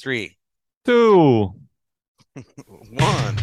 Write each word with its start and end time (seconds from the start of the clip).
Three, 0.00 0.36
two, 0.84 1.54
one. 2.36 3.36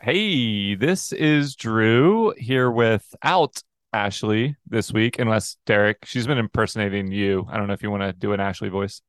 Hey, 0.00 0.76
this 0.76 1.10
is 1.10 1.56
Drew 1.56 2.32
here 2.38 2.70
without 2.70 3.60
Ashley 3.92 4.54
this 4.68 4.92
week, 4.92 5.18
unless 5.18 5.56
Derek, 5.66 6.04
she's 6.04 6.28
been 6.28 6.38
impersonating 6.38 7.10
you. 7.10 7.48
I 7.50 7.56
don't 7.56 7.66
know 7.66 7.74
if 7.74 7.82
you 7.82 7.90
want 7.90 8.04
to 8.04 8.12
do 8.12 8.32
an 8.32 8.38
Ashley 8.38 8.68
voice. 8.68 9.02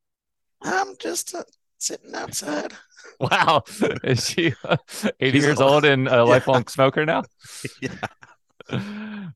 I'm 0.64 0.98
just 0.98 1.36
uh, 1.36 1.44
sitting 1.78 2.14
outside. 2.16 2.73
Wow. 3.20 3.64
Is 4.04 4.30
she 4.30 4.54
uh, 4.64 4.77
80 5.20 5.39
She's 5.39 5.44
years 5.44 5.59
old. 5.59 5.71
old 5.71 5.86
and 5.86 6.07
a 6.07 6.23
lifelong 6.26 6.68
smoker 6.68 7.04
now? 7.04 7.23
Yeah. 7.82 7.96
All 8.70 8.80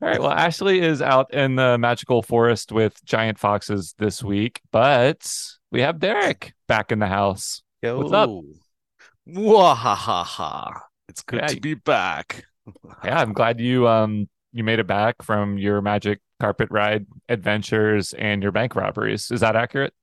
right. 0.02 0.20
Well, 0.21 0.30
Ashley 0.30 0.81
is 0.81 1.02
out 1.02 1.34
in 1.34 1.55
the 1.55 1.77
magical 1.80 2.22
forest 2.22 2.72
with 2.72 3.04
giant 3.05 3.40
foxes 3.40 3.95
this 3.98 4.23
week, 4.23 4.62
but 4.72 5.27
we 5.72 5.81
have 5.81 5.98
Derek 6.00 6.54
back 6.67 6.91
in 6.91 7.00
the 7.00 7.08
house. 7.08 7.64
Yo. 7.81 7.98
What's 7.98 8.12
up? 8.14 8.30
Wahahaha. 9.28 10.81
It's 11.08 11.22
good 11.23 11.39
Yeah, 11.42 11.48
to 11.48 11.59
be 11.62 11.73
back. 11.73 12.45
Yeah, 13.03 13.20
I'm 13.20 13.34
glad 13.34 13.59
you 13.59 13.88
um 13.88 14.28
you 14.53 14.64
made 14.64 14.80
it 14.80 14.88
back 14.88 15.23
from 15.23 15.58
your 15.58 15.81
magic 15.81 16.20
carpet 16.39 16.70
ride 16.72 17.05
adventures 17.30 18.14
and 18.14 18.44
your 18.44 18.52
bank 18.52 18.76
robberies. 18.76 19.31
Is 19.31 19.39
that 19.42 19.55
accurate? 19.55 19.94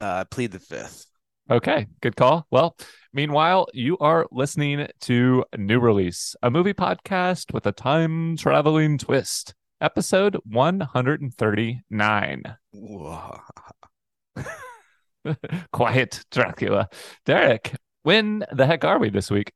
Uh, 0.00 0.24
plead 0.24 0.52
the 0.52 0.58
fifth. 0.58 1.04
Okay, 1.50 1.86
good 2.00 2.16
call. 2.16 2.46
Well, 2.50 2.76
meanwhile, 3.12 3.66
you 3.74 3.98
are 3.98 4.26
listening 4.30 4.86
to 5.00 5.44
New 5.58 5.80
Release, 5.80 6.34
a 6.42 6.50
movie 6.50 6.74
podcast 6.74 7.52
with 7.52 7.66
a 7.66 7.72
time 7.72 8.36
traveling 8.36 8.98
twist, 8.98 9.54
episode 9.80 10.36
139. 10.44 12.42
Quiet 15.72 16.24
Dracula. 16.30 16.88
Derek, 17.26 17.74
when 18.04 18.44
the 18.52 18.66
heck 18.66 18.84
are 18.84 18.98
we 18.98 19.10
this 19.10 19.30
week? 19.30 19.52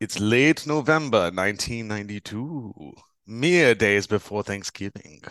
It's 0.00 0.18
late 0.18 0.66
November 0.66 1.30
1992, 1.30 2.92
mere 3.26 3.74
days 3.74 4.08
before 4.08 4.42
Thanksgiving. 4.42 5.22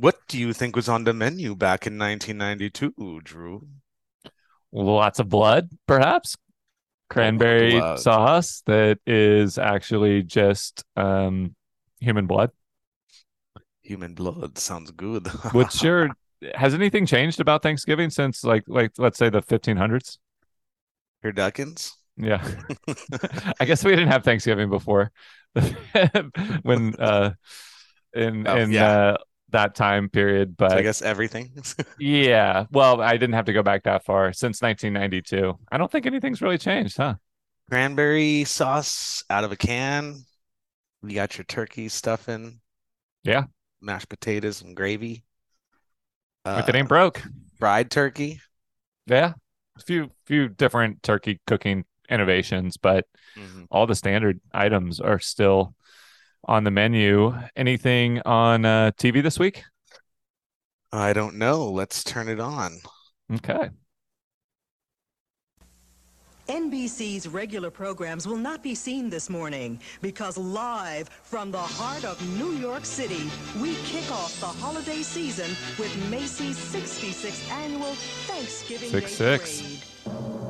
What 0.00 0.26
do 0.26 0.36
you 0.36 0.52
think 0.52 0.74
was 0.74 0.88
on 0.88 1.04
the 1.04 1.12
menu 1.12 1.54
back 1.54 1.86
in 1.86 1.96
1992, 1.96 3.20
Drew? 3.22 3.68
Lots 4.72 5.18
of 5.18 5.28
blood, 5.28 5.70
perhaps. 5.86 6.36
Cranberry 7.08 7.80
blood. 7.80 7.96
sauce 7.96 8.62
that 8.66 8.98
is 9.06 9.58
actually 9.58 10.22
just 10.22 10.84
um, 10.96 11.56
human 12.00 12.26
blood. 12.26 12.52
Human 13.82 14.14
blood 14.14 14.58
sounds 14.58 14.90
good. 14.90 15.26
What's 15.50 15.82
your 15.82 16.16
has 16.54 16.74
anything 16.74 17.06
changed 17.06 17.40
about 17.40 17.62
Thanksgiving 17.62 18.10
since 18.10 18.44
like 18.44 18.64
like 18.66 18.92
let's 18.98 19.18
say 19.18 19.28
the 19.30 19.42
1500s? 19.42 20.18
Turduckens? 21.22 21.96
Yeah. 22.16 22.46
I 23.60 23.64
guess 23.64 23.84
we 23.84 23.92
didn't 23.92 24.08
have 24.08 24.24
Thanksgiving 24.24 24.70
before 24.70 25.10
when 26.62 26.94
uh 26.96 27.32
in 28.14 28.46
Oh, 28.46 28.56
in 28.56 28.70
yeah. 28.72 28.82
uh 28.82 29.16
that 29.52 29.74
time 29.74 30.08
period, 30.08 30.56
but 30.56 30.70
So 30.72 30.76
I 30.78 30.82
guess 30.82 31.02
everything. 31.02 31.52
yeah. 31.98 32.66
Well, 32.70 33.00
I 33.00 33.12
didn't 33.12 33.34
have 33.34 33.46
to 33.46 33.52
go 33.52 33.62
back 33.62 33.84
that 33.84 34.04
far 34.04 34.32
since 34.32 34.62
1992. 34.62 35.58
I 35.70 35.78
don't 35.78 35.90
think 35.90 36.06
anything's 36.06 36.42
really 36.42 36.58
changed, 36.58 36.96
huh? 36.96 37.14
Cranberry 37.68 38.44
sauce 38.44 39.22
out 39.30 39.44
of 39.44 39.52
a 39.52 39.56
can. 39.56 40.24
You 41.02 41.14
got 41.14 41.38
your 41.38 41.44
turkey 41.44 41.88
stuffing. 41.88 42.60
Yeah. 43.24 43.44
Mashed 43.80 44.08
potatoes 44.08 44.62
and 44.62 44.76
gravy. 44.76 45.22
if 46.46 46.68
it 46.68 46.74
Uh, 46.74 46.78
ain't 46.78 46.88
broke. 46.88 47.22
fried 47.58 47.90
turkey. 47.90 48.40
Yeah. 49.06 49.34
A 49.76 49.80
few 49.82 50.10
few 50.26 50.48
different 50.48 51.02
turkey 51.02 51.40
cooking 51.46 51.84
innovations, 52.08 52.76
but 52.76 53.06
Mhm. 53.36 53.66
all 53.70 53.86
the 53.86 53.94
standard 53.94 54.40
items 54.52 55.00
are 55.00 55.18
still 55.18 55.74
on 56.44 56.64
the 56.64 56.70
menu. 56.70 57.34
Anything 57.56 58.20
on 58.24 58.64
uh, 58.64 58.90
TV 58.96 59.22
this 59.22 59.38
week? 59.38 59.62
I 60.92 61.12
don't 61.12 61.36
know. 61.36 61.70
Let's 61.70 62.02
turn 62.02 62.28
it 62.28 62.40
on. 62.40 62.78
Okay. 63.32 63.70
NBC's 66.48 67.28
regular 67.28 67.70
programs 67.70 68.26
will 68.26 68.36
not 68.36 68.60
be 68.60 68.74
seen 68.74 69.08
this 69.08 69.30
morning 69.30 69.78
because 70.02 70.36
live 70.36 71.08
from 71.08 71.52
the 71.52 71.58
heart 71.58 72.04
of 72.04 72.20
New 72.36 72.50
York 72.54 72.84
City, 72.84 73.30
we 73.62 73.76
kick 73.84 74.10
off 74.10 74.40
the 74.40 74.46
holiday 74.46 75.02
season 75.02 75.50
with 75.78 75.94
Macy's 76.10 76.58
66th 76.58 77.48
annual 77.52 77.94
Thanksgiving 78.26 78.90
Six, 78.90 79.16
Day 79.16 79.38
six. 79.38 79.86
Parade. 80.02 80.49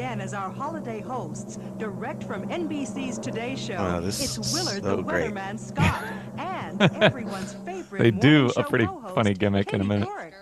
Again 0.00 0.20
as 0.22 0.32
our 0.32 0.50
holiday 0.50 0.98
hosts, 1.02 1.58
direct 1.76 2.24
from 2.24 2.48
NBC's 2.48 3.18
Today 3.18 3.54
Show. 3.54 3.74
Wow, 3.74 4.00
this 4.00 4.38
it's 4.38 4.54
Willard 4.54 4.82
so 4.82 4.96
the 4.96 5.02
great. 5.02 5.30
Weatherman 5.34 5.58
Scott 5.60 6.02
and 6.38 6.80
everyone's 7.02 7.52
favorite 7.66 8.02
They 8.02 8.10
do 8.10 8.50
a 8.56 8.64
pretty 8.64 8.86
funny 9.14 9.34
gimmick 9.34 9.74
in 9.74 9.82
a 9.82 9.84
minute. 9.84 10.08
Couric. 10.08 10.32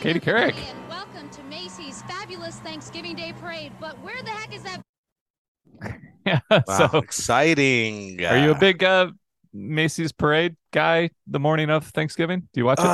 Katie 0.00 0.20
Good 0.20 0.32
morning 0.32 0.54
Couric. 0.54 0.88
Welcome 0.88 1.28
to 1.30 1.42
Macy's 1.42 2.02
fabulous 2.02 2.60
Thanksgiving 2.60 3.16
Day 3.16 3.32
parade. 3.40 3.72
But 3.80 3.98
where 4.04 4.22
the 4.22 4.30
heck 4.30 4.54
is 4.54 4.62
that? 4.62 4.80
Yeah. 6.24 6.38
Wow, 6.52 6.62
So, 6.68 6.98
exciting. 6.98 8.24
are 8.24 8.38
you 8.38 8.52
a 8.52 8.54
big 8.56 8.84
uh, 8.84 9.10
Macy's 9.52 10.12
parade 10.12 10.54
guy 10.72 11.10
the 11.26 11.40
morning 11.40 11.68
of 11.68 11.84
Thanksgiving? 11.88 12.42
Do 12.52 12.60
you 12.60 12.64
watch 12.64 12.78
it? 12.78 12.84
Oh, 12.84 12.88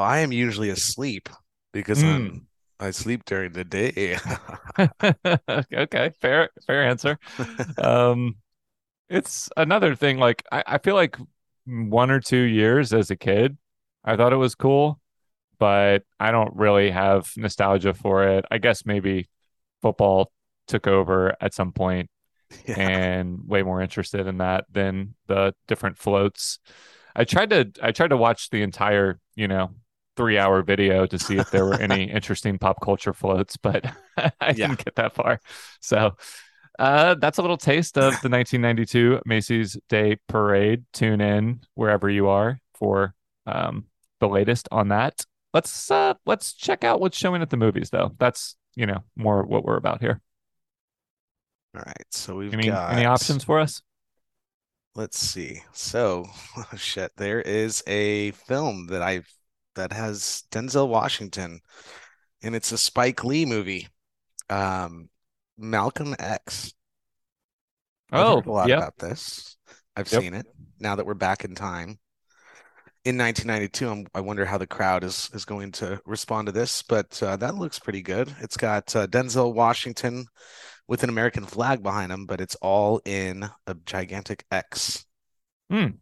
I 0.00 0.18
am 0.20 0.30
usually 0.30 0.68
asleep 0.70 1.28
because 1.72 2.00
Mm. 2.04 2.14
I'm 2.14 2.46
I 2.80 2.90
sleep 2.92 3.24
during 3.24 3.52
the 3.52 3.64
day. 3.64 4.18
okay, 5.72 6.12
fair 6.20 6.50
fair 6.66 6.84
answer. 6.84 7.18
Um, 7.76 8.36
it's 9.08 9.48
another 9.56 9.94
thing. 9.94 10.18
Like 10.18 10.44
I, 10.52 10.64
I 10.66 10.78
feel 10.78 10.94
like 10.94 11.16
one 11.66 12.10
or 12.10 12.20
two 12.20 12.42
years 12.42 12.92
as 12.92 13.10
a 13.10 13.16
kid, 13.16 13.58
I 14.04 14.16
thought 14.16 14.32
it 14.32 14.36
was 14.36 14.54
cool, 14.54 15.00
but 15.58 16.04
I 16.20 16.30
don't 16.32 16.54
really 16.56 16.90
have 16.90 17.32
nostalgia 17.36 17.94
for 17.94 18.24
it. 18.28 18.44
I 18.50 18.58
guess 18.58 18.86
maybe 18.86 19.28
football 19.82 20.32
took 20.68 20.86
over 20.86 21.36
at 21.40 21.54
some 21.54 21.72
point 21.72 22.10
Yeah. 22.66 22.78
and 22.78 23.40
way 23.46 23.62
more 23.62 23.82
interested 23.82 24.26
in 24.26 24.38
that 24.38 24.66
than 24.72 25.14
the 25.26 25.54
different 25.68 25.98
floats. 25.98 26.58
I 27.16 27.24
tried 27.24 27.50
to 27.50 27.72
I 27.82 27.92
tried 27.92 28.08
to 28.08 28.16
watch 28.16 28.50
the 28.50 28.62
entire, 28.62 29.20
you 29.34 29.48
know, 29.48 29.72
three 30.18 30.38
hour 30.38 30.62
video 30.62 31.06
to 31.06 31.18
see 31.20 31.38
if 31.38 31.50
there 31.50 31.66
were 31.66 31.78
any 31.78 32.04
interesting 32.12 32.58
pop 32.58 32.82
culture 32.82 33.14
floats, 33.14 33.58
but 33.58 33.86
I 34.42 34.52
Yeah. 34.52 34.68
didn't 34.68 34.84
get 34.84 34.96
that 34.96 35.14
far. 35.14 35.40
So 35.82 36.16
uh, 36.78 37.14
that's 37.16 37.38
a 37.38 37.42
little 37.42 37.56
taste 37.56 37.98
of 37.98 38.20
the 38.20 38.28
1992 38.28 39.20
Macy's 39.26 39.76
Day 39.88 40.18
Parade. 40.28 40.84
Tune 40.92 41.20
in 41.20 41.60
wherever 41.74 42.10
you 42.10 42.28
are 42.28 42.60
for 42.74 43.14
um, 43.46 43.86
the 44.20 44.28
latest 44.28 44.68
on 44.72 44.88
that. 44.88 45.24
Let's 45.54 45.90
uh, 45.90 46.14
let's 46.26 46.54
check 46.54 46.84
out 46.84 47.00
what's 47.00 47.16
showing 47.18 47.42
at 47.42 47.50
the 47.50 47.56
movies, 47.56 47.90
though. 47.90 48.12
That's 48.18 48.56
you 48.76 48.86
know 48.86 49.04
more 49.16 49.44
what 49.44 49.64
we're 49.64 49.76
about 49.78 50.00
here. 50.00 50.20
All 51.74 51.82
right. 51.86 52.06
So 52.12 52.36
we've 52.36 52.56
mean, 52.56 52.70
got 52.70 52.90
any 52.90 53.04
options 53.04 53.44
for 53.44 53.58
us? 53.60 53.82
Let's 54.94 55.18
see. 55.18 55.62
So, 55.72 56.26
shit, 56.76 57.12
there 57.16 57.40
is 57.40 57.82
a 57.86 58.32
film 58.32 58.86
that 58.88 59.02
I've 59.02 59.32
that 59.78 59.92
has 59.94 60.44
Denzel 60.52 60.88
Washington, 60.88 61.62
and 62.42 62.56
it's 62.56 62.72
a 62.72 62.78
Spike 62.78 63.24
Lee 63.24 63.46
movie. 63.46 63.88
Um, 64.50 65.10
Malcolm 65.58 66.16
X. 66.18 66.74
Oh, 68.12 68.42
a 68.44 68.50
lot 68.50 68.66
yep. 68.68 68.78
about 68.78 68.98
this. 68.98 69.56
I've 69.96 70.08
Yep. 70.10 70.22
seen 70.22 70.34
it. 70.34 70.46
Now 70.78 70.96
that 70.96 71.06
we're 71.06 71.14
back 71.14 71.44
in 71.44 71.54
time. 71.54 71.98
In 73.04 73.16
1992, 73.16 73.88
I'm, 73.88 74.06
I 74.14 74.20
wonder 74.20 74.44
how 74.46 74.58
the 74.58 74.66
crowd 74.66 75.04
is 75.04 75.30
is 75.34 75.44
going 75.46 75.72
to 75.72 76.00
respond 76.06 76.46
to 76.46 76.52
this, 76.52 76.82
but 76.82 77.22
uh, 77.22 77.36
that 77.36 77.54
looks 77.56 77.78
pretty 77.78 78.02
good. 78.02 78.34
It's 78.40 78.56
got 78.58 78.94
uh, 78.96 79.06
Denzel 79.06 79.54
Washington 79.54 80.26
with 80.88 81.02
an 81.04 81.10
American 81.10 81.46
flag 81.46 81.82
behind 81.82 82.12
him, 82.12 82.26
but 82.26 82.40
it's 82.40 82.56
all 82.56 83.00
in 83.06 83.48
a 83.66 83.74
gigantic 83.86 84.44
X. 84.52 85.06
Hmm. 85.70 85.98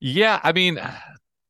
Yeah, 0.00 0.40
I 0.42 0.52
mean, 0.52 0.78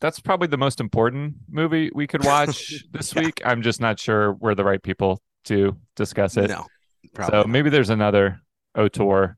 that's 0.01 0.21
probably 0.21 0.49
the 0.49 0.57
most 0.59 0.81
important 0.81 1.35
movie 1.51 1.91
we 1.95 2.07
could 2.07 2.25
watch 2.25 2.85
this 2.93 3.15
Yeah. 3.15 3.23
week. 3.23 3.43
I'm 3.45 3.63
just 3.63 3.81
not 3.81 3.99
sure 3.99 4.33
we're 4.35 4.55
the 4.55 4.65
right 4.65 4.83
people 4.83 5.21
to 5.45 5.77
discuss 5.97 6.37
it. 6.37 6.51
No, 6.51 6.67
so 7.05 7.09
probably 7.15 7.37
not. 7.39 7.49
maybe 7.49 7.71
there's 7.71 7.91
another 7.91 8.41
auteur, 8.77 9.37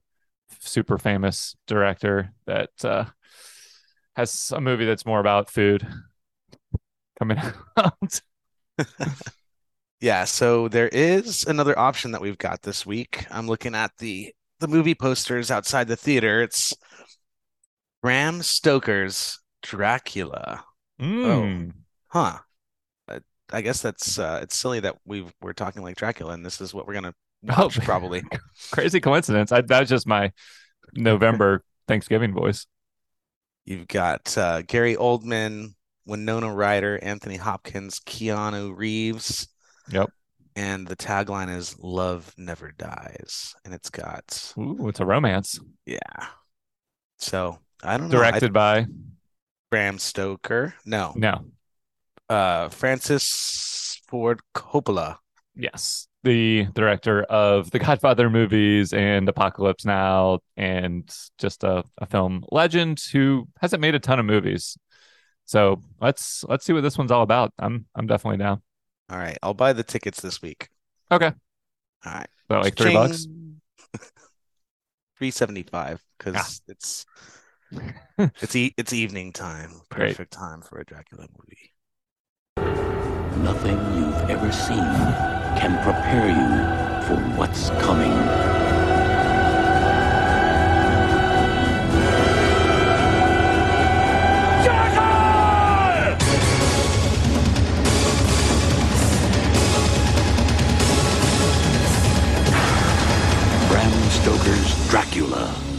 super 0.61 0.99
famous 0.99 1.57
director 1.67 2.33
that 2.47 2.71
uh, 2.85 3.05
has 4.17 4.53
a 4.55 4.61
movie 4.61 4.85
that's 4.87 5.07
more 5.07 5.21
about 5.21 5.51
food 5.51 5.87
coming 7.19 7.39
out. 7.77 8.21
Yeah, 10.03 10.25
so 10.25 10.67
there 10.69 10.89
is 10.89 11.45
another 11.45 11.79
option 11.79 12.12
that 12.12 12.23
we've 12.23 12.39
got 12.39 12.62
this 12.62 12.87
week. 12.87 13.27
I'm 13.31 13.47
looking 13.47 13.75
at 13.75 13.93
the 13.99 14.33
the 14.59 14.67
movie 14.67 14.95
posters 14.95 15.51
outside 15.51 15.89
the 15.89 15.97
theater. 15.97 16.41
It's 16.43 16.73
Bram 18.03 18.41
Stoker's 18.41 19.39
Dracula. 19.62 20.65
Mm. 21.01 21.73
Huh. 22.09 22.39
I, 23.09 23.19
I 23.53 23.61
guess 23.62 23.81
that's 23.83 24.19
uh 24.19 24.41
it's 24.43 24.57
silly 24.57 24.81
that 24.81 24.97
we 25.05 25.27
we're 25.41 25.53
talking 25.53 25.83
like 25.83 25.97
Dracula 25.97 26.33
and 26.35 26.45
this 26.45 26.61
is 26.61 26.75
what 26.75 26.87
we're 26.87 26.95
gonna 26.95 27.15
Oh. 27.49 27.71
probably. 27.83 28.23
Crazy 28.71 29.01
coincidence. 29.01 29.51
I, 29.51 29.62
that's 29.62 29.89
just 29.89 30.07
my 30.07 30.33
November 30.95 31.62
Thanksgiving 31.89 32.35
voice. 32.35 32.67
You've 33.65 33.89
got 33.89 34.37
uh 34.37 34.62
Gary 34.62 34.97
Oldman, 34.97 35.75
Winona 36.07 36.53
Ryder, 36.55 36.99
Anthony 37.03 37.37
Hopkins, 37.37 38.01
Keanu 38.01 38.77
Reeves. 38.77 39.49
Yep. 39.91 40.11
And 40.57 40.87
the 40.87 40.97
tagline 40.97 41.55
is 41.55 41.79
Love 41.79 42.35
Never 42.37 42.73
Dies. 42.73 43.55
And 43.65 43.73
it's 43.73 43.89
got 43.89 44.53
Ooh, 44.59 44.89
it's 44.89 45.01
a 45.01 45.07
romance. 45.07 45.59
yeah. 45.87 45.99
So 47.19 47.59
I 47.83 47.97
don't 47.97 48.09
know. 48.11 48.19
I- 48.19 48.31
Directed 48.31 48.53
by 48.53 48.87
Bram 49.70 49.99
Stoker. 49.99 50.75
No. 50.84 51.12
no. 51.17 51.44
Uh 52.28 52.69
Francis 52.69 54.00
Ford 54.08 54.40
Coppola. 54.55 55.17
Yes. 55.55 56.06
The 56.22 56.67
director 56.75 57.22
of 57.25 57.70
the 57.70 57.78
Godfather 57.78 58.28
movies 58.28 58.93
and 58.93 59.28
Apocalypse 59.28 59.84
Now 59.84 60.40
and 60.56 61.08
just 61.38 61.64
a, 61.64 61.82
a 61.99 62.06
film 62.06 62.44
legend 62.52 63.00
who 63.12 63.49
hasn't 63.61 63.81
made 63.81 63.94
a 63.94 63.99
ton 64.00 64.19
of 64.19 64.26
movies. 64.26 64.76
So 65.46 65.81
let's 66.00 66.44
let's 66.49 66.64
see 66.64 66.73
what 66.73 66.82
this 66.82 66.99
one's 66.99 67.11
all 67.11 67.23
about. 67.23 67.52
I'm 67.58 67.87
I'm 67.94 68.06
definitely 68.06 68.38
down. 68.38 68.62
All 69.11 69.19
right, 69.19 69.38
I'll 69.43 69.55
buy 69.55 69.73
the 69.73 69.82
tickets 69.82 70.20
this 70.20 70.40
week. 70.43 70.69
Okay. 71.11 71.32
All 72.06 72.12
right. 72.12 72.28
So 72.49 72.61
like 72.61 72.76
three 72.76 72.93
bucks. 72.94 73.26
Three 75.19 75.31
seventy 75.31 75.62
five 75.64 76.02
because 76.19 76.34
Ah. 76.37 76.49
it's 76.73 77.05
it's 78.19 78.56
e- 78.56 78.75
it's 78.76 78.93
evening 78.93 79.32
time. 79.32 79.70
Great. 79.90 80.08
Perfect 80.11 80.32
time 80.32 80.62
for 80.62 80.78
a 80.78 80.84
Dracula 80.84 81.26
movie. 81.38 81.72
Nothing 83.43 83.78
you've 83.94 84.31
ever 84.31 84.52
seen 84.52 84.78
can 85.58 85.82
prepare 85.82 86.28
you 86.28 87.06
for 87.06 87.17
what's 87.37 87.70
coming. 87.82 88.11
Bram 103.69 104.11
Stoker's 104.11 104.88
Dracula. 104.90 105.69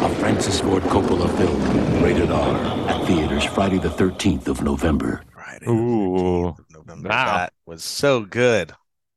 A 0.00 0.08
Francis 0.16 0.60
Ford 0.60 0.82
Coppola 0.84 1.28
film. 1.36 2.02
Rated 2.02 2.30
R. 2.30 2.56
At 2.88 3.06
theaters 3.06 3.44
Friday 3.44 3.78
the 3.78 3.88
13th 3.88 4.48
of 4.48 4.62
November. 4.62 5.22
Friday, 5.32 5.66
Ooh. 5.68 6.52
13th 6.52 6.58
of 6.58 6.70
November. 6.70 7.08
Wow. 7.08 7.36
That 7.38 7.52
was 7.64 7.82
so 7.84 8.20
good. 8.24 8.72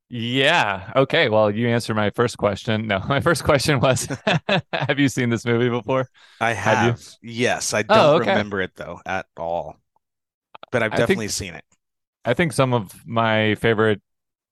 Yeah. 0.10 0.92
Okay. 0.96 1.30
Well, 1.30 1.52
you 1.52 1.68
answered 1.68 1.96
my 1.96 2.10
first 2.12 2.38
question. 2.38 2.88
No, 2.88 3.00
my 3.08 3.20
first 3.20 3.44
question 3.44 3.80
was 3.80 4.08
Have 4.74 4.98
you 5.00 5.10
seen 5.10 5.30
this 5.30 5.46
movie 5.46 5.70
before? 5.70 6.08
I 6.42 6.54
Have 6.54 6.78
have. 6.78 7.02
Yes, 7.22 7.74
I 7.74 7.82
Oh, 7.82 8.14
don't 8.14 8.22
okay. 8.22 8.32
remember 8.32 8.62
it 8.62 8.72
though 8.76 9.00
at 9.06 9.26
all. 9.38 9.76
But 10.72 10.84
I've 10.84 10.94
I 10.94 10.96
think- 10.98 11.08
definitely 11.08 11.28
seen 11.30 11.54
it. 11.56 11.64
I 12.26 12.34
think 12.34 12.54
some 12.54 12.74
of 12.74 12.94
my 13.06 13.56
favorite 13.56 14.02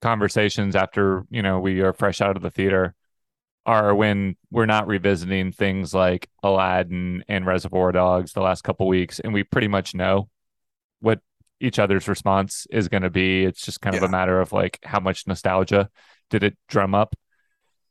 conversations 0.00 0.74
after, 0.76 1.24
you 1.30 1.42
know, 1.42 1.58
we 1.60 1.80
are 1.80 1.92
fresh 1.92 2.20
out 2.20 2.36
of 2.36 2.42
the 2.42 2.50
theater 2.50 2.94
are 3.68 3.94
when 3.94 4.34
we're 4.50 4.64
not 4.64 4.86
revisiting 4.86 5.52
things 5.52 5.92
like 5.92 6.26
Aladdin 6.42 7.22
and 7.28 7.44
Reservoir 7.44 7.92
Dogs 7.92 8.32
the 8.32 8.40
last 8.40 8.64
couple 8.64 8.88
weeks 8.88 9.20
and 9.20 9.34
we 9.34 9.44
pretty 9.44 9.68
much 9.68 9.94
know 9.94 10.30
what 11.00 11.20
each 11.60 11.78
other's 11.78 12.08
response 12.08 12.66
is 12.70 12.88
going 12.88 13.02
to 13.02 13.10
be. 13.10 13.44
It's 13.44 13.62
just 13.62 13.82
kind 13.82 13.94
of 13.94 14.02
a 14.02 14.08
matter 14.08 14.40
of 14.40 14.52
like 14.52 14.78
how 14.84 15.00
much 15.00 15.26
nostalgia 15.26 15.90
did 16.30 16.44
it 16.44 16.56
drum 16.68 16.94
up. 16.94 17.14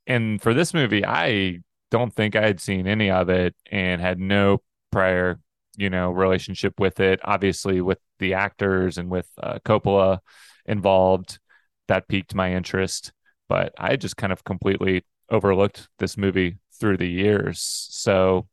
And 0.07 0.41
for 0.41 0.56
this 0.56 0.74
movie, 0.74 1.06
I 1.06 1.59
don't 1.91 2.12
think 2.12 2.35
I 2.35 2.41
had 2.41 2.59
seen 2.59 2.88
any 2.88 3.12
of 3.12 3.30
it 3.30 3.53
and 3.71 4.01
had 4.01 4.19
no 4.19 4.63
prior, 4.91 5.39
you 5.77 5.91
know, 5.91 6.09
relationship 6.09 6.80
with 6.80 7.00
it. 7.00 7.19
Obviously, 7.23 7.81
with 7.81 8.00
the 8.18 8.33
actors 8.33 8.97
and 8.97 9.12
with 9.12 9.30
uh, 9.41 9.59
Coppola 9.63 10.19
involved, 10.65 11.38
that 11.88 12.07
piqued 12.07 12.33
my 12.33 12.56
interest. 12.56 13.12
But 13.47 13.73
I 13.77 13.95
just 13.95 14.18
kind 14.18 14.33
of 14.33 14.44
completely 14.44 15.06
overlooked 15.29 15.89
this 16.00 16.18
movie 16.18 16.57
through 16.79 16.97
the 16.97 17.07
years. 17.07 17.59
So 17.91 18.47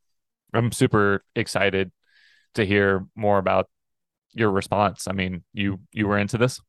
I'm 0.52 0.72
super 0.72 1.24
excited 1.34 1.92
to 2.54 2.64
hear 2.64 3.06
more 3.16 3.38
about 3.38 3.68
your 4.32 4.50
response. 4.50 5.06
I 5.08 5.12
mean, 5.12 5.44
you 5.52 5.80
you 5.92 6.06
were 6.08 6.18
into 6.18 6.38
this? 6.38 6.60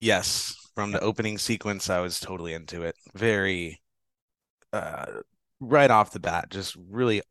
Yes, 0.00 0.54
from 0.74 0.92
the 0.92 1.00
opening 1.00 1.38
sequence, 1.38 1.90
I 1.90 2.00
was 2.00 2.20
totally 2.20 2.54
into 2.54 2.82
it. 2.82 2.96
Very, 3.14 3.80
uh, 4.72 5.06
right 5.60 5.90
off 5.90 6.12
the 6.12 6.20
bat, 6.20 6.50
just 6.50 6.76
really 6.88 7.22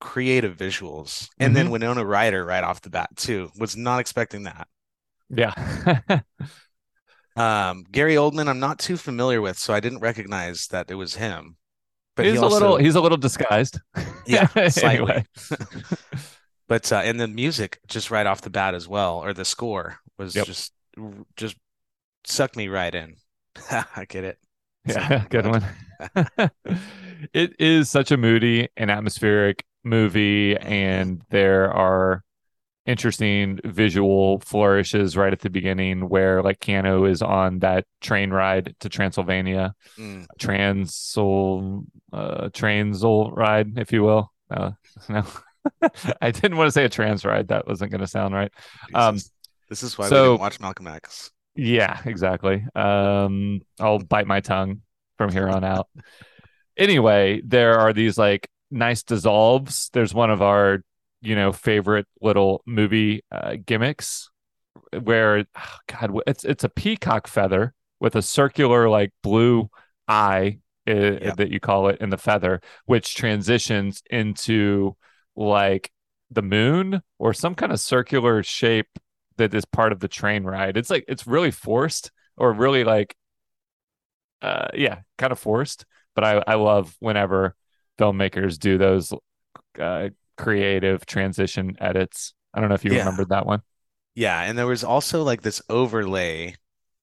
creative 0.00 0.56
visuals. 0.56 1.28
And 1.38 1.54
then 1.54 1.70
Winona 1.70 2.04
Ryder 2.04 2.44
right 2.44 2.64
off 2.64 2.82
the 2.82 2.90
bat 2.90 3.10
too. 3.16 3.50
Was 3.58 3.76
not 3.76 4.00
expecting 4.00 4.44
that. 4.44 4.68
Yeah. 5.28 5.52
Um, 7.36 7.84
Gary 7.90 8.14
Oldman, 8.14 8.48
I'm 8.48 8.58
not 8.60 8.78
too 8.78 8.96
familiar 8.96 9.40
with, 9.42 9.58
so 9.58 9.74
I 9.74 9.80
didn't 9.80 10.00
recognize 10.00 10.68
that 10.68 10.90
it 10.90 10.94
was 10.94 11.16
him. 11.16 11.56
But 12.16 12.26
he 12.26 12.32
he's 12.32 12.42
also, 12.42 12.48
a 12.48 12.48
little 12.48 12.76
he's 12.78 12.94
a 12.94 13.00
little 13.00 13.18
disguised. 13.18 13.80
yeah, 14.26 14.46
slightly. 14.68 15.12
Anyway. 15.12 15.24
But 16.68 16.90
uh, 16.92 16.96
and 17.04 17.20
the 17.20 17.28
music 17.28 17.80
just 17.86 18.10
right 18.10 18.26
off 18.26 18.40
the 18.42 18.50
bat 18.50 18.74
as 18.74 18.88
well, 18.88 19.18
or 19.18 19.32
the 19.32 19.44
score 19.44 19.98
was 20.18 20.34
Yep. 20.34 20.46
just 20.46 20.72
just 21.36 21.56
sucked 22.26 22.56
me 22.56 22.68
right 22.68 22.94
in. 22.94 23.16
I 23.70 24.06
get 24.08 24.24
it. 24.24 24.38
Yeah, 24.86 25.04
So, 25.08 25.20
good 25.28 25.46
one. 25.46 25.64
it 27.32 27.54
is 27.58 27.90
such 27.90 28.10
a 28.10 28.16
moody 28.16 28.68
and 28.76 28.90
atmospheric 28.90 29.64
movie, 29.84 30.56
and 30.56 31.22
there 31.30 31.72
are 31.72 32.22
interesting 32.86 33.58
visual 33.64 34.40
flourishes 34.40 35.16
right 35.16 35.32
at 35.32 35.40
the 35.40 35.50
beginning 35.50 36.08
where 36.08 36.42
like 36.42 36.60
Keanu 36.60 37.08
is 37.10 37.22
on 37.22 37.58
that 37.60 37.84
train 38.00 38.30
ride 38.30 38.74
to 38.80 38.88
Transylvania, 38.88 39.74
Mm, 39.98 40.26
transil 40.38 41.84
uh 42.12 42.48
transil 42.50 43.34
ride, 43.36 43.78
if 43.78 43.92
you 43.92 44.02
will. 44.02 44.32
Uh, 44.50 44.72
no. 45.08 45.24
I 46.22 46.30
didn't 46.30 46.56
want 46.56 46.68
to 46.68 46.72
say 46.72 46.84
a 46.84 46.88
trans 46.88 47.24
ride. 47.24 47.48
That 47.48 47.66
wasn't 47.66 47.90
going 47.90 48.00
to 48.00 48.06
sound 48.06 48.34
right. 48.34 48.52
Um, 48.94 49.18
this 49.68 49.82
is 49.82 49.98
why 49.98 50.04
we 50.06 50.10
so- 50.10 50.24
didn't 50.28 50.40
watch 50.40 50.60
Malcolm 50.60 50.86
X. 50.86 51.32
Yeah, 51.56 52.00
exactly. 52.04 52.64
Um, 52.74 53.62
I'll 53.80 53.98
bite 53.98 54.26
my 54.26 54.40
tongue 54.40 54.82
from 55.18 55.32
here 55.32 55.48
on 55.48 55.64
out. 55.64 55.88
anyway, 56.76 57.40
there 57.44 57.78
are 57.80 57.92
these 57.92 58.16
like 58.18 58.48
nice 58.70 59.02
dissolves. 59.02 59.90
There's 59.92 60.12
one 60.14 60.30
of 60.30 60.42
our, 60.42 60.84
you 61.26 61.34
know, 61.34 61.52
favorite 61.52 62.06
little 62.20 62.62
movie 62.66 63.22
uh, 63.32 63.56
gimmicks 63.64 64.30
where, 65.02 65.44
oh, 65.56 65.76
God, 65.88 66.20
it's 66.26 66.44
it's 66.44 66.64
a 66.64 66.68
peacock 66.68 67.26
feather 67.26 67.74
with 68.00 68.14
a 68.16 68.22
circular 68.22 68.88
like 68.88 69.12
blue 69.22 69.68
eye 70.06 70.58
uh, 70.86 71.34
that 71.36 71.48
you 71.50 71.60
call 71.60 71.88
it 71.88 72.00
in 72.00 72.10
the 72.10 72.18
feather, 72.18 72.60
which 72.84 73.14
transitions 73.14 74.02
into 74.10 74.96
like 75.34 75.90
the 76.30 76.42
moon 76.42 77.02
or 77.18 77.32
some 77.32 77.54
kind 77.54 77.72
of 77.72 77.80
circular 77.80 78.42
shape 78.42 78.98
that 79.36 79.54
is 79.54 79.64
part 79.64 79.92
of 79.92 80.00
the 80.00 80.08
train 80.08 80.44
ride. 80.44 80.76
It's 80.76 80.90
like 80.90 81.04
it's 81.08 81.26
really 81.26 81.50
forced 81.50 82.10
or 82.36 82.52
really 82.52 82.84
like 82.84 83.16
uh 84.42 84.68
yeah, 84.74 85.00
kind 85.18 85.32
of 85.32 85.38
forced. 85.38 85.84
But 86.14 86.24
I 86.24 86.42
I 86.46 86.54
love 86.54 86.94
whenever 87.00 87.54
filmmakers 87.98 88.58
do 88.58 88.78
those 88.78 89.12
uh 89.78 90.08
creative 90.36 91.06
transition 91.06 91.76
edits. 91.80 92.34
I 92.54 92.60
don't 92.60 92.68
know 92.68 92.74
if 92.74 92.84
you 92.84 92.92
Yeah. 92.92 92.94
remembered 92.94 93.30
that 93.30 93.46
one. 93.46 93.62
Yeah, 94.14 94.40
and 94.42 94.58
there 94.58 94.66
was 94.66 94.82
also 94.84 95.22
like 95.22 95.42
this 95.42 95.62
overlay 95.68 96.56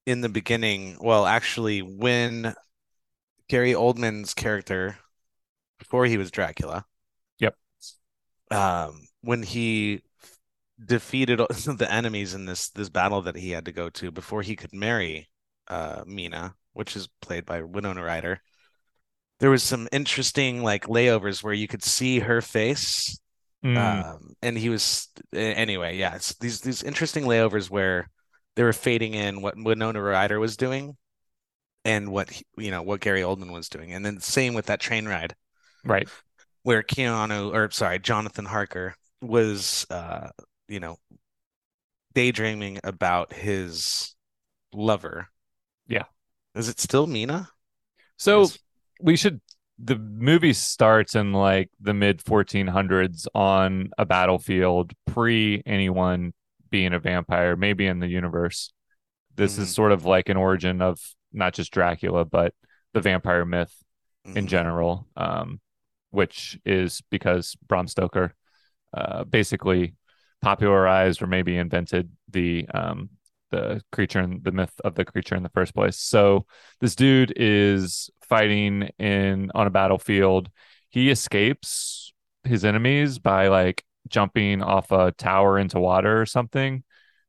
in 0.06 0.20
the 0.20 0.28
beginning. 0.28 0.98
Well, 1.00 1.26
actually, 1.26 1.80
when 1.82 2.54
Gary 3.48 3.72
Oldman's 3.74 4.34
character, 4.34 4.98
before 5.78 6.06
he 6.06 6.18
was 6.18 6.30
Dracula, 6.32 6.86
Yep. 7.38 7.56
um, 8.50 9.06
when 9.22 9.42
he 9.42 10.02
defeated 10.84 11.38
the 11.50 11.88
enemies 11.90 12.34
in 12.34 12.46
this 12.46 12.70
this 12.70 12.88
battle 12.90 13.22
that 13.22 13.36
he 13.36 13.50
had 13.50 13.66
to 13.66 13.72
go 13.72 13.90
to 13.90 14.10
before 14.10 14.42
he 14.42 14.56
could 14.56 14.74
marry 14.74 15.28
uh 15.68 16.04
Mina, 16.06 16.56
which 16.74 16.96
is 16.96 17.08
played 17.22 17.46
by 17.46 17.62
Winona 17.62 18.02
Ryder. 18.04 18.40
There 19.40 19.50
was 19.50 19.62
some 19.62 19.88
interesting 19.92 20.62
like 20.62 20.86
layovers 20.86 21.42
where 21.42 21.52
you 21.54 21.68
could 21.68 21.82
see 21.84 22.20
her 22.20 22.40
face 22.40 23.18
Mm, 23.64 23.76
um, 23.76 24.34
and 24.42 24.58
he 24.58 24.68
was 24.68 25.08
anyway, 25.32 25.96
yeah, 25.96 26.14
it's 26.16 26.34
these 26.38 26.60
these 26.60 26.82
interesting 26.82 27.24
layovers 27.24 27.70
where 27.70 28.10
they 28.56 28.62
were 28.62 28.72
fading 28.72 29.14
in 29.14 29.42
what 29.42 29.56
Winona 29.56 30.02
Ryder 30.02 30.38
was 30.38 30.56
doing 30.56 30.96
and 31.84 32.10
what 32.12 32.30
you 32.58 32.70
know 32.70 32.82
what 32.82 33.00
Gary 33.00 33.22
Oldman 33.22 33.52
was 33.52 33.68
doing, 33.68 33.92
and 33.92 34.04
then 34.04 34.20
same 34.20 34.54
with 34.54 34.66
that 34.66 34.80
train 34.80 35.06
ride 35.06 35.34
Right. 35.84 36.08
where 36.62 36.82
Keanu 36.82 37.52
or 37.52 37.70
sorry 37.70 37.98
Jonathan 37.98 38.44
Harker 38.44 38.94
was 39.20 39.86
uh 39.90 40.28
you 40.68 40.80
know 40.80 40.96
daydreaming 42.14 42.78
about 42.84 43.32
his 43.32 44.14
lover. 44.72 45.28
Yeah. 45.86 46.04
Is 46.54 46.68
it 46.68 46.80
still 46.80 47.06
Mina? 47.06 47.48
So 48.16 48.48
we 49.00 49.16
should 49.16 49.40
the 49.78 49.96
movie 49.96 50.52
starts 50.52 51.14
in 51.14 51.32
like 51.32 51.70
the 51.80 51.94
mid 51.94 52.22
1400s 52.22 53.26
on 53.34 53.90
a 53.98 54.04
battlefield 54.06 54.92
pre 55.06 55.62
anyone 55.66 56.32
being 56.70 56.92
a 56.92 56.98
vampire 56.98 57.56
maybe 57.56 57.86
in 57.86 57.98
the 58.00 58.08
universe 58.08 58.72
this 59.36 59.58
is 59.58 59.68
Mhm. 59.70 59.74
sort 59.74 59.92
of 59.92 60.04
like 60.04 60.28
an 60.28 60.36
origin 60.36 60.80
of 60.80 61.00
not 61.32 61.54
just 61.54 61.72
dracula 61.72 62.24
but 62.24 62.54
the 62.92 63.00
vampire 63.00 63.44
myth 63.44 63.74
in 64.24 64.44
Mhm. 64.46 64.48
general 64.48 65.08
um, 65.16 65.60
which 66.10 66.58
is 66.64 67.02
because 67.10 67.56
bram 67.66 67.88
stoker 67.88 68.34
uh, 68.92 69.24
basically 69.24 69.94
popularized 70.40 71.20
or 71.20 71.26
maybe 71.26 71.56
invented 71.56 72.10
the 72.28 72.68
um, 72.74 73.10
the 73.50 73.80
creature 73.92 74.18
and 74.20 74.42
the 74.44 74.52
myth 74.52 74.80
of 74.84 74.94
the 74.94 75.04
creature 75.04 75.34
in 75.36 75.42
the 75.42 75.48
first 75.50 75.74
place 75.74 75.96
so 75.96 76.46
this 76.80 76.94
dude 76.96 77.32
is 77.36 78.10
fighting 78.24 78.90
in 78.98 79.50
on 79.54 79.66
a 79.66 79.70
battlefield 79.70 80.48
he 80.90 81.10
escapes 81.10 82.12
his 82.44 82.64
enemies 82.64 83.18
by 83.18 83.48
like 83.48 83.84
jumping 84.08 84.62
off 84.62 84.92
a 84.92 85.12
tower 85.12 85.58
into 85.58 85.78
water 85.80 86.20
or 86.20 86.26
something 86.26 86.82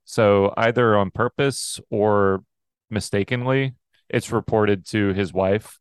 so 0.03 0.53
either 0.57 0.97
on 0.97 1.09
purpose 1.11 1.79
or 1.89 2.43
mistakenly 2.89 3.73
it's 4.09 4.31
reported 4.31 4.85
to 4.85 5.13
his 5.13 5.33
wife 5.33 5.79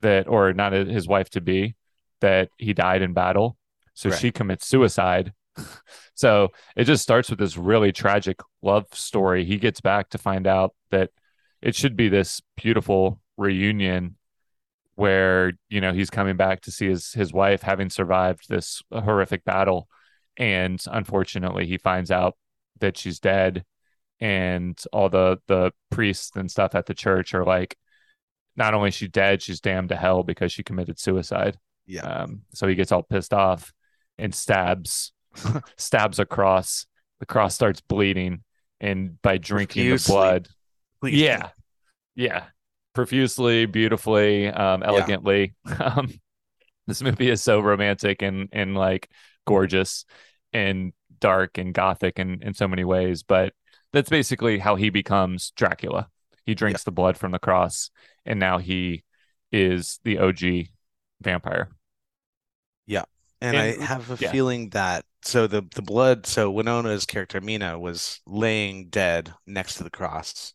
that 0.00 0.28
or 0.28 0.52
not 0.52 0.72
his 0.72 1.06
wife 1.08 1.28
to 1.30 1.40
be 1.40 1.74
that 2.20 2.48
he 2.56 2.72
died 2.72 3.02
in 3.02 3.12
battle 3.12 3.56
so 3.94 4.10
Right. 4.10 4.18
she 4.18 4.30
commits 4.30 4.66
suicide 4.66 5.32
so 6.14 6.50
it 6.76 6.84
just 6.84 7.02
starts 7.02 7.30
with 7.30 7.38
this 7.40 7.56
really 7.56 7.90
tragic 7.92 8.38
love 8.62 8.86
story. 8.92 9.44
He 9.44 9.56
gets 9.56 9.80
back 9.80 10.10
to 10.10 10.18
find 10.18 10.46
out 10.46 10.72
that 10.90 11.10
it 11.60 11.74
should 11.74 11.96
be 11.96 12.08
this 12.08 12.40
beautiful 12.56 13.20
reunion 13.36 14.16
where, 14.98 15.52
you 15.68 15.80
know, 15.80 15.92
he's 15.92 16.10
coming 16.10 16.36
back 16.36 16.60
to 16.62 16.72
see 16.72 16.88
his 16.88 17.12
his 17.12 17.32
wife 17.32 17.62
having 17.62 17.88
survived 17.88 18.48
this 18.48 18.82
horrific 18.90 19.44
battle. 19.44 19.88
And 20.36 20.82
unfortunately, 20.90 21.66
he 21.68 21.78
finds 21.78 22.10
out 22.10 22.36
that 22.80 22.96
she's 22.96 23.20
dead 23.20 23.64
and 24.18 24.76
all 24.92 25.08
the 25.08 25.38
the 25.46 25.72
priests 25.92 26.32
and 26.34 26.50
stuff 26.50 26.74
at 26.74 26.86
the 26.86 26.94
church 26.94 27.32
are 27.32 27.44
like 27.44 27.76
not 28.56 28.74
only 28.74 28.88
is 28.88 28.94
she 28.96 29.06
dead, 29.06 29.40
she's 29.40 29.60
damned 29.60 29.90
to 29.90 29.96
hell 29.96 30.24
because 30.24 30.50
she 30.50 30.64
committed 30.64 30.98
suicide. 30.98 31.56
Yeah. 31.86 32.00
Um, 32.00 32.42
so 32.52 32.66
he 32.66 32.74
gets 32.74 32.90
all 32.90 33.04
pissed 33.04 33.32
off 33.32 33.72
and 34.18 34.34
stabs 34.34 35.12
stabs 35.76 36.18
a 36.18 36.26
cross. 36.26 36.86
The 37.20 37.26
cross 37.26 37.54
starts 37.54 37.80
bleeding, 37.80 38.42
and 38.80 39.22
by 39.22 39.38
drinking 39.38 39.90
the 39.90 40.04
blood, 40.08 40.48
Please. 41.00 41.20
yeah, 41.20 41.50
yeah, 42.16 42.46
profusely, 42.98 43.64
beautifully, 43.64 44.48
um, 44.48 44.82
elegantly. 44.82 45.54
Um, 45.80 46.08
this 46.88 47.00
movie 47.00 47.30
is 47.30 47.42
so 47.42 47.60
romantic 47.60 48.22
and 48.22 48.48
and 48.50 48.74
like 48.74 49.08
gorgeous 49.46 50.04
and 50.52 50.92
dark 51.20 51.58
and 51.58 51.72
gothic 51.72 52.18
in 52.18 52.42
in 52.42 52.54
so 52.54 52.66
many 52.66 52.82
ways. 52.82 53.22
But 53.22 53.52
that's 53.92 54.10
basically 54.10 54.58
how 54.58 54.74
he 54.74 54.90
becomes 54.90 55.52
Dracula. 55.52 56.08
He 56.44 56.56
drinks 56.56 56.82
the 56.82 56.90
blood 56.90 57.16
from 57.16 57.30
the 57.30 57.38
cross, 57.38 57.90
and 58.26 58.40
now 58.40 58.58
he 58.58 59.04
is 59.52 60.00
the 60.02 60.18
OG 60.18 60.70
vampire. 61.20 61.68
And, 63.40 63.56
And- 63.56 63.82
I 63.82 63.84
have 63.84 64.10
a 64.10 64.16
yeah. 64.18 64.32
feeling 64.32 64.70
that 64.70 65.04
so 65.22 65.46
the 65.46 65.62
the 65.74 65.82
blood 65.82 66.26
so 66.26 66.50
Winona's 66.50 67.06
character 67.06 67.40
Mina 67.40 67.78
was 67.78 68.20
laying 68.26 68.88
dead 68.88 69.34
next 69.46 69.74
to 69.76 69.84
the 69.84 69.90
cross. 69.90 70.54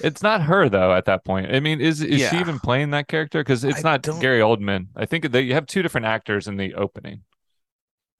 It's 0.00 0.22
not 0.22 0.42
her 0.42 0.68
though 0.68 0.92
at 0.94 1.04
that 1.06 1.24
point. 1.24 1.54
I 1.54 1.60
mean, 1.60 1.80
is 1.80 2.00
is 2.02 2.28
she 2.28 2.36
even 2.38 2.58
playing 2.58 2.90
that 2.90 3.08
character? 3.08 3.40
Because 3.40 3.64
it's 3.64 3.78
I 3.84 3.90
not 3.92 4.02
don't- 4.02 4.20
Gary 4.20 4.40
Oldman. 4.40 4.88
I 4.96 5.06
think 5.06 5.30
that 5.30 5.42
you 5.44 5.54
have 5.54 5.66
two 5.66 5.82
different 5.82 6.06
actors 6.06 6.48
in 6.48 6.56
the 6.56 6.74
opening. 6.74 7.22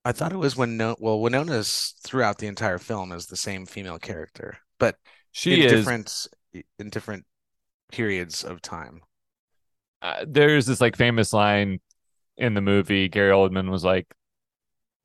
I 0.04 0.12
thought 0.12 0.32
it 0.32 0.36
was 0.38 0.56
Winona 0.56 0.96
well 0.98 1.20
Winona's 1.20 1.94
throughout 2.04 2.38
the 2.38 2.46
entire 2.46 2.78
film 2.78 3.10
is 3.12 3.26
the 3.26 3.36
same 3.36 3.66
female 3.66 3.98
character, 3.98 4.58
but 4.78 4.96
She 5.32 5.54
in 5.54 5.66
is. 5.66 5.72
different 5.72 6.26
in 6.78 6.90
different 6.90 7.24
periods 7.90 8.44
of 8.44 8.60
time. 8.62 9.00
uh, 10.02 10.24
there's 10.28 10.66
this 10.66 10.80
like 10.80 10.96
famous 10.96 11.32
line 11.32 11.80
in 12.36 12.54
the 12.54 12.60
movie. 12.60 13.08
Gary 13.08 13.32
Oldman 13.32 13.70
was 13.70 13.82
like, 13.84 14.06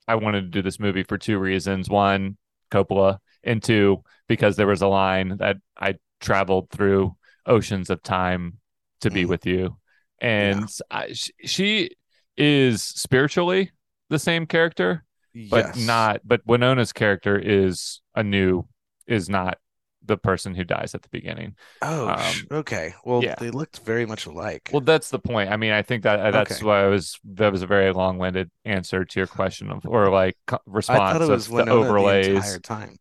"I 0.08 0.16
wanted 0.16 0.42
to 0.42 0.48
do 0.50 0.62
this 0.62 0.80
movie 0.80 1.04
for 1.04 1.18
two 1.18 1.40
reasons: 1.40 1.90
one, 1.90 2.38
Coppola, 2.70 3.20
and 3.44 3.64
two, 3.64 4.04
because 4.28 4.56
there 4.58 4.68
was 4.68 4.82
a 4.82 4.88
line 4.88 5.38
that 5.38 5.58
I 5.80 5.96
traveled 6.20 6.70
through 6.70 7.16
oceans 7.46 7.90
of 7.90 8.02
time 8.04 8.60
to 9.02 9.10
be 9.12 9.24
Mm. 9.24 9.30
with 9.30 9.46
you." 9.46 9.78
And 10.22 10.70
I, 10.92 11.14
she 11.14 11.92
is 12.38 12.84
spiritually 12.84 13.72
the 14.10 14.20
same 14.20 14.46
character, 14.46 15.06
but 15.50 15.66
Yes. 15.68 15.78
not 15.78 16.22
but 16.26 16.42
Winona's 16.46 16.94
character 16.94 17.38
is 17.38 18.02
a 18.16 18.24
new 18.24 18.68
is 19.08 19.30
not 19.30 19.58
the 20.06 20.18
person 20.18 20.56
who 20.56 20.64
dies 20.64 20.96
at 20.96 21.02
the 21.04 21.10
beginning. 21.10 21.56
Oh, 21.82 22.10
um, 22.10 22.48
okay. 22.52 22.96
Well, 23.06 23.24
yeah. 23.24 23.36
they 23.40 23.52
looked 23.52 23.80
very 23.80 24.06
much 24.06 24.26
alike. 24.26 24.70
Well, 24.74 24.82
that's 24.82 25.10
the 25.10 25.20
point. 25.20 25.52
I 25.52 25.58
mean, 25.58 25.72
I 25.72 25.82
think 25.84 26.04
that 26.04 26.20
uh, 26.20 26.32
that's 26.32 26.54
Okay. 26.54 26.66
why 26.66 26.84
I 26.84 26.88
was 26.88 27.20
that 27.26 27.52
was 27.52 27.62
a 27.62 27.68
very 27.68 27.92
long-winded 27.94 28.50
answer 28.66 29.06
to 29.06 29.20
your 29.20 29.28
question 29.28 29.70
of 29.70 29.86
or 29.86 30.10
like 30.10 30.36
co- 30.48 30.58
I 30.58 30.60
response 30.66 31.12
thought 31.14 31.22
it 31.22 31.30
was 31.30 31.46
of 31.48 31.50
the 31.50 31.56
Winona 31.56 31.76
the 31.76 31.86
overlays. 31.86 32.28
entire 32.28 32.60
time. 32.60 32.98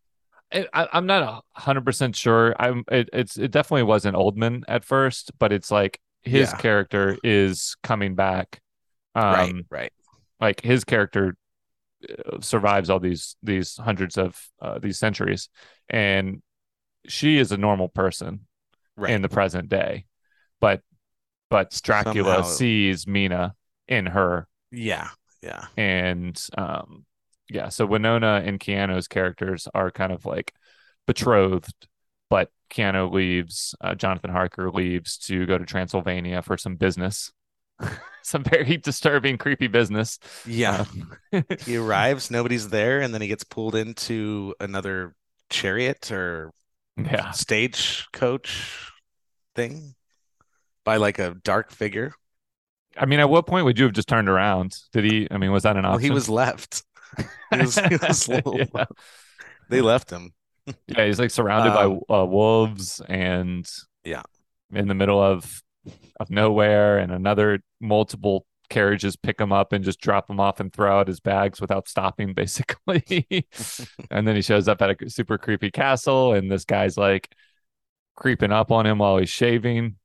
I, 0.51 0.87
I'm 0.93 1.05
not 1.05 1.21
a 1.55 1.59
hundred 1.59 1.85
percent 1.85 2.15
sure. 2.15 2.55
I'm 2.59 2.83
it, 2.91 3.09
it's 3.13 3.37
it 3.37 3.51
definitely 3.51 3.83
wasn't 3.83 4.15
Oldman 4.15 4.63
at 4.67 4.83
first, 4.83 5.31
but 5.39 5.51
it's 5.51 5.69
like 5.71 5.99
his 6.23 6.49
Yeah. 6.51 6.57
character 6.57 7.17
is 7.23 7.75
coming 7.83 8.15
back. 8.15 8.61
Um, 9.15 9.23
Right, 9.23 9.53
right. 9.69 9.93
like 10.39 10.61
his 10.61 10.83
character 10.83 11.35
uh, 12.09 12.39
survives 12.41 12.89
all 12.89 12.99
these 12.99 13.35
these 13.43 13.77
hundreds 13.77 14.17
of 14.17 14.39
uh, 14.61 14.79
these 14.79 14.97
centuries, 14.99 15.49
and 15.89 16.41
she 17.07 17.37
is 17.37 17.51
a 17.51 17.57
normal 17.57 17.87
person 17.89 18.45
Right. 18.95 19.11
in 19.13 19.21
the 19.21 19.29
present 19.29 19.69
day, 19.69 20.05
but 20.59 20.81
but 21.49 21.79
Dracula 21.83 22.35
Somehow- 22.35 22.41
sees 22.49 23.07
Mina 23.07 23.55
in 23.87 24.05
her, 24.07 24.47
Yeah, 24.71 25.09
yeah. 25.41 25.65
and 25.77 26.39
um, 26.57 27.05
yeah. 27.49 27.69
So 27.69 27.85
Winona 27.85 28.41
and 28.45 28.59
Keanu's 28.59 29.07
characters 29.07 29.67
are 29.73 29.91
kind 29.91 30.11
of 30.11 30.25
like 30.25 30.53
betrothed, 31.07 31.87
but 32.29 32.51
Keanu 32.69 33.11
leaves. 33.11 33.75
Uh, 33.81 33.95
Jonathan 33.95 34.31
Harker 34.31 34.71
leaves 34.71 35.17
to 35.27 35.45
go 35.45 35.57
to 35.57 35.65
Transylvania 35.65 36.41
for 36.41 36.57
some 36.57 36.75
business, 36.75 37.31
some 38.23 38.43
very 38.43 38.77
disturbing, 38.77 39.37
creepy 39.37 39.67
business. 39.67 40.19
Yeah. 40.45 40.85
Uh, 41.33 41.41
He 41.65 41.75
arrives, 41.77 42.31
nobody's 42.31 42.69
there, 42.69 43.01
and 43.01 43.13
then 43.13 43.21
he 43.21 43.27
gets 43.27 43.43
pulled 43.43 43.75
into 43.75 44.55
another 44.59 45.15
chariot 45.49 46.11
or 46.11 46.51
yeah. 46.97 47.31
stagecoach 47.31 48.91
thing 49.55 49.95
by 50.85 50.97
like 50.97 51.19
a 51.19 51.35
dark 51.43 51.71
figure. 51.71 52.13
I 52.97 53.05
mean, 53.05 53.19
at 53.19 53.29
what 53.29 53.47
point 53.47 53.65
would 53.65 53.77
you 53.77 53.85
have 53.85 53.93
just 53.93 54.07
turned 54.09 54.29
around? 54.29 54.75
Did 54.91 55.05
he? 55.05 55.27
I 55.31 55.37
mean, 55.37 55.51
was 55.51 55.63
that 55.63 55.77
an 55.77 55.85
Well, 55.85 55.95
option? 55.95 55.99
he 55.99 56.09
was 56.11 56.29
left. 56.29 56.83
He 57.17 57.57
was, 57.57 57.75
he 57.77 57.95
was 57.97 58.27
little- 58.29 58.57
yeah. 58.57 58.85
They 59.69 59.81
left 59.81 60.09
him. 60.09 60.33
Yeah, 60.87 61.05
he's 61.05 61.19
like 61.19 61.31
surrounded 61.31 61.71
Um, 61.77 62.01
by 62.07 62.15
uh, 62.15 62.25
wolves 62.25 63.01
and 63.09 63.67
Yeah. 64.03 64.23
in 64.73 64.87
the 64.87 64.93
middle 64.95 65.21
of 65.21 65.61
of 66.19 66.29
nowhere, 66.29 66.97
and 66.99 67.11
another 67.11 67.59
multiple 67.79 68.45
carriages 68.69 69.15
pick 69.15 69.39
him 69.39 69.51
up 69.51 69.73
and 69.73 69.83
just 69.83 69.99
drop 69.99 70.29
him 70.29 70.39
off 70.39 70.59
and 70.59 70.71
throw 70.71 70.99
out 70.99 71.07
his 71.07 71.19
bags 71.19 71.59
without 71.59 71.87
stopping, 71.87 72.33
basically. 72.35 73.25
and 74.11 74.27
then 74.27 74.35
he 74.35 74.41
shows 74.43 74.67
up 74.67 74.81
at 74.81 75.01
a 75.01 75.09
super 75.09 75.37
creepy 75.39 75.71
castle, 75.71 76.33
and 76.33 76.51
this 76.51 76.65
guy's 76.65 76.97
like 76.97 77.33
creeping 78.15 78.51
up 78.51 78.71
on 78.71 78.85
him 78.85 78.99
while 78.99 79.17
he's 79.17 79.29
shaving, 79.29 79.95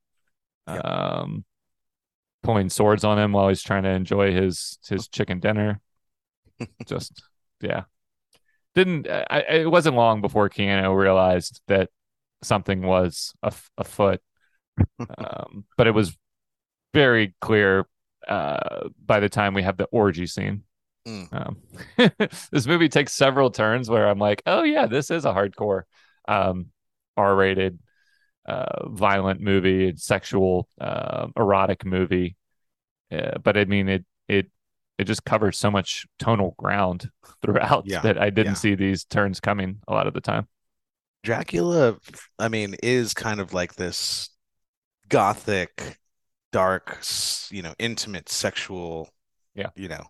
um, 0.67 1.45
pulling 2.43 2.71
swords 2.71 3.05
on 3.05 3.19
him 3.19 3.33
while 3.33 3.49
he's 3.49 3.63
trying 3.63 3.83
to 3.83 3.91
enjoy 3.91 4.33
his 4.33 4.79
his 4.89 5.09
chicken 5.09 5.41
dinner. 5.41 5.81
Just 6.87 7.23
yeah 7.61 7.85
didn't 8.75 9.09
I, 9.09 9.25
I- 9.31 9.39
it 9.63 9.71
wasn't 9.71 9.97
long 9.97 10.21
before 10.21 10.49
Keanu 10.51 10.97
realized 10.97 11.61
that 11.69 11.91
something 12.43 12.83
was 12.83 13.33
af- 13.43 13.71
afoot 13.79 14.21
um, 15.19 15.65
but 15.77 15.87
it 15.87 15.93
was 15.93 16.17
very 16.93 17.35
clear 17.41 17.87
uh, 18.29 18.89
by 19.05 19.21
the 19.21 19.29
time 19.29 19.55
we 19.55 19.63
have 19.63 19.77
the 19.77 19.85
orgy 19.87 20.27
scene 20.27 20.63
Mm. 21.07 21.29
um, 21.35 21.57
this 22.51 22.67
movie 22.67 22.89
takes 22.89 23.13
several 23.13 23.51
turns 23.51 23.91
where 23.91 24.09
I'm 24.09 24.19
like 24.19 24.43
oh 24.47 24.63
yeah 24.63 24.87
this 24.87 25.11
is 25.11 25.27
a 25.27 25.35
hardcore 25.35 25.83
um, 26.27 26.69
R-rated, 27.17 27.79
uh, 28.47 28.89
violent 28.89 29.41
movie, 29.41 29.95
sexual, 29.97 30.69
uh, 30.81 31.29
erotic 31.37 31.85
movie. 31.85 32.37
Uh, 33.13 33.39
but 33.43 33.57
I 33.57 33.67
mean, 33.67 33.89
it 33.89 34.05
it 34.29 34.51
it 34.99 35.05
just 35.05 35.25
covers 35.25 35.59
so 35.59 35.71
much 35.71 36.07
tonal 36.19 36.55
ground 36.59 37.11
throughout 37.43 37.85
Yeah, 37.87 38.01
that 38.01 38.19
I 38.21 38.31
didn't 38.31 38.53
yeah. 38.53 38.59
see 38.59 38.75
these 38.75 39.05
turns 39.05 39.41
coming 39.41 39.81
a 39.89 39.93
lot 39.93 40.07
of 40.07 40.15
the 40.15 40.21
time. 40.21 40.47
Dracula, 41.23 41.97
I 42.39 42.49
mean, 42.49 42.77
is 42.83 43.15
kind 43.15 43.41
of 43.41 43.55
like 43.55 43.75
this 43.77 44.29
gothic, 45.09 45.99
dark, 46.53 46.99
you 47.51 47.63
know, 47.63 47.75
intimate, 47.79 48.29
sexual, 48.29 49.09
Yeah. 49.55 49.71
you 49.75 49.89
know. 49.89 50.05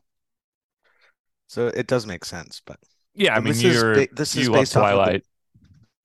So 1.47 1.69
it 1.69 1.87
does 1.87 2.07
make 2.07 2.25
sense, 2.25 2.61
but 2.64 2.79
Yeah, 3.14 3.35
I 3.35 3.38
mean, 3.41 3.49
this 3.55 3.62
is 3.62 3.75
you're 3.81 3.95
ba- 3.95 4.09
this 4.12 4.35
is 4.37 4.47
you 4.47 4.53
love 4.53 4.62
based 4.62 4.76
off 4.76 4.83
of 4.85 4.88
the- 4.91 4.95
Twilight, 4.97 5.23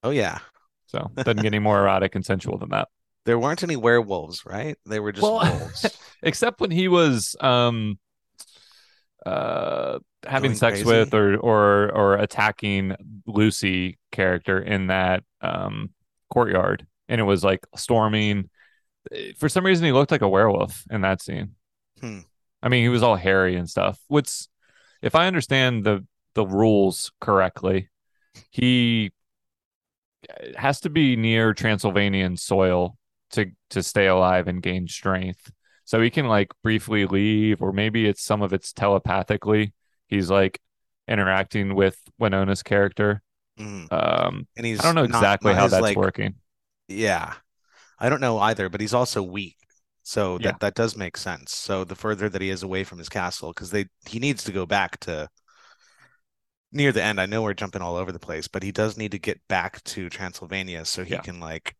oh 0.03 0.12
yeah, 0.12 0.39
so 0.86 1.09
doesn't 1.15 1.38
get 1.38 1.45
any 1.45 1.59
more 1.59 1.79
erotic 1.79 2.13
and 2.15 2.25
sensual 2.25 2.57
than 2.57 2.69
that. 2.69 2.88
there 3.25 3.39
weren't 3.39 3.63
any 3.63 3.75
werewolves, 3.75 4.45
right? 4.45 4.77
They 4.86 5.00
were 5.00 5.12
just 5.12 5.24
Well, 5.24 5.39
wolves. 5.59 5.86
except 6.24 6.62
when 6.62 6.71
he 6.71 6.88
was 6.88 7.36
um 7.41 7.98
uh 9.25 9.99
having 10.25 10.55
sex 10.55 10.83
crazy? 10.83 10.85
with 10.85 11.13
or 11.13 11.38
or 11.38 11.91
or 11.95 12.15
attacking 12.15 12.95
Lucy 13.25 13.97
character 14.11 14.59
in 14.59 14.88
that 14.88 15.23
um 15.41 15.89
courtyard 16.31 16.85
and 17.07 17.19
it 17.19 17.23
was 17.23 17.43
like 17.43 17.65
storming 17.75 18.49
for 19.38 19.49
some 19.49 19.65
reason 19.65 19.85
he 19.85 19.91
looked 19.91 20.11
like 20.11 20.21
a 20.21 20.29
werewolf 20.29 20.83
in 20.91 21.01
that 21.01 21.21
scene 21.21 21.55
Hmm. 21.99 22.19
I 22.61 22.69
mean 22.69 22.83
he 22.83 22.89
was 22.89 23.03
all 23.03 23.15
hairy 23.15 23.55
and 23.55 23.69
stuff 23.69 23.99
what's 24.07 24.47
if 25.01 25.15
I 25.15 25.27
understand 25.27 25.83
the 25.83 26.05
the 26.35 26.45
rules 26.45 27.11
correctly 27.19 27.89
he 28.51 29.11
has 30.55 30.79
to 30.81 30.89
be 30.89 31.15
near 31.15 31.53
Transylvanian 31.53 32.38
soil 32.38 32.97
to 33.31 33.51
to 33.71 33.83
stay 33.83 34.07
alive 34.07 34.47
and 34.47 34.61
gain 34.61 34.88
strength. 34.88 35.51
So 35.89 36.00
he 36.00 36.12
can 36.12 36.27
like 36.27 36.50
briefly 36.62 37.08
leave, 37.08 37.63
or 37.63 37.74
maybe 37.74 38.05
it's 38.05 38.22
some 38.24 38.43
of 38.43 38.53
it's 38.53 38.74
telepathically. 38.74 39.74
He's 40.05 40.29
like 40.29 40.62
interacting 41.08 41.74
with 41.74 41.98
Winona's 42.22 42.62
character. 42.62 43.24
Mhm. 43.58 43.91
Um, 43.91 44.48
And 44.55 44.67
he's 44.67 44.79
I 44.81 44.84
don't 44.84 44.93
know 44.93 45.08
not- 45.08 45.17
exactly 45.17 45.51
not 45.51 45.58
how 45.60 45.65
as, 45.65 45.72
that's 45.72 45.81
like, 45.81 45.98
working. 45.98 46.36
Yeah. 46.88 47.34
I 47.98 48.08
don't 48.08 48.22
know 48.22 48.38
either, 48.38 48.69
but 48.69 48.81
he's 48.81 48.93
also 48.93 49.24
weak. 49.24 49.58
So 50.03 50.38
that 50.38 50.43
Yeah. 50.46 50.51
that 50.60 50.75
does 50.75 50.96
make 50.96 51.17
sense. 51.17 51.55
So 51.55 51.84
the 51.84 51.96
further 51.96 52.29
that 52.29 52.39
he 52.43 52.51
is 52.51 52.62
away 52.62 52.84
from 52.84 53.00
his 53.00 53.10
castle, 53.10 53.51
because 53.51 53.72
they 53.72 53.88
he 54.05 54.19
needs 54.19 54.43
to 54.43 54.51
go 54.51 54.67
back 54.67 55.00
to 55.00 55.27
near 56.72 56.91
the 56.91 57.01
end. 57.01 57.19
I 57.19 57.25
know 57.25 57.41
we're 57.41 57.55
jumping 57.55 57.81
all 57.81 57.96
over 57.96 58.12
the 58.12 58.19
place, 58.19 58.48
but 58.48 58.62
he 58.62 58.72
does 58.72 58.96
need 58.96 59.12
to 59.13 59.17
get 59.19 59.41
back 59.48 59.84
to 59.86 60.08
Transylvania 60.08 60.86
so 60.86 61.03
he 61.03 61.13
Yeah. 61.13 61.22
can 61.22 61.39
like 61.39 61.75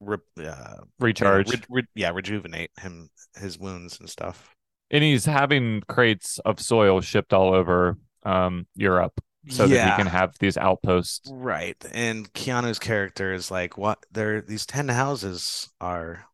re 0.00 0.18
uh, 0.44 0.76
Recharge, 0.98 1.50
re- 1.52 1.62
re- 1.68 1.86
yeah, 1.94 2.10
rejuvenate 2.10 2.70
him 2.80 3.10
his 3.36 3.58
wounds 3.58 4.00
and 4.00 4.08
stuff. 4.08 4.54
and 4.90 5.04
he's 5.04 5.24
having 5.24 5.82
crates 5.88 6.38
of 6.40 6.58
soil 6.60 7.00
shipped 7.00 7.32
all 7.32 7.54
over 7.54 7.96
um 8.24 8.66
Europe 8.74 9.20
so 9.48 9.66
that 9.66 9.84
he 9.90 9.96
can 9.96 10.06
have 10.06 10.34
these 10.38 10.56
outposts. 10.58 11.30
Right. 11.32 11.82
And 11.92 12.30
Keanu's 12.34 12.78
character 12.78 13.32
is 13.32 13.50
like, 13.50 13.78
what? 13.78 14.04
There, 14.12 14.42
these 14.42 14.66
10 14.66 14.88
houses 14.88 15.70
are 15.80 16.26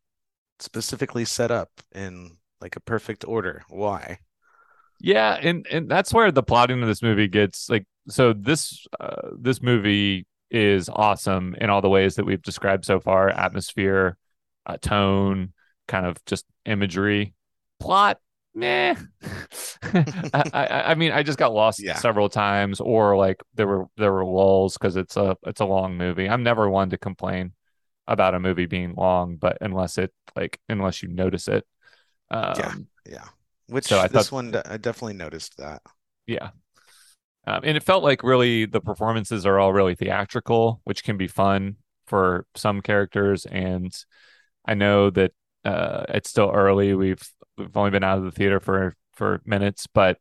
specifically 0.58 1.24
set 1.24 1.50
up 1.52 1.70
in 1.94 2.38
like 2.60 2.74
a 2.74 2.80
perfect 2.80 3.24
order. 3.24 3.62
Why? 3.68 4.18
Yeah, 4.98 5.38
and 5.40 5.66
and 5.70 5.88
that's 5.90 6.12
where 6.12 6.32
the 6.32 6.42
plotting 6.42 6.80
of 6.82 6.88
this 6.88 7.02
movie 7.02 7.28
gets 7.28 7.68
like 7.68 7.86
so 8.08 8.32
this 8.32 8.86
uh, 8.98 9.28
this 9.38 9.60
movie 9.62 10.26
is 10.50 10.88
awesome 10.88 11.54
in 11.60 11.70
all 11.70 11.80
the 11.82 11.88
ways 11.88 12.14
that 12.16 12.24
we've 12.24 12.42
described 12.42 12.84
so 12.84 13.00
far, 13.00 13.28
atmosphere, 13.28 14.16
uh, 14.66 14.76
tone, 14.80 15.52
kind 15.88 16.06
of 16.06 16.16
just 16.26 16.44
imagery. 16.64 17.34
Plot, 17.80 18.18
meh. 18.54 18.94
I, 19.82 20.44
I 20.52 20.90
I 20.90 20.94
mean, 20.94 21.12
I 21.12 21.22
just 21.22 21.38
got 21.38 21.52
lost 21.52 21.82
Yeah. 21.82 21.96
several 21.96 22.28
times 22.28 22.80
or 22.80 23.16
like 23.16 23.42
there 23.54 23.66
were 23.66 23.86
there 23.96 24.12
were 24.12 24.24
lulls 24.24 24.74
because 24.78 24.96
it's 24.96 25.16
a 25.16 25.36
it's 25.46 25.60
a 25.60 25.64
long 25.66 25.96
movie. 25.96 26.28
I'm 26.28 26.42
never 26.42 26.68
one 26.68 26.90
to 26.90 26.98
complain 26.98 27.52
about 28.06 28.34
a 28.34 28.40
movie 28.40 28.66
being 28.66 28.94
long, 28.94 29.36
but 29.36 29.58
unless 29.60 29.98
it 29.98 30.12
like 30.36 30.58
unless 30.68 31.02
you 31.02 31.08
notice 31.08 31.48
it. 31.48 31.64
Um, 32.30 32.88
Yeah. 33.08 33.24
Which 33.68 33.86
So 33.86 33.98
I 33.98 34.08
this 34.08 34.28
thought- 34.30 34.34
one, 34.34 34.54
I 34.64 34.76
definitely 34.76 35.14
noticed 35.14 35.56
that. 35.58 35.82
Yeah. 36.26 36.50
Um, 37.46 37.60
and 37.64 37.76
it 37.76 37.82
felt 37.84 38.02
like 38.02 38.22
really 38.22 38.66
the 38.66 38.80
performances 38.80 39.46
are 39.46 39.58
all 39.58 39.72
really 39.72 39.94
theatrical, 39.94 40.80
which 40.84 41.04
can 41.04 41.16
be 41.16 41.28
fun 41.28 41.76
for 42.06 42.46
some 42.54 42.80
characters. 42.80 43.46
And 43.46 43.94
I 44.66 44.74
know 44.74 45.10
that 45.10 45.32
uh, 45.64 46.04
it's 46.08 46.30
still 46.30 46.50
early. 46.52 46.94
We've 46.94 47.22
we've 47.56 47.76
only 47.76 47.90
been 47.90 48.04
out 48.04 48.18
of 48.18 48.24
the 48.24 48.30
theater 48.32 48.60
for 48.60 48.96
for 49.12 49.40
minutes, 49.44 49.86
but 49.86 50.18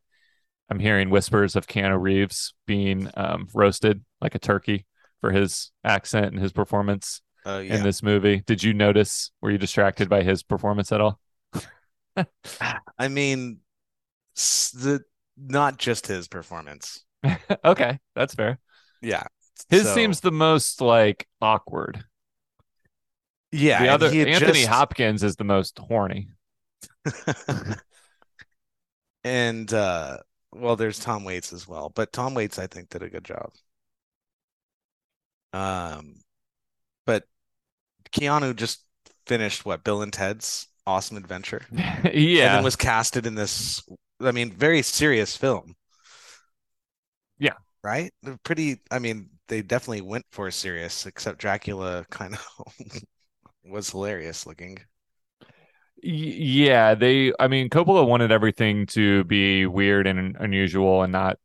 I'm 0.69 0.79
hearing 0.79 1.09
whispers 1.09 1.55
of 1.55 1.67
Keanu 1.67 1.99
Reeves 2.01 2.53
being 2.65 3.09
um, 3.15 3.47
roasted 3.53 4.03
like 4.21 4.35
a 4.35 4.39
turkey 4.39 4.85
for 5.21 5.31
his 5.31 5.71
accent 5.83 6.27
and 6.33 6.39
his 6.39 6.51
performance 6.51 7.21
Oh, 7.45 7.59
yeah. 7.59 7.75
in 7.75 7.83
this 7.83 8.01
movie. 8.01 8.41
Did 8.47 8.63
you 8.63 8.73
notice? 8.73 9.31
Were 9.41 9.51
you 9.51 9.59
distracted 9.59 10.09
by 10.09 10.23
his 10.23 10.41
performance 10.41 10.91
at 10.91 11.01
all? 11.01 11.19
I 12.97 13.07
mean, 13.07 13.59
the 14.35 15.03
not 15.37 15.77
just 15.77 16.07
his 16.07 16.27
performance. 16.27 17.04
okay, 17.65 17.99
that's 18.15 18.33
fair. 18.35 18.59
Yeah. 19.01 19.23
His 19.69 19.83
So- 19.83 19.93
seems 19.95 20.19
the 20.21 20.31
most 20.31 20.81
like 20.81 21.27
awkward. 21.41 22.03
yeah. 23.51 23.83
the 23.83 23.89
other 23.89 24.07
Anthony 24.07 24.59
just- 24.61 24.67
Hopkins 24.67 25.23
is 25.23 25.35
the 25.35 25.43
most 25.43 25.77
horny. 25.79 26.29
and 29.23 29.73
uh 29.73 30.17
well 30.51 30.75
there's 30.75 30.99
Tom 30.99 31.23
Waits 31.23 31.53
as 31.53 31.67
well 31.67 31.89
but 31.93 32.11
Tom 32.11 32.33
Waits 32.33 32.59
I 32.59 32.67
think 32.67 32.89
did 32.89 33.03
a 33.03 33.09
good 33.09 33.23
job 33.23 33.51
um 35.53 36.15
but 37.05 37.23
Keanu 38.11 38.55
just 38.55 38.83
finished 39.27 39.65
what 39.65 39.83
Bill 39.83 40.01
and 40.01 40.13
Ted's 40.13 40.67
Awesome 40.87 41.17
Adventure 41.17 41.65
and 41.77 42.13
yeah, 42.13 42.55
then 42.55 42.63
was 42.63 42.75
casted 42.75 43.25
in 43.25 43.35
this 43.35 43.83
I 44.21 44.31
mean 44.31 44.51
very 44.51 44.81
serious 44.81 45.35
film 45.35 45.75
Yeah. 47.39 47.53
right 47.83 48.11
They're 48.23 48.39
pretty 48.43 48.81
I 48.91 48.99
mean 48.99 49.29
they 49.47 49.61
definitely 49.61 50.01
went 50.01 50.25
for 50.31 50.49
serious 50.51 51.05
except 51.05 51.39
Dracula 51.39 52.05
kind 52.09 52.33
of 52.33 53.03
was 53.65 53.89
hilarious 53.89 54.45
looking 54.45 54.79
yeah. 56.05 56.93
They, 56.93 57.33
I 57.39 57.47
mean, 57.47 57.69
Coppola 57.69 58.07
wanted 58.07 58.31
everything 58.31 58.85
to 58.87 59.23
be 59.23 59.65
weird 59.65 60.07
and 60.07 60.35
unusual, 60.39 61.01
and 61.03 61.11
not 61.11 61.39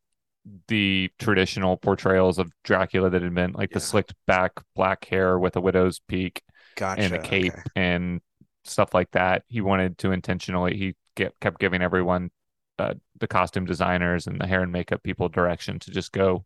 the 0.68 1.10
traditional 1.18 1.76
portrayals 1.76 2.38
of 2.38 2.52
Dracula 2.64 3.10
that 3.10 3.22
had 3.22 3.34
been 3.34 3.52
like 3.52 3.70
the 3.70 3.80
slicked 3.80 4.14
back 4.26 4.52
black 4.74 5.04
hair 5.04 5.38
with 5.38 5.56
a 5.56 5.60
widow's 5.60 6.00
peak 6.08 6.42
gotcha 6.76 7.02
and 7.02 7.14
a 7.14 7.18
cape 7.20 7.52
okay. 7.52 7.62
and 7.76 8.20
stuff 8.64 8.92
like 8.94 9.10
that. 9.12 9.44
He 9.48 9.60
wanted 9.60 9.98
to 9.98 10.12
intentionally. 10.12 10.76
He 10.76 10.94
get, 11.14 11.34
kept 11.40 11.58
giving 11.58 11.82
everyone, 11.82 12.30
uh, 12.80 12.94
the 13.18 13.28
costume 13.28 13.66
designers 13.66 14.26
and 14.26 14.40
the 14.40 14.46
hair 14.46 14.62
and 14.62 14.72
makeup 14.72 15.02
people 15.02 15.28
direction 15.28 15.78
to 15.80 15.90
just 15.90 16.12
go 16.12 16.44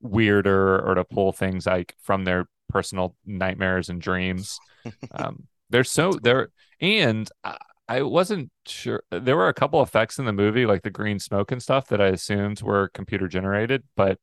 weirder 0.00 0.80
or 0.80 0.94
to 0.94 1.04
pull 1.04 1.32
things 1.32 1.66
like 1.66 1.94
from 2.02 2.24
their 2.24 2.48
personal 2.68 3.14
nightmares 3.24 3.88
and 3.88 4.00
dreams. 4.00 4.58
Um, 5.12 5.48
they're 5.68 5.84
so 5.84 6.12
they're 6.12 6.48
and 6.80 7.28
I, 7.44 7.58
I 7.88 8.02
wasn't 8.02 8.50
sure. 8.66 9.02
There 9.10 9.36
were 9.36 9.48
a 9.48 9.54
couple 9.54 9.82
effects 9.82 10.18
in 10.18 10.24
the 10.24 10.32
movie, 10.32 10.64
like 10.64 10.82
the 10.82 10.90
green 10.90 11.18
smoke 11.18 11.52
and 11.52 11.62
stuff, 11.62 11.88
that 11.88 12.00
I 12.00 12.06
assumed 12.06 12.62
were 12.62 12.88
computer 12.94 13.28
generated, 13.28 13.82
but 13.96 14.18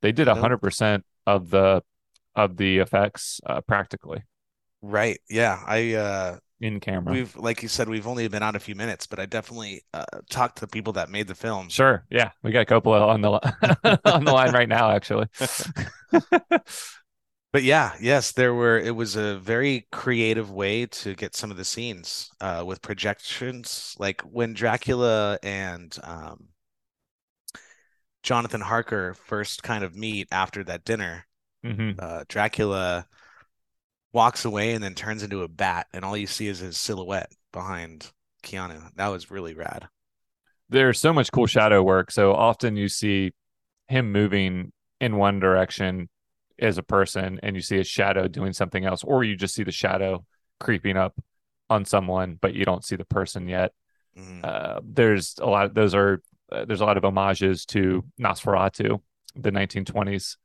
they 0.00 0.12
did 0.12 0.28
a 0.28 0.34
hundred 0.34 0.58
percent 0.58 1.04
of 1.26 1.50
the 1.50 1.82
of 2.34 2.56
the 2.56 2.78
effects 2.78 3.40
uh, 3.46 3.60
practically 3.62 4.22
right 4.82 5.18
yeah 5.28 5.60
I 5.66 5.94
uh 5.94 6.36
in 6.60 6.80
camera. 6.80 7.12
We've, 7.12 7.36
like 7.36 7.62
you 7.62 7.68
said, 7.68 7.88
we've 7.88 8.06
only 8.06 8.26
been 8.28 8.42
out 8.42 8.56
a 8.56 8.60
few 8.60 8.74
minutes, 8.74 9.06
but 9.06 9.18
I 9.18 9.26
definitely 9.26 9.84
uh, 9.92 10.04
talked 10.30 10.56
to 10.56 10.60
the 10.62 10.68
people 10.68 10.92
that 10.94 11.10
made 11.10 11.28
the 11.28 11.34
film. 11.34 11.68
Sure. 11.68 12.04
Yeah. 12.10 12.30
We 12.42 12.52
got 12.52 12.66
Coppola 12.66 13.06
on 13.08 13.20
the 13.20 14.00
on 14.04 14.24
the 14.24 14.32
line 14.32 14.52
right 14.52 14.68
now, 14.68 14.90
actually. 14.90 15.26
But 17.52 17.62
yeah, 17.62 17.96
yes, 18.00 18.32
there 18.32 18.52
were. 18.52 18.78
It 18.78 18.94
was 18.94 19.16
a 19.16 19.38
very 19.38 19.88
creative 19.90 20.50
way 20.50 20.86
to 20.86 21.14
get 21.14 21.34
some 21.34 21.50
of 21.50 21.56
the 21.56 21.64
scenes 21.64 22.30
uh, 22.40 22.62
with 22.66 22.82
projections, 22.82 23.94
like 23.98 24.20
when 24.22 24.52
Dracula 24.52 25.38
and 25.42 25.96
um, 26.04 26.48
Jonathan 28.22 28.60
Harker 28.60 29.14
first 29.14 29.62
kind 29.62 29.84
of 29.84 29.94
meet 29.94 30.28
after 30.30 30.62
that 30.64 30.84
dinner. 30.84 31.26
hmm 31.62 31.92
Uh, 31.98 32.24
Dracula 32.28 33.08
walks 34.16 34.46
away 34.46 34.72
and 34.72 34.82
then 34.82 34.94
turns 34.94 35.22
into 35.22 35.42
a 35.42 35.48
bat, 35.48 35.86
and 35.92 36.02
all 36.02 36.16
you 36.16 36.26
see 36.26 36.48
is 36.48 36.60
his 36.60 36.78
silhouette 36.78 37.30
behind 37.52 38.10
Keanu. 38.42 38.80
That 38.96 39.08
was 39.08 39.30
really 39.30 39.52
rad. 39.52 39.88
There's 40.70 40.98
so 40.98 41.12
much 41.12 41.30
cool 41.30 41.46
shadow 41.46 41.82
work. 41.82 42.10
So 42.10 42.34
often 42.34 42.76
you 42.76 42.88
see 42.88 43.34
him 43.88 44.10
moving 44.10 44.72
in 45.02 45.16
one 45.16 45.38
direction 45.38 46.08
as 46.58 46.78
a 46.78 46.82
person 46.82 47.38
and 47.42 47.54
you 47.54 47.60
see 47.60 47.78
a 47.78 47.84
shadow 47.84 48.26
doing 48.26 48.54
something 48.54 48.86
else, 48.86 49.04
or 49.04 49.22
you 49.22 49.36
just 49.36 49.54
see 49.54 49.64
the 49.64 49.70
shadow 49.70 50.24
creeping 50.58 50.96
up 50.96 51.14
on 51.68 51.84
someone, 51.84 52.38
but 52.40 52.54
you 52.54 52.64
don't 52.64 52.86
see 52.86 52.96
the 52.96 53.04
person 53.04 53.46
yet. 53.46 53.72
Mhm. 54.16 54.42
Uh, 54.42 54.80
there's 54.82 55.34
a 55.42 55.46
lot. 55.46 55.74
Those 55.74 55.94
are 55.94 56.22
uh, 56.50 56.64
there's 56.64 56.80
a 56.80 56.86
lot 56.86 56.96
of 56.96 57.02
homages 57.02 57.66
to 57.66 58.02
Nosferatu, 58.18 59.02
the 59.34 59.50
1920s 59.50 60.38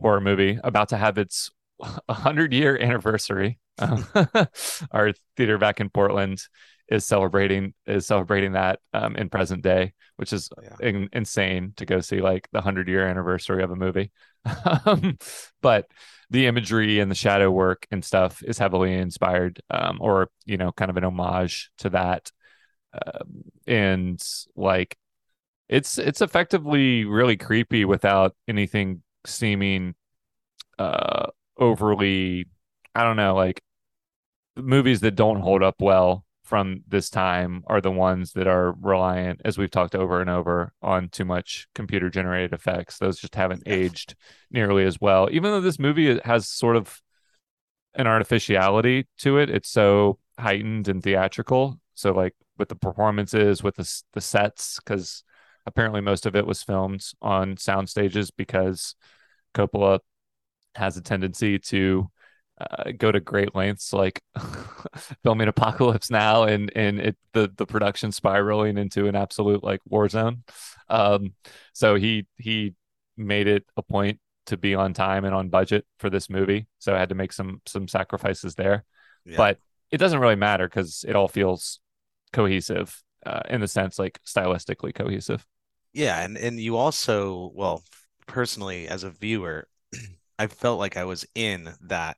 horror 0.00 0.20
movie, 0.20 0.58
about 0.64 0.88
to 0.88 0.96
have 0.96 1.18
its 1.18 1.50
100 2.06 2.52
year 2.52 2.80
anniversary. 2.80 3.58
Um, 3.78 4.06
our 4.92 5.12
theater 5.36 5.58
back 5.58 5.80
in 5.80 5.90
Portland 5.90 6.42
is 6.88 7.06
celebrating 7.06 7.74
is 7.86 8.06
celebrating 8.06 8.52
that 8.52 8.80
um, 8.92 9.16
in 9.16 9.28
present 9.28 9.62
day, 9.62 9.94
which 10.16 10.32
is 10.32 10.50
Yeah. 10.62 10.76
in, 10.80 11.08
insane 11.12 11.72
to 11.76 11.86
go 11.86 12.00
see 12.00 12.20
like 12.20 12.48
the 12.52 12.58
100 12.58 12.88
year 12.88 13.06
anniversary 13.06 13.62
of 13.62 13.70
a 13.70 13.76
movie. 13.76 14.12
um, 14.86 15.16
but 15.60 15.86
the 16.30 16.46
imagery 16.46 16.98
and 17.00 17.10
the 17.10 17.14
shadow 17.14 17.50
work 17.50 17.86
and 17.90 18.04
stuff 18.04 18.42
is 18.42 18.58
heavily 18.58 18.94
inspired 18.94 19.60
um, 19.70 19.98
or 20.00 20.28
you 20.46 20.56
know 20.56 20.72
kind 20.72 20.90
of 20.90 20.96
an 20.96 21.04
homage 21.04 21.70
to 21.78 21.90
that 21.90 22.30
um, 22.94 23.44
and 23.66 24.22
like 24.56 24.96
it's 25.68 25.98
it's 25.98 26.20
effectively 26.20 27.04
really 27.04 27.36
creepy 27.36 27.84
without 27.84 28.34
anything 28.48 29.02
seeming 29.26 29.94
uh 30.78 31.26
overly 31.62 32.46
i 32.94 33.02
don't 33.04 33.16
know 33.16 33.34
like 33.34 33.62
movies 34.56 35.00
that 35.00 35.14
don't 35.14 35.40
hold 35.40 35.62
up 35.62 35.76
well 35.80 36.24
from 36.52 36.82
this 36.86 37.08
time 37.08 37.64
are 37.66 37.80
the 37.80 37.90
ones 37.90 38.32
that 38.32 38.46
are 38.46 38.72
reliant 38.72 39.40
as 39.44 39.56
we've 39.56 39.70
talked 39.70 39.94
over 39.94 40.20
and 40.20 40.28
over 40.28 40.72
on 40.82 41.08
too 41.08 41.24
much 41.24 41.66
computer 41.74 42.10
generated 42.10 42.52
effects. 42.52 42.98
Those 42.98 43.18
just 43.18 43.34
haven't 43.34 43.62
aged 43.64 44.14
nearly 44.50 44.84
as 44.84 45.00
well. 45.00 45.28
Even 45.32 45.50
though 45.50 45.62
this 45.62 45.78
movie 45.78 46.20
has 46.26 46.46
sort 46.46 46.76
of 46.76 47.00
an 47.94 48.06
artificiality 48.06 49.06
to 49.18 49.38
it 49.38 49.48
it's 49.48 49.70
so 49.70 50.18
heightened 50.38 50.88
and 50.88 51.02
theatrical. 51.02 51.80
So 51.94 52.12
like 52.12 52.34
with 52.58 52.68
the 52.68 52.74
performances 52.74 53.62
with 53.62 53.76
the, 53.76 54.02
the 54.12 54.20
sets 54.20 54.78
because 54.78 55.24
apparently 55.64 56.02
most 56.02 56.26
of 56.26 56.36
it 56.36 56.46
was 56.46 56.62
filmed 56.62 57.02
on 57.22 57.56
sound 57.56 57.88
stages 57.88 58.30
because 58.30 58.94
coppola 59.54 60.00
has 60.74 60.96
a 60.96 61.02
tendency 61.02 61.58
to 61.58 62.10
uh, 62.60 62.92
go 62.96 63.10
to 63.10 63.20
great 63.20 63.54
lengths 63.54 63.92
like 63.92 64.20
filming 65.22 65.48
apocalypse 65.48 66.10
now 66.10 66.44
and 66.44 66.70
and 66.76 67.00
it 67.00 67.16
the 67.32 67.50
the 67.56 67.66
production 67.66 68.12
spiraling 68.12 68.78
into 68.78 69.06
an 69.08 69.16
absolute 69.16 69.64
like 69.64 69.80
war 69.86 70.08
zone. 70.08 70.44
Um 70.88 71.34
so 71.72 71.94
he 71.94 72.26
he 72.36 72.74
made 73.16 73.46
it 73.46 73.64
a 73.76 73.82
point 73.82 74.18
to 74.46 74.56
be 74.56 74.74
on 74.74 74.92
time 74.92 75.24
and 75.24 75.34
on 75.34 75.48
budget 75.48 75.84
for 75.98 76.10
this 76.10 76.28
movie. 76.28 76.66
So 76.78 76.94
i 76.94 76.98
had 76.98 77.08
to 77.08 77.14
make 77.14 77.32
some 77.32 77.60
some 77.66 77.88
sacrifices 77.88 78.54
there. 78.54 78.84
Yeah. 79.24 79.36
but 79.36 79.58
it 79.92 79.98
doesn't 79.98 80.18
really 80.18 80.36
matter 80.36 80.66
because 80.66 81.04
it 81.06 81.14
all 81.14 81.28
feels 81.28 81.78
cohesive 82.32 83.02
uh, 83.24 83.42
in 83.48 83.60
the 83.60 83.68
sense 83.68 83.98
like 83.98 84.20
stylistically 84.26 84.94
cohesive. 84.94 85.46
Yeah, 85.92 86.22
and 86.22 86.36
and 86.38 86.58
you 86.58 86.76
also, 86.76 87.52
well, 87.54 87.82
personally 88.26 88.88
as 88.88 89.04
a 89.04 89.10
viewer, 89.10 89.68
I 90.38 90.46
felt 90.48 90.78
like 90.78 90.96
I 90.96 91.04
was 91.04 91.26
in 91.34 91.74
that 91.82 92.16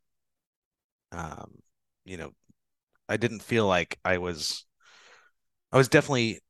um, 1.12 1.58
you 2.04 2.16
know, 2.16 2.32
I 3.08 3.16
didn't 3.16 3.42
feel 3.42 3.66
like 3.66 3.98
I 4.04 4.18
was 4.18 4.64
I 5.72 5.76
was 5.76 5.88
definitely 5.88 6.40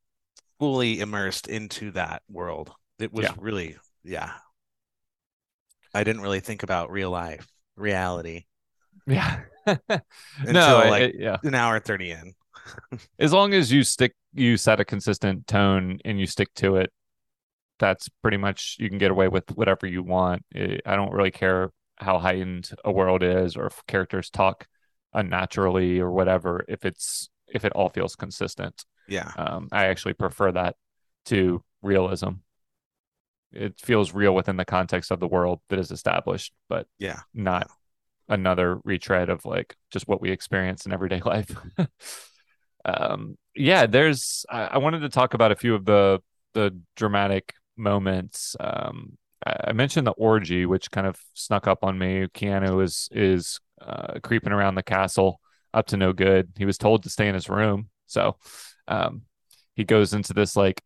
fully 0.58 1.00
immersed 1.00 1.48
into 1.48 1.92
that 1.92 2.22
world. 2.28 2.72
It 2.98 3.12
was 3.12 3.30
Yeah. 3.30 3.36
really, 3.36 3.78
yeah. 4.04 4.34
I 5.94 6.04
didn't 6.04 6.22
really 6.22 6.40
think 6.40 6.62
about 6.62 6.90
real 6.90 7.10
life, 7.10 7.50
reality 7.76 8.44
yeah 9.06 9.40
no 10.48 10.86
like 10.86 11.02
I- 11.02 11.12
yeah 11.18 11.38
an 11.42 11.54
hour 11.54 11.78
30 11.80 12.10
in. 12.10 12.34
as 13.18 13.32
long 13.32 13.54
as 13.54 13.70
you 13.72 13.82
stick 13.82 14.14
you 14.32 14.56
set 14.56 14.80
a 14.80 14.84
consistent 14.84 15.46
tone 15.46 15.98
and 16.04 16.18
you 16.18 16.26
stick 16.26 16.52
to 16.54 16.76
it 16.76 16.92
that's 17.84 18.08
pretty 18.22 18.38
much 18.46 18.76
you 18.78 18.88
can 18.88 18.98
get 18.98 19.10
away 19.10 19.28
with 19.28 19.46
whatever 19.58 19.86
you 19.86 20.02
want 20.02 20.40
Eh, 20.54 20.78
i 20.86 20.96
don't 20.96 21.12
really 21.12 21.30
care 21.42 21.70
how 21.96 22.18
heightened 22.18 22.70
a 22.84 22.90
world 22.90 23.22
is 23.22 23.56
or 23.56 23.66
if 23.66 23.82
characters 23.86 24.30
talk 24.30 24.66
unnaturally 25.12 26.00
or 26.00 26.10
whatever 26.10 26.64
if 26.66 26.84
it's 26.84 27.28
if 27.56 27.64
it 27.64 27.72
all 27.72 27.90
feels 27.90 28.16
consistent 28.16 28.76
Yeah. 29.16 29.30
um, 29.36 29.68
i 29.70 29.82
actually 29.90 30.14
prefer 30.14 30.50
that 30.52 30.76
to 31.26 31.62
realism 31.82 32.30
it 33.52 33.74
feels 33.78 34.14
real 34.14 34.34
within 34.34 34.56
the 34.56 34.64
context 34.64 35.10
of 35.10 35.20
the 35.20 35.28
world 35.28 35.60
that 35.68 35.78
is 35.78 35.90
established 35.90 36.52
but 36.68 36.86
Yeah. 36.98 37.20
not 37.34 37.70
another 38.28 38.80
retread 38.84 39.28
of 39.28 39.44
like 39.44 39.76
just 39.90 40.08
what 40.08 40.20
we 40.22 40.30
experience 40.30 40.86
in 40.86 40.92
everyday 40.92 41.20
life. 41.34 41.50
um, 42.84 43.36
yeah, 43.54 43.86
there's. 43.86 44.44
I, 44.50 44.62
I 44.74 44.78
wanted 44.78 45.00
to 45.00 45.08
talk 45.08 45.34
about 45.34 45.52
a 45.52 45.56
few 45.56 45.74
of 45.74 45.84
the 45.84 46.20
the 46.54 46.66
dramatic 46.96 47.52
moments. 47.76 48.56
Um, 48.60 49.18
I, 49.46 49.72
mentioned 49.72 50.06
the 50.06 50.12
orgy, 50.12 50.66
which 50.66 50.90
kind 50.90 51.06
of 51.06 51.16
snuck 51.34 51.66
up 51.66 51.84
on 51.84 51.98
me. 51.98 52.26
Keanu 52.34 52.82
is 52.82 53.08
is 53.12 53.60
uh, 53.80 54.18
creeping 54.22 54.52
around 54.52 54.74
the 54.74 54.82
castle, 54.82 55.40
up 55.72 55.86
to 55.88 55.96
no 55.96 56.12
good. 56.12 56.52
He 56.56 56.64
was 56.64 56.78
told 56.78 57.02
to 57.02 57.10
stay 57.10 57.28
in 57.28 57.34
his 57.34 57.48
room, 57.48 57.88
so 58.06 58.36
um, 58.88 59.22
he 59.74 59.84
goes 59.84 60.14
into 60.14 60.32
this 60.32 60.56
like 60.56 60.82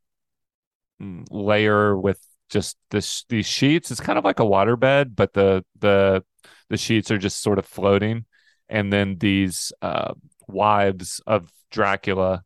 layer 1.00 1.96
with 1.96 2.20
just 2.50 2.76
this 2.90 3.24
these 3.28 3.46
sheets. 3.46 3.90
It's 3.90 4.00
kind 4.00 4.18
of 4.18 4.24
like 4.24 4.40
a 4.40 4.44
waterbed, 4.44 5.14
but 5.14 5.32
the 5.34 5.64
the 5.78 6.24
the 6.68 6.76
sheets 6.76 7.10
are 7.10 7.18
just 7.18 7.42
sort 7.42 7.58
of 7.58 7.66
floating, 7.66 8.24
and 8.68 8.92
then 8.92 9.18
these 9.18 9.72
uh, 9.82 10.14
wives 10.48 11.20
of 11.26 11.48
Dracula 11.70 12.42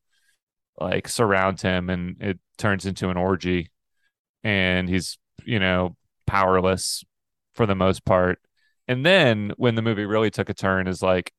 like 0.80 1.08
surround 1.08 1.60
him, 1.60 1.90
and 1.90 2.20
it 2.20 2.38
turns 2.58 2.86
into 2.86 3.08
an 3.08 3.16
orgy, 3.16 3.70
and 4.44 4.88
he's 4.88 5.18
you 5.44 5.58
know 5.58 5.96
powerless 6.26 7.04
for 7.54 7.66
the 7.66 7.74
most 7.74 8.04
part. 8.04 8.38
And 8.88 9.06
then 9.06 9.52
when 9.56 9.74
the 9.74 9.82
movie 9.82 10.04
really 10.04 10.30
took 10.30 10.48
a 10.48 10.54
turn, 10.54 10.88
is 10.88 11.02
like 11.02 11.32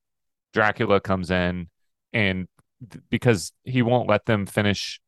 Dracula 0.54 1.00
comes 1.02 1.32
in, 1.32 1.70
and 2.13 2.48
th- 2.89 3.04
because 3.10 3.52
he 3.63 3.82
won't 3.82 4.10
let 4.10 4.26
them 4.26 4.46
finish 4.46 5.00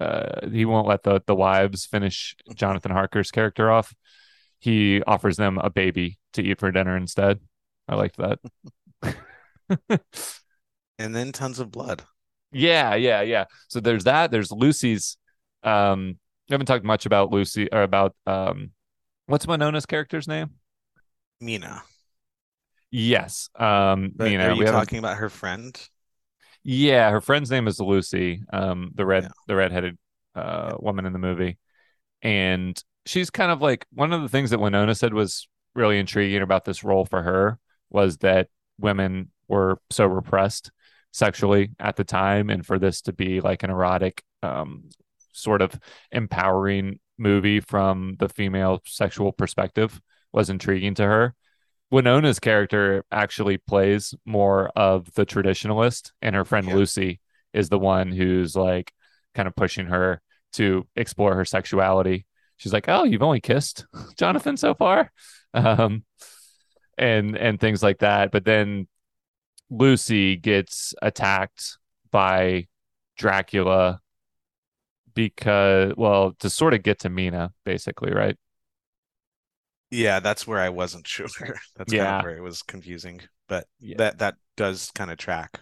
uh, 0.00 0.48
he 0.50 0.64
won't 0.64 0.88
let 0.88 1.02
the 1.02 1.20
the 1.26 1.34
wives 1.34 1.84
finish 1.84 2.34
Jonathan 2.54 2.90
Harker's 2.90 3.30
character 3.30 3.70
off. 3.70 3.94
He 4.58 5.02
offers 5.02 5.36
them 5.36 5.58
a 5.58 5.70
baby 5.70 6.18
to 6.32 6.42
eat 6.42 6.58
for 6.58 6.70
dinner 6.72 6.96
instead. 6.96 7.40
I 7.86 7.96
liked 7.96 8.16
that. 8.16 8.38
And 10.98 11.16
then 11.16 11.32
tons 11.32 11.58
of 11.58 11.70
blood. 11.70 12.02
yeah, 12.52 12.94
yeah, 12.94 13.22
yeah. 13.22 13.46
So 13.68 13.80
there's 13.80 14.04
that. 14.04 14.30
There's 14.30 14.52
Lucy's. 14.52 15.16
Um, 15.62 16.18
we 16.50 16.54
haven't 16.54 16.66
talked 16.66 16.84
much 16.84 17.06
about 17.06 17.30
Lucy 17.30 17.70
or 17.72 17.82
about 17.82 18.14
um, 18.26 18.72
what's 19.26 19.46
Winona's 19.46 19.86
character's 19.86 20.26
name? 20.26 20.50
Mina. 21.40 21.82
Yes, 22.90 23.48
um, 23.56 24.12
But 24.16 24.24
Mina. 24.24 24.48
are 24.48 24.52
we 24.52 24.58
you 24.58 24.64
haven't- 24.66 24.80
talking 24.80 24.98
about 24.98 25.18
her 25.18 25.28
friend? 25.30 25.80
Yeah, 26.64 27.08
her 27.10 27.20
friend's 27.20 27.50
name 27.50 27.68
is 27.68 27.78
Lucy, 27.80 28.42
um, 28.52 28.90
the 28.94 29.06
red 29.06 29.22
Yeah. 29.24 29.28
the 29.46 29.56
redheaded 29.56 29.96
uh 30.34 30.76
woman 30.78 31.06
in 31.06 31.12
the 31.12 31.18
movie. 31.18 31.58
And 32.22 32.80
she's 33.06 33.30
kind 33.30 33.50
of 33.50 33.62
like 33.62 33.86
one 33.92 34.12
of 34.12 34.20
the 34.22 34.28
things 34.28 34.50
that 34.50 34.60
Winona 34.60 34.94
said 34.94 35.14
was 35.14 35.48
really 35.74 35.98
intriguing 35.98 36.42
about 36.42 36.64
this 36.64 36.84
role 36.84 37.04
for 37.06 37.22
her 37.22 37.58
was 37.90 38.18
that 38.18 38.48
women 38.78 39.30
were 39.48 39.80
so 39.90 40.06
repressed 40.06 40.70
sexually 41.12 41.70
at 41.78 41.96
the 41.96 42.04
time 42.04 42.50
and 42.50 42.64
for 42.66 42.78
this 42.78 43.00
to 43.02 43.12
be 43.12 43.40
like 43.40 43.62
an 43.62 43.70
erotic 43.70 44.22
um 44.42 44.88
sort 45.32 45.62
of 45.62 45.78
empowering 46.12 46.98
movie 47.18 47.60
from 47.60 48.16
the 48.18 48.28
female 48.28 48.80
sexual 48.86 49.32
perspective 49.32 50.00
was 50.32 50.50
intriguing 50.50 50.94
to 50.94 51.04
her. 51.04 51.34
Winona's 51.90 52.38
character 52.38 53.04
actually 53.10 53.58
plays 53.58 54.14
more 54.24 54.68
of 54.76 55.12
the 55.14 55.26
traditionalist, 55.26 56.12
and 56.22 56.34
her 56.36 56.44
friend 56.44 56.68
Yeah. 56.68 56.74
Lucy 56.76 57.20
is 57.52 57.68
the 57.68 57.78
one 57.80 58.12
who's 58.12 58.54
like 58.54 58.92
kind 59.34 59.48
of 59.48 59.56
pushing 59.56 59.86
her 59.86 60.20
to 60.52 60.86
explore 60.96 61.34
her 61.34 61.44
sexuality. 61.44 62.26
She's 62.58 62.72
like, 62.72 62.88
"Oh, 62.88 63.04
you've 63.04 63.22
only 63.22 63.40
kissed 63.40 63.86
Jonathan 64.18 64.56
so 64.56 64.74
far," 64.74 65.10
um, 65.52 66.04
and 66.96 67.36
and 67.36 67.58
things 67.58 67.82
like 67.82 67.98
that. 67.98 68.30
But 68.30 68.44
then 68.44 68.86
Lucy 69.68 70.36
gets 70.36 70.94
attacked 71.02 71.78
by 72.10 72.66
Dracula 73.16 74.00
because, 75.14 75.94
well, 75.96 76.32
to 76.40 76.50
sort 76.50 76.74
of 76.74 76.82
get 76.82 77.00
to 77.00 77.10
Mina, 77.10 77.52
basically, 77.64 78.12
right? 78.12 78.36
Yeah, 79.90 80.20
that's 80.20 80.46
where 80.46 80.60
I 80.60 80.68
wasn't 80.68 81.06
sure. 81.06 81.28
That's 81.76 81.92
kind 81.92 81.96
Yeah. 81.98 82.18
of 82.18 82.22
where 82.24 82.36
it 82.36 82.42
was 82.42 82.62
confusing. 82.62 83.20
But 83.48 83.66
Yeah. 83.80 83.96
that 83.98 84.18
that 84.18 84.36
does 84.56 84.90
kind 84.94 85.10
of 85.10 85.18
track. 85.18 85.60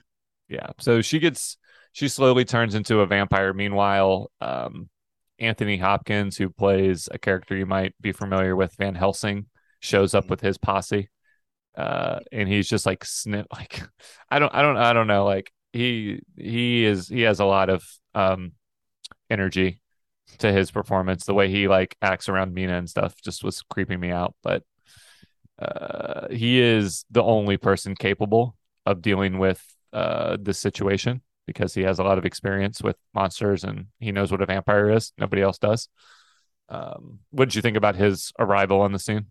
Yeah. 0.48 0.68
So 0.78 1.02
she 1.02 1.18
gets 1.18 1.56
she 1.92 2.08
slowly 2.08 2.44
turns 2.44 2.74
into 2.74 3.00
a 3.00 3.06
vampire. 3.06 3.52
Meanwhile, 3.52 4.30
um, 4.40 4.88
Anthony 5.38 5.76
Hopkins, 5.78 6.36
who 6.36 6.50
plays 6.50 7.08
a 7.10 7.18
character 7.18 7.56
you 7.56 7.66
might 7.66 7.94
be 8.00 8.12
familiar 8.12 8.56
with, 8.56 8.74
Van 8.78 8.94
Helsing, 8.94 9.46
shows 9.80 10.14
up 10.14 10.30
with 10.30 10.40
his 10.40 10.58
posse. 10.58 11.10
Uh, 11.76 12.20
and 12.32 12.48
he's 12.48 12.68
just 12.68 12.86
like 12.86 13.04
snip 13.04 13.46
like 13.52 13.82
I 14.30 14.38
don't 14.40 14.54
I 14.54 14.62
don't 14.62 14.76
I 14.78 14.92
don't 14.94 15.06
know 15.08 15.24
like 15.26 15.52
he 15.72 16.22
he 16.36 16.84
is 16.84 17.08
he 17.08 17.22
has 17.22 17.40
a 17.40 17.44
lot 17.46 17.70
of 17.70 17.84
um 18.14 18.52
energy 19.30 19.80
to 20.38 20.52
his 20.52 20.70
performance. 20.70 21.24
The 21.24 21.34
way 21.34 21.48
he 21.48 21.68
like 21.68 21.96
acts 22.02 22.28
around 22.28 22.54
Mina 22.54 22.76
and 22.76 22.88
stuff 22.88 23.20
just 23.22 23.42
was 23.42 23.62
creeping 23.62 24.00
me 24.00 24.10
out. 24.10 24.34
But 24.42 24.62
uh, 25.58 26.28
he 26.30 26.60
is 26.60 27.04
the 27.10 27.22
only 27.22 27.56
person 27.56 27.94
capable 27.94 28.56
of 28.86 29.02
dealing 29.02 29.38
with 29.38 29.64
uh, 29.92 30.36
this 30.40 30.58
situation 30.58 31.22
because 31.46 31.74
he 31.74 31.82
has 31.82 31.98
a 31.98 32.04
lot 32.04 32.18
of 32.18 32.26
experience 32.26 32.82
with 32.82 32.96
monsters 33.14 33.64
and 33.64 33.86
he 33.98 34.12
knows 34.12 34.30
what 34.30 34.42
a 34.42 34.46
vampire 34.46 34.90
is. 34.90 35.12
Nobody 35.18 35.42
else 35.42 35.58
does. 35.58 35.88
Um, 36.68 37.20
what 37.30 37.46
did 37.48 37.54
you 37.54 37.62
think 37.62 37.76
about 37.76 37.96
his 37.96 38.32
arrival 38.38 38.82
on 38.82 38.92
the 38.92 38.98
scene? 38.98 39.26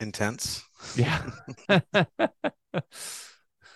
Intense. 0.00 0.62
Yeah. 0.96 1.22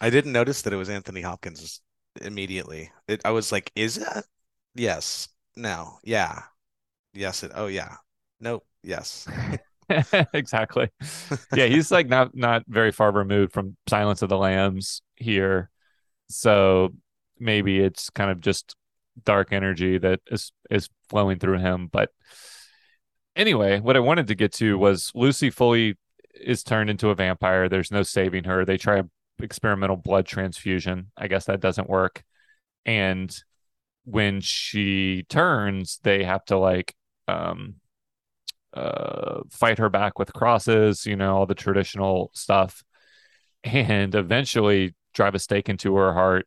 I 0.00 0.10
didn't 0.10 0.32
notice 0.32 0.62
that 0.62 0.72
it 0.72 0.76
was 0.76 0.88
Anthony 0.88 1.20
Hopkins 1.20 1.82
immediately. 2.20 2.90
It, 3.06 3.20
I 3.24 3.30
was 3.30 3.52
like, 3.52 3.70
is 3.76 3.98
it? 3.98 4.24
Yes. 4.74 5.28
No. 5.56 5.98
Yeah. 6.02 6.42
Yes. 7.12 7.42
It. 7.42 7.52
Oh 7.54 7.66
yeah. 7.66 7.96
Nope. 8.40 8.66
Yes. 8.82 9.26
exactly. 10.32 10.90
Yeah, 11.54 11.66
he's 11.66 11.90
like 11.90 12.08
not 12.08 12.34
not 12.34 12.64
very 12.66 12.92
far 12.92 13.12
removed 13.12 13.52
from 13.52 13.76
Silence 13.88 14.22
of 14.22 14.28
the 14.28 14.38
Lambs 14.38 15.02
here. 15.16 15.70
So 16.28 16.94
maybe 17.38 17.80
it's 17.80 18.10
kind 18.10 18.30
of 18.30 18.40
just 18.40 18.76
dark 19.24 19.52
energy 19.52 19.98
that 19.98 20.20
is 20.30 20.52
is 20.70 20.88
flowing 21.08 21.38
through 21.38 21.58
him. 21.58 21.88
But 21.90 22.10
anyway, 23.36 23.80
what 23.80 23.96
I 23.96 24.00
wanted 24.00 24.26
to 24.28 24.34
get 24.34 24.52
to 24.54 24.78
was 24.78 25.10
Lucy 25.14 25.50
fully 25.50 25.96
is 26.34 26.62
turned 26.64 26.90
into 26.90 27.10
a 27.10 27.14
vampire. 27.14 27.68
There's 27.68 27.92
no 27.92 28.02
saving 28.02 28.44
her. 28.44 28.64
They 28.64 28.76
try 28.78 29.02
experimental 29.40 29.96
blood 29.96 30.26
transfusion. 30.26 31.10
I 31.16 31.28
guess 31.28 31.46
that 31.46 31.60
doesn't 31.60 31.88
work. 31.88 32.22
And 32.86 33.34
when 34.04 34.40
she 34.40 35.24
turns, 35.28 35.98
they 36.02 36.24
have 36.24 36.44
to 36.46 36.58
like 36.58 36.94
um 37.26 37.76
uh 38.74 39.40
fight 39.50 39.78
her 39.78 39.88
back 39.88 40.18
with 40.18 40.32
crosses, 40.32 41.06
you 41.06 41.16
know, 41.16 41.36
all 41.36 41.46
the 41.46 41.54
traditional 41.54 42.30
stuff. 42.34 42.82
And 43.62 44.14
eventually 44.14 44.94
drive 45.14 45.34
a 45.34 45.38
stake 45.38 45.68
into 45.68 45.96
her 45.96 46.12
heart 46.12 46.46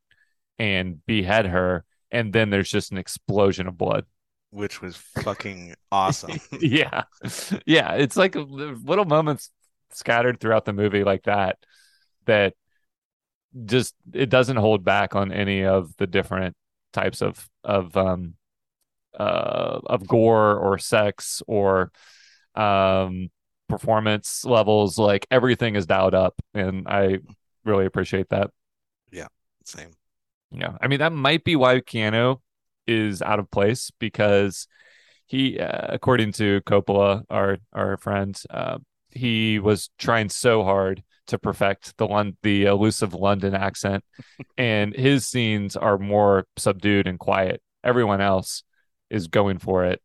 and 0.59 1.03
behead 1.05 1.47
her. 1.47 1.83
And 2.11 2.31
then 2.31 2.51
there's 2.51 2.69
just 2.69 2.91
an 2.91 2.97
explosion 2.97 3.67
of 3.67 3.77
blood. 3.77 4.05
Which 4.51 4.81
was 4.81 4.95
fucking 4.95 5.73
awesome. 5.91 6.39
yeah. 6.61 7.03
Yeah. 7.65 7.93
It's 7.93 8.15
like 8.15 8.35
little 8.35 9.05
moments 9.05 9.49
scattered 9.93 10.39
throughout 10.39 10.65
the 10.65 10.73
movie 10.73 11.03
like 11.03 11.23
that 11.23 11.57
that 12.25 12.53
just 13.65 13.95
it 14.13 14.29
doesn't 14.29 14.57
hold 14.57 14.83
back 14.83 15.15
on 15.15 15.31
any 15.31 15.65
of 15.65 15.95
the 15.97 16.05
different 16.05 16.55
types 16.93 17.21
of 17.21 17.47
of 17.63 17.95
um 17.97 18.35
uh 19.17 19.79
of 19.85 20.07
gore 20.07 20.55
or 20.57 20.77
sex 20.77 21.41
or 21.47 21.91
um 22.55 23.29
performance 23.69 24.45
levels 24.45 24.97
like 24.97 25.27
everything 25.29 25.75
is 25.75 25.85
dialed 25.85 26.15
up 26.15 26.35
and 26.53 26.87
i 26.87 27.17
really 27.65 27.85
appreciate 27.85 28.29
that. 28.29 28.49
Yeah 29.11 29.27
same. 29.65 29.91
Yeah 30.51 30.77
i 30.81 30.87
mean 30.87 30.99
that 30.99 31.11
might 31.11 31.43
be 31.43 31.55
why 31.55 31.79
keanu 31.81 32.39
is 32.87 33.21
out 33.21 33.39
of 33.39 33.51
place 33.51 33.91
because 33.99 34.67
he 35.25 35.59
uh, 35.59 35.87
according 35.89 36.31
to 36.31 36.61
coppola 36.61 37.23
our 37.29 37.57
our 37.73 37.97
friend 37.97 38.41
uh, 38.49 38.77
he 39.11 39.59
was 39.59 39.89
trying 39.97 40.29
so 40.29 40.63
hard 40.63 41.03
to 41.27 41.37
perfect 41.39 41.95
the 41.97 42.05
one 42.07 42.37
the 42.43 42.65
elusive 42.65 43.13
London 43.13 43.53
accent, 43.53 44.03
and 44.57 44.93
his 44.95 45.27
scenes 45.27 45.75
are 45.75 45.97
more 45.97 46.45
subdued 46.57 47.07
and 47.07 47.19
quiet. 47.19 47.61
Everyone 47.83 48.21
else 48.21 48.63
is 49.09 49.27
going 49.27 49.59
for 49.59 49.85
it, 49.85 50.01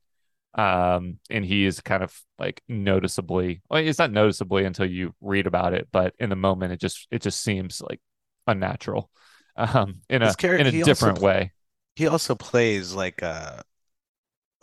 um, 0.54 1.18
and 1.30 1.44
he 1.44 1.64
is 1.64 1.80
kind 1.80 2.02
of 2.02 2.16
like 2.38 2.62
noticeably. 2.68 3.62
Well, 3.70 3.80
it's 3.84 3.98
not 3.98 4.12
noticeably 4.12 4.64
until 4.64 4.86
you 4.86 5.14
read 5.20 5.46
about 5.46 5.74
it, 5.74 5.88
but 5.92 6.14
in 6.18 6.30
the 6.30 6.36
moment, 6.36 6.72
it 6.72 6.80
just 6.80 7.06
it 7.10 7.22
just 7.22 7.40
seems 7.40 7.80
like 7.80 8.00
unnatural, 8.46 9.10
um, 9.56 10.00
in 10.08 10.22
a 10.22 10.34
in 10.42 10.66
a 10.66 10.82
different 10.84 11.20
way. 11.20 11.52
He 11.96 12.06
also 12.06 12.34
plays 12.34 12.94
like 12.94 13.22
a 13.22 13.62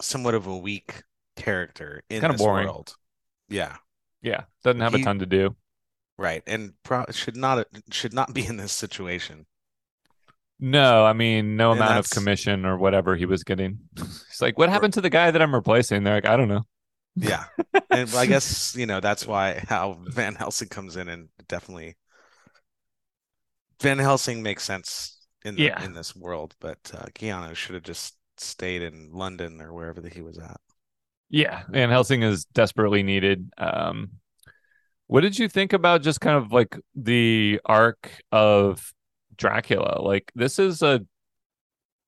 somewhat 0.02 0.34
of 0.34 0.48
a 0.48 0.58
weak 0.58 1.04
character 1.36 2.04
in 2.10 2.22
kind 2.22 2.32
of 2.32 2.38
this 2.38 2.46
boring. 2.46 2.68
world. 2.68 2.96
Yeah. 3.50 3.78
Yeah, 4.22 4.44
doesn't 4.64 4.82
have 4.82 4.94
He- 4.94 5.02
a 5.02 5.06
ton 5.06 5.20
to 5.20 5.26
do. 5.26 5.56
Right. 6.20 6.44
And 6.46 6.74
pro- 6.84 7.06
should 7.12 7.38
not 7.38 7.66
should 7.92 8.14
not 8.14 8.34
be 8.34 8.46
in 8.46 8.58
this 8.58 8.74
situation. 8.74 9.46
No, 10.60 11.06
I 11.06 11.14
mean, 11.14 11.56
no 11.56 11.72
And 11.72 11.80
amount 11.80 11.98
of 12.00 12.10
commission 12.10 12.66
or 12.66 12.78
whatever 12.78 13.16
he 13.16 13.26
was 13.26 13.44
getting. 13.44 13.80
He's 13.96 14.42
like, 14.42 14.58
what 14.58 14.70
happened 14.70 14.94
to 14.96 15.02
the 15.02 15.10
guy 15.10 15.32
that 15.32 15.42
I'm 15.42 15.56
replacing? 15.56 16.04
They're 16.04 16.16
like, 16.16 16.28
I 16.28 16.36
don't 16.36 16.50
know. 16.50 16.66
Yeah. 17.16 17.46
and 17.90 18.14
I 18.14 18.26
guess, 18.26 18.76
you 18.76 18.86
know, 18.86 19.00
that's 19.00 19.26
why 19.26 19.64
how 19.70 20.00
Van 20.04 20.36
Helsing 20.36 20.68
comes 20.70 20.98
in 20.98 21.08
and 21.08 21.30
definitely 21.48 21.96
Van 23.82 23.98
Helsing 24.00 24.44
makes 24.44 24.64
sense 24.64 25.18
in 25.46 25.56
the, 25.56 25.64
Yeah. 25.64 25.84
in 25.84 25.94
this 25.94 26.16
world, 26.16 26.56
but 26.60 26.80
uh, 26.94 27.06
Keanu 27.16 27.56
should 27.56 27.76
have 27.76 27.84
just 27.84 28.16
stayed 28.38 28.82
in 28.82 29.12
London 29.14 29.62
or 29.62 29.74
wherever 29.74 30.02
that 30.02 30.14
he 30.14 30.22
was 30.22 30.38
at. 30.38 30.60
Yeah, 31.30 31.64
Van 31.70 31.90
Helsing 31.90 32.24
is 32.24 32.46
desperately 32.46 33.04
needed. 33.04 33.52
Um, 33.58 34.12
what 35.10 35.22
did 35.22 35.40
you 35.40 35.50
think 35.50 35.74
about 35.74 36.04
just 36.04 36.22
kind 36.22 36.38
of 36.38 36.52
like 36.52 36.80
the 36.94 37.60
arc 37.66 38.22
of 38.32 38.94
Dracula? 39.36 40.00
Like, 40.04 40.32
this 40.36 40.60
is 40.60 40.84
a. 40.84 41.04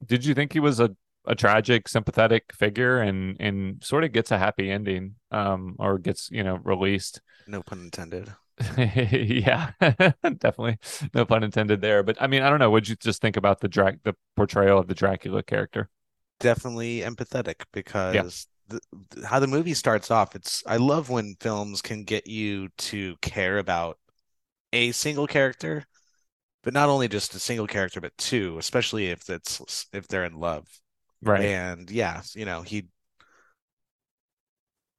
Did 0.05 0.23
you 0.23 0.35
think 0.35 0.53
he 0.53 0.59
was 0.59 0.79
a, 0.79 0.95
a 1.25 1.33
tragic, 1.33 1.87
sympathetic 1.87 2.53
figure, 2.53 2.99
and 2.99 3.37
and 3.39 3.83
sort 3.83 4.03
of 4.03 4.11
gets 4.11 4.29
a 4.29 4.37
happy 4.37 4.69
ending, 4.69 5.15
um, 5.31 5.77
or 5.79 5.97
gets 5.97 6.29
you 6.29 6.43
know 6.43 6.59
released? 6.63 7.21
No 7.47 7.63
pun 7.63 7.79
intended. 7.79 8.35
yeah, 8.77 9.71
definitely, 9.79 10.77
no 11.15 11.25
pun 11.25 11.43
intended 11.43 11.81
there. 11.81 12.03
But 12.03 12.21
I 12.21 12.27
mean, 12.27 12.43
I 12.43 12.51
don't 12.51 12.59
know. 12.59 12.69
What'd 12.69 12.87
you 12.87 12.95
just 12.97 13.19
think 13.19 13.35
about 13.35 13.61
the 13.61 13.67
Drac 13.67 13.97
the 14.03 14.13
portrayal 14.35 14.77
of 14.77 14.87
the 14.87 14.93
Dracula 14.93 15.41
character? 15.41 15.89
Definitely 16.39 16.99
empathetic 16.99 17.63
because 17.73 18.13
the, 18.13 18.45
the- 18.71 19.27
how 19.27 19.39
the 19.39 19.47
movie 19.47 19.73
starts 19.73 20.12
off, 20.12 20.36
it's 20.36 20.63
I 20.67 20.77
love 20.77 21.10
when 21.10 21.36
films 21.39 21.81
can 21.81 22.03
get 22.03 22.27
you 22.27 22.69
to 22.69 23.17
care 23.21 23.57
about 23.60 23.99
a 24.73 24.91
single 24.93 25.27
character, 25.27 25.86
but 26.63 26.73
not 26.73 26.89
only 26.89 27.07
just 27.10 27.36
a 27.36 27.39
single 27.39 27.67
character, 27.67 28.01
but 28.01 28.17
two, 28.17 28.57
especially 28.60 29.07
if 29.12 29.29
it's 29.29 29.88
if 29.93 30.07
they're 30.07 30.25
in 30.25 30.39
love. 30.39 30.67
Right. 31.21 31.51
And 31.51 31.91
yeah, 31.91 32.23
you 32.36 32.45
know, 32.45 32.63
he 32.63 32.88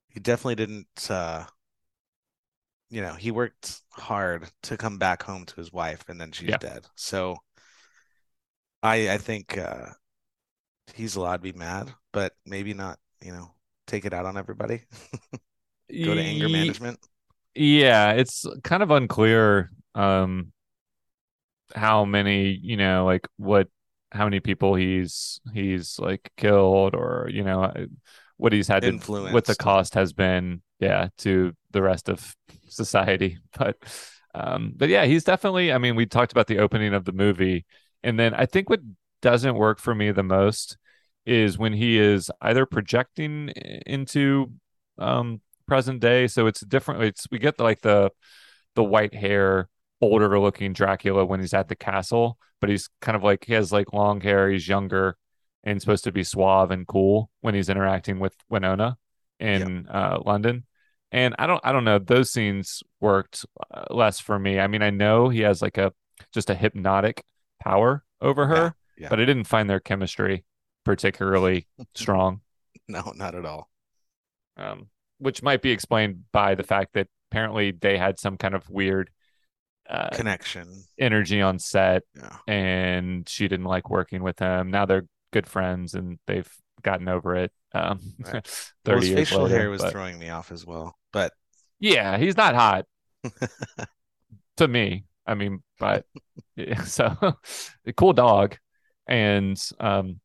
he 0.08 0.20
definitely 0.20 0.54
didn't 0.54 1.11
uh 1.11 1.44
you 2.90 3.00
know, 3.00 3.14
he 3.14 3.30
worked 3.30 3.80
hard 3.92 4.50
to 4.62 4.76
come 4.76 4.98
back 4.98 5.22
home 5.22 5.46
to 5.46 5.56
his 5.56 5.72
wife 5.72 6.08
and 6.08 6.20
then 6.20 6.32
she's 6.32 6.50
Yeah. 6.50 6.58
dead. 6.58 6.87
So 6.94 7.38
I 8.82 9.11
I 9.14 9.18
think 9.18 9.58
uh 9.58 9.94
he's 10.94 11.16
allowed 11.16 11.38
to 11.38 11.42
be 11.42 11.52
mad, 11.52 11.92
but 12.12 12.37
maybe 12.46 12.74
not, 12.74 12.98
you 13.20 13.32
know, 13.32 13.54
take 13.92 14.05
it 14.05 14.12
out 14.14 14.26
on 14.26 14.37
everybody. 14.37 14.83
Go 16.05 16.14
to 16.14 16.20
anger 16.20 16.48
management. 16.48 16.98
Yeah, 17.55 18.12
it's 18.12 18.46
kind 18.64 18.83
of 18.83 18.90
unclear 18.90 19.70
um 19.94 20.52
how 21.74 22.05
many, 22.05 22.59
you 22.62 22.76
know, 22.76 23.05
like 23.05 23.28
what 23.37 23.68
how 24.11 24.24
many 24.24 24.40
people 24.40 24.74
he's 24.74 25.40
he's 25.52 25.98
like 25.98 26.31
killed 26.37 26.94
or, 26.94 27.28
you 27.31 27.44
know, 27.44 27.62
uh, 27.64 27.87
what 28.37 28.52
he's 28.52 28.68
had 28.68 28.83
to 28.83 28.92
what 29.33 29.44
the 29.44 29.55
cost 29.55 29.94
has 29.94 30.12
been, 30.12 30.62
yeah, 30.81 31.09
to 31.18 31.52
the 31.70 31.83
rest 31.83 32.09
of 32.09 32.35
society. 32.68 33.38
But 33.59 33.76
um 34.35 34.72
but 34.76 34.88
yeah, 34.88 35.05
he's 35.05 35.24
definitely 35.24 35.72
I 35.72 35.78
mean, 35.78 35.94
we 35.96 36.07
talked 36.07 36.33
about 36.33 36.46
the 36.46 36.59
opening 36.59 36.94
of 36.94 37.05
the 37.05 37.12
movie 37.12 37.66
and 38.02 38.18
then 38.18 38.35
I 38.35 38.46
think 38.46 38.70
what 38.70 38.81
doesn't 39.20 39.55
work 39.55 39.78
for 39.78 39.94
me 39.94 40.11
the 40.11 40.22
most 40.22 40.76
is 41.26 41.58
when 41.58 41.72
he 41.72 41.98
is 41.98 42.30
either 42.40 42.66
projecting 42.66 43.48
into 43.87 44.52
um 44.98 45.40
present 45.66 46.00
day. 46.00 46.26
So 46.26 46.46
it's 46.46 46.61
different 46.61 47.02
it's 47.02 47.26
we 47.30 47.38
get 47.38 47.56
the, 47.56 47.62
like 47.64 47.80
the 47.82 48.11
the 48.74 48.85
white 48.85 49.14
hair 49.14 49.68
older 50.00 50.38
looking 50.40 50.72
dracula 50.72 51.24
when 51.24 51.40
he's 51.40 51.54
at 51.54 51.68
the 51.68 51.76
castle 51.76 52.37
but 52.61 52.68
he's 52.68 52.88
kind 53.00 53.14
of 53.14 53.22
like 53.22 53.44
he 53.44 53.52
has 53.52 53.72
like 53.72 53.92
long 53.92 54.20
hair 54.20 54.50
he's 54.50 54.66
younger 54.66 55.16
and 55.62 55.80
supposed 55.80 56.02
to 56.04 56.11
be 56.11 56.24
suave 56.24 56.72
and 56.72 56.88
cool 56.88 57.30
when 57.40 57.54
he's 57.54 57.68
interacting 57.68 58.18
with 58.18 58.35
winona 58.48 58.96
in 59.38 59.87
uh 59.88 60.18
london. 60.24 60.64
And 61.12 61.35
i 61.38 61.46
don't 61.46 61.61
i 61.62 61.70
don't 61.70 61.85
know 61.85 61.98
those 62.00 62.32
scenes 62.32 62.82
worked 63.00 63.46
uh, 63.72 63.85
less 63.90 64.18
for 64.18 64.38
me. 64.38 64.58
I 64.58 64.66
mean 64.66 64.82
i 64.82 64.90
know 64.90 65.28
he 65.28 65.40
has 65.42 65.62
like 65.62 65.78
a 65.78 65.92
just 66.35 66.50
a 66.50 66.54
hypnotic 66.54 67.24
power 67.61 68.02
over 68.20 68.46
her 68.48 68.54
Yeah, 68.54 68.70
yeah. 68.98 69.08
but 69.08 69.20
i 69.20 69.24
didn't 69.24 69.44
find 69.44 69.70
their 69.70 69.80
chemistry 69.80 70.44
particularly 70.84 71.66
strong 71.94 72.40
No, 72.88 73.12
not 73.14 73.34
at 73.34 73.44
all. 73.44 73.68
um, 74.56 74.88
which 75.18 75.42
might 75.42 75.62
be 75.62 75.70
explained 75.70 76.24
by 76.32 76.54
the 76.54 76.62
fact 76.64 76.94
that 76.94 77.08
apparently 77.30 77.70
they 77.72 77.96
had 77.96 78.18
some 78.18 78.36
kind 78.36 78.54
of 78.54 78.68
weird 78.68 79.10
uh, 79.88 80.10
Connection. 80.12 80.84
energy 80.98 81.40
on 81.40 81.58
set, 81.58 82.02
Yeah. 82.16 82.36
and 82.48 83.28
she 83.28 83.48
didn't 83.48 83.66
like 83.66 83.90
working 83.90 84.22
with 84.22 84.38
him. 84.38 84.70
Now 84.70 84.86
they're 84.86 85.06
good 85.32 85.46
friends, 85.46 85.94
and 85.94 86.18
they've 86.26 86.50
gotten 86.82 87.08
over 87.08 87.36
it. 87.36 87.52
Um, 87.74 88.00
Right. 88.20 88.72
Well, 88.86 88.98
his 89.00 89.08
facial 89.14 89.42
later, 89.42 89.58
hair 89.58 89.70
was 89.70 89.82
but- 89.82 89.92
throwing 89.92 90.18
me 90.18 90.28
off 90.30 90.50
as 90.52 90.64
well. 90.66 90.96
But 91.12 91.32
yeah, 91.80 92.16
he's 92.18 92.36
not 92.36 92.54
hot 92.54 92.86
to 94.56 94.68
me. 94.68 95.04
I 95.26 95.34
mean, 95.34 95.62
but 95.78 96.04
yeah, 96.56 96.82
so 96.84 97.16
cool 97.96 98.12
dog, 98.12 98.56
and 99.06 99.56
um, 99.78 100.20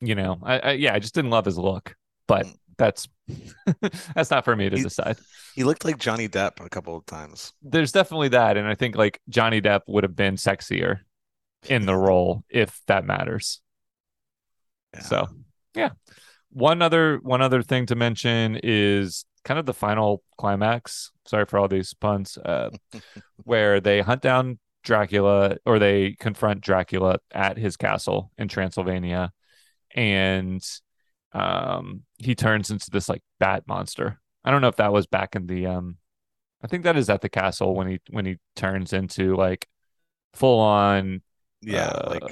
you 0.00 0.14
know, 0.14 0.38
I, 0.42 0.58
I 0.58 0.70
yeah, 0.72 0.94
I 0.94 0.98
just 0.98 1.14
didn't 1.14 1.30
love 1.30 1.44
his 1.44 1.58
look, 1.58 1.94
but 2.26 2.46
Mm. 2.46 2.56
that's 2.78 3.08
that's 4.14 4.30
not 4.30 4.44
for 4.44 4.54
me 4.56 4.68
to 4.70 4.76
He- 4.76 4.82
decide. 4.82 5.16
he 5.54 5.64
looked 5.64 5.84
like 5.84 5.98
Johnny 5.98 6.28
Depp 6.28 6.64
a 6.64 6.68
couple 6.68 6.96
of 6.96 7.04
times. 7.06 7.52
There's 7.62 7.92
definitely 7.92 8.28
that, 8.28 8.56
and 8.56 8.66
I 8.68 8.74
think 8.74 8.96
like 8.96 9.20
Johnny 9.28 9.60
Depp 9.60 9.82
would 9.88 10.04
have 10.04 10.16
been 10.16 10.36
sexier 10.36 11.00
in 11.68 11.86
the 11.86 11.96
role 11.96 12.44
if 12.48 12.80
that 12.86 13.04
matters. 13.04 13.60
Yeah. 14.94 15.00
So, 15.02 15.28
yeah. 15.74 15.90
One 16.50 16.80
other 16.82 17.18
one 17.22 17.42
other 17.42 17.62
thing 17.62 17.86
to 17.86 17.94
mention 17.96 18.58
is 18.62 19.24
kind 19.44 19.58
of 19.60 19.66
the 19.66 19.74
final 19.74 20.22
climax. 20.38 21.10
Sorry 21.26 21.44
for 21.44 21.58
all 21.58 21.68
these 21.68 21.92
puns. 21.94 22.38
Uh, 22.38 22.70
where 23.44 23.80
they 23.80 24.00
hunt 24.00 24.22
down 24.22 24.58
Dracula 24.82 25.56
or 25.66 25.78
they 25.78 26.16
confront 26.18 26.60
Dracula 26.62 27.18
at 27.32 27.58
his 27.58 27.76
castle 27.76 28.30
in 28.38 28.48
Transylvania, 28.48 29.32
and 29.94 30.64
um, 31.32 32.02
he 32.18 32.34
turns 32.34 32.70
into 32.70 32.90
this 32.90 33.08
like 33.08 33.22
bat 33.40 33.64
monster. 33.66 34.20
I 34.44 34.50
don't 34.50 34.62
know 34.62 34.68
if 34.68 34.76
that 34.76 34.92
was 34.92 35.06
back 35.06 35.36
in 35.36 35.46
the 35.46 35.66
um, 35.66 35.98
I 36.62 36.66
think 36.68 36.84
that 36.84 36.96
is 36.96 37.10
at 37.10 37.20
the 37.22 37.28
castle 37.28 37.74
when 37.74 37.88
he 37.88 38.00
when 38.10 38.26
he 38.26 38.38
turns 38.56 38.92
into 38.92 39.36
like 39.36 39.68
full 40.34 40.60
on 40.60 41.22
yeah, 41.62 41.88
uh, 41.88 42.10
like 42.10 42.22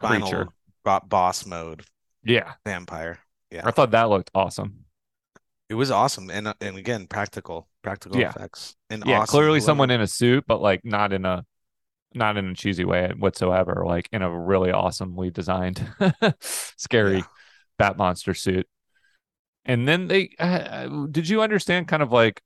creature. 0.00 0.48
bo- 0.84 1.00
boss 1.06 1.46
mode 1.46 1.84
Yeah, 2.24 2.54
vampire. 2.64 3.18
Yeah, 3.50 3.62
I 3.64 3.70
thought 3.70 3.90
that 3.92 4.08
looked 4.10 4.30
awesome. 4.34 4.84
it 5.68 5.74
was 5.74 5.90
awesome, 5.90 6.30
and 6.30 6.48
uh, 6.48 6.54
and 6.60 6.76
again, 6.76 7.06
practical, 7.06 7.68
practical 7.82 8.18
Yeah. 8.20 8.30
effects, 8.30 8.76
and 8.90 9.02
yeah, 9.06 9.20
awesome. 9.20 9.32
clearly 9.32 9.60
someone 9.60 9.90
in 9.90 10.00
a 10.00 10.06
suit, 10.06 10.44
but 10.46 10.60
like 10.60 10.84
not 10.84 11.12
in 11.12 11.24
a 11.24 11.44
not 12.14 12.36
in 12.36 12.48
a 12.50 12.54
cheesy 12.54 12.84
way 12.84 13.12
whatsoever. 13.18 13.84
Like 13.86 14.08
in 14.12 14.22
a 14.22 14.30
really 14.38 14.70
awesomely 14.72 15.30
designed, 15.30 15.86
scary 16.40 17.26
Yeah. 17.26 17.34
bat 17.78 17.96
monster 17.96 18.34
suit. 18.34 18.68
And 19.64 19.88
then 19.88 20.08
they 20.08 20.30
uh, 20.38 20.88
did 21.10 21.28
you 21.28 21.42
understand 21.42 21.88
kind 21.88 22.02
of 22.02 22.12
like 22.12 22.42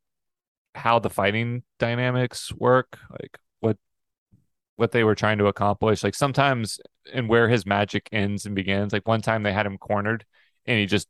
how 0.75 0.99
the 0.99 1.11
fighting 1.11 1.65
dynamics 1.79 2.53
work? 2.55 2.99
Like 3.11 3.39
what 3.61 3.79
what 4.77 4.93
they 4.93 5.05
were 5.05 5.15
trying 5.15 5.39
to 5.39 5.47
accomplish? 5.47 6.05
Like 6.05 6.15
sometimes 6.15 6.81
and 7.13 7.29
where 7.29 7.49
his 7.49 7.67
magic 7.67 8.09
ends 8.13 8.47
and 8.47 8.55
begins. 8.55 8.93
Like 8.93 9.07
one 9.09 9.23
time 9.23 9.43
they 9.43 9.53
had 9.53 9.67
him 9.67 9.79
cornered 9.79 10.25
and 10.67 10.79
he 10.79 10.87
just 10.87 11.09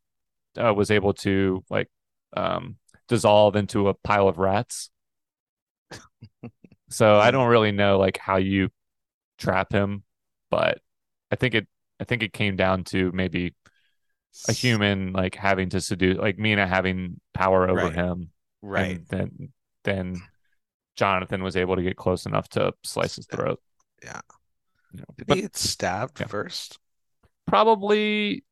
uh, 0.58 0.74
was 0.74 0.90
able 0.90 1.14
to 1.14 1.64
like 1.70 1.88
um 2.36 2.76
dissolve 3.08 3.56
into 3.56 3.88
a 3.88 3.94
pile 3.94 4.28
of 4.28 4.38
rats. 4.38 4.90
So 6.90 7.16
I 7.18 7.30
don't 7.30 7.48
really 7.48 7.72
know 7.72 7.98
like 7.98 8.16
how 8.18 8.36
you 8.36 8.70
trap 9.38 9.72
him, 9.72 10.02
but 10.50 10.80
I 11.30 11.36
think 11.36 11.54
it 11.54 11.66
I 12.00 12.04
think 12.04 12.22
it 12.22 12.32
came 12.32 12.56
down 12.56 12.84
to 12.84 13.10
maybe 13.12 13.54
a 14.48 14.52
human 14.52 15.12
like 15.12 15.34
having 15.34 15.68
to 15.70 15.80
seduce 15.80 16.18
like 16.18 16.38
Mina 16.38 16.66
having 16.66 17.20
power 17.34 17.68
over 17.68 17.84
Right. 17.84 17.94
him. 17.94 18.30
right? 18.62 18.96
And 18.98 19.06
then 19.08 19.52
then 19.84 20.22
Jonathan 20.96 21.42
was 21.42 21.56
able 21.56 21.76
to 21.76 21.82
get 21.82 21.96
close 21.96 22.26
enough 22.26 22.48
to 22.50 22.72
slice 22.84 23.16
his 23.16 23.26
throat. 23.26 23.60
Yeah. 24.02 24.20
You 24.92 25.00
know, 25.00 25.04
Did 25.16 25.26
but 25.26 25.36
he 25.36 25.42
get 25.42 25.56
stabbed 25.56 26.20
Yeah. 26.20 26.26
first? 26.26 26.78
probably 27.46 28.44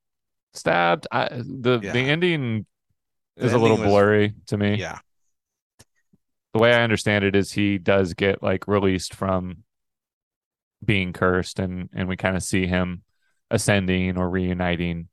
stabbed. 0.55 1.07
I, 1.12 1.29
the 1.31 1.81
Yeah. 1.83 1.92
the 1.92 2.01
ending 2.01 2.66
The 3.37 3.46
is 3.46 3.53
a 3.53 3.59
little 3.59 3.77
ending 3.77 3.87
was- 3.87 3.92
blurry 3.92 4.35
to 4.46 4.57
me. 4.57 4.77
Yeah, 4.77 4.99
the 6.57 6.62
way 6.62 6.73
I 6.73 6.83
understand 6.83 7.23
it 7.23 7.37
is 7.37 7.53
he 7.53 7.77
does 7.77 8.14
get 8.14 8.42
like 8.42 8.66
released 8.66 9.12
from 9.12 9.64
being 10.83 11.12
cursed 11.12 11.59
and 11.59 11.90
and 11.92 12.09
we 12.09 12.16
kind 12.16 12.35
of 12.35 12.42
see 12.42 12.66
him 12.66 13.03
ascending 13.51 14.16
or 14.16 14.31
reuniting 14.31 15.09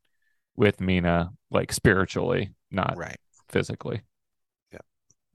with 0.55 0.79
Mina 0.79 1.31
like 1.51 1.73
spiritually, 1.73 2.53
not 2.71 2.95
right. 2.95 3.17
physically. 3.49 4.03
Yeah. 4.71 4.79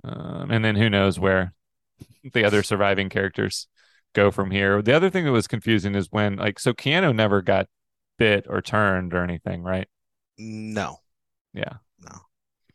Um, 0.03 0.51
and 0.51 0.65
then 0.65 0.77
who 0.77 0.89
knows 0.89 1.21
where 1.21 1.53
the 2.33 2.45
other 2.45 2.63
surviving 2.63 3.11
characters 3.11 3.69
go 4.15 4.31
from 4.31 4.51
here. 4.51 4.81
The 4.81 4.95
other 4.95 5.11
thing 5.11 5.27
that 5.27 5.33
was 5.33 5.47
confusing 5.47 5.95
is 5.95 6.09
when 6.11 6.37
like 6.37 6.59
so 6.59 6.73
Keanu 6.73 7.15
never 7.15 7.43
got 7.43 7.67
bit 8.17 8.47
or 8.49 8.63
turned 8.63 9.13
or 9.13 9.23
anything, 9.23 9.63
right? 9.63 9.89
No, 10.39 11.01
Yeah. 11.53 11.75
no. 12.01 12.21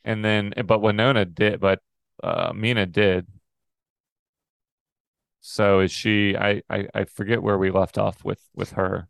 And 0.04 0.24
then 0.24 0.54
but 0.66 0.82
Winona 0.82 1.24
did 1.24 1.58
but 1.58 1.80
uh 2.22 2.52
Mina 2.54 2.86
did. 2.86 3.26
So 5.40 5.80
is 5.80 5.92
she 5.92 6.36
I, 6.36 6.62
I 6.70 6.88
I 6.94 7.04
forget 7.04 7.42
where 7.42 7.58
we 7.58 7.70
left 7.70 7.98
off 7.98 8.24
with 8.24 8.40
with 8.54 8.72
her. 8.72 9.08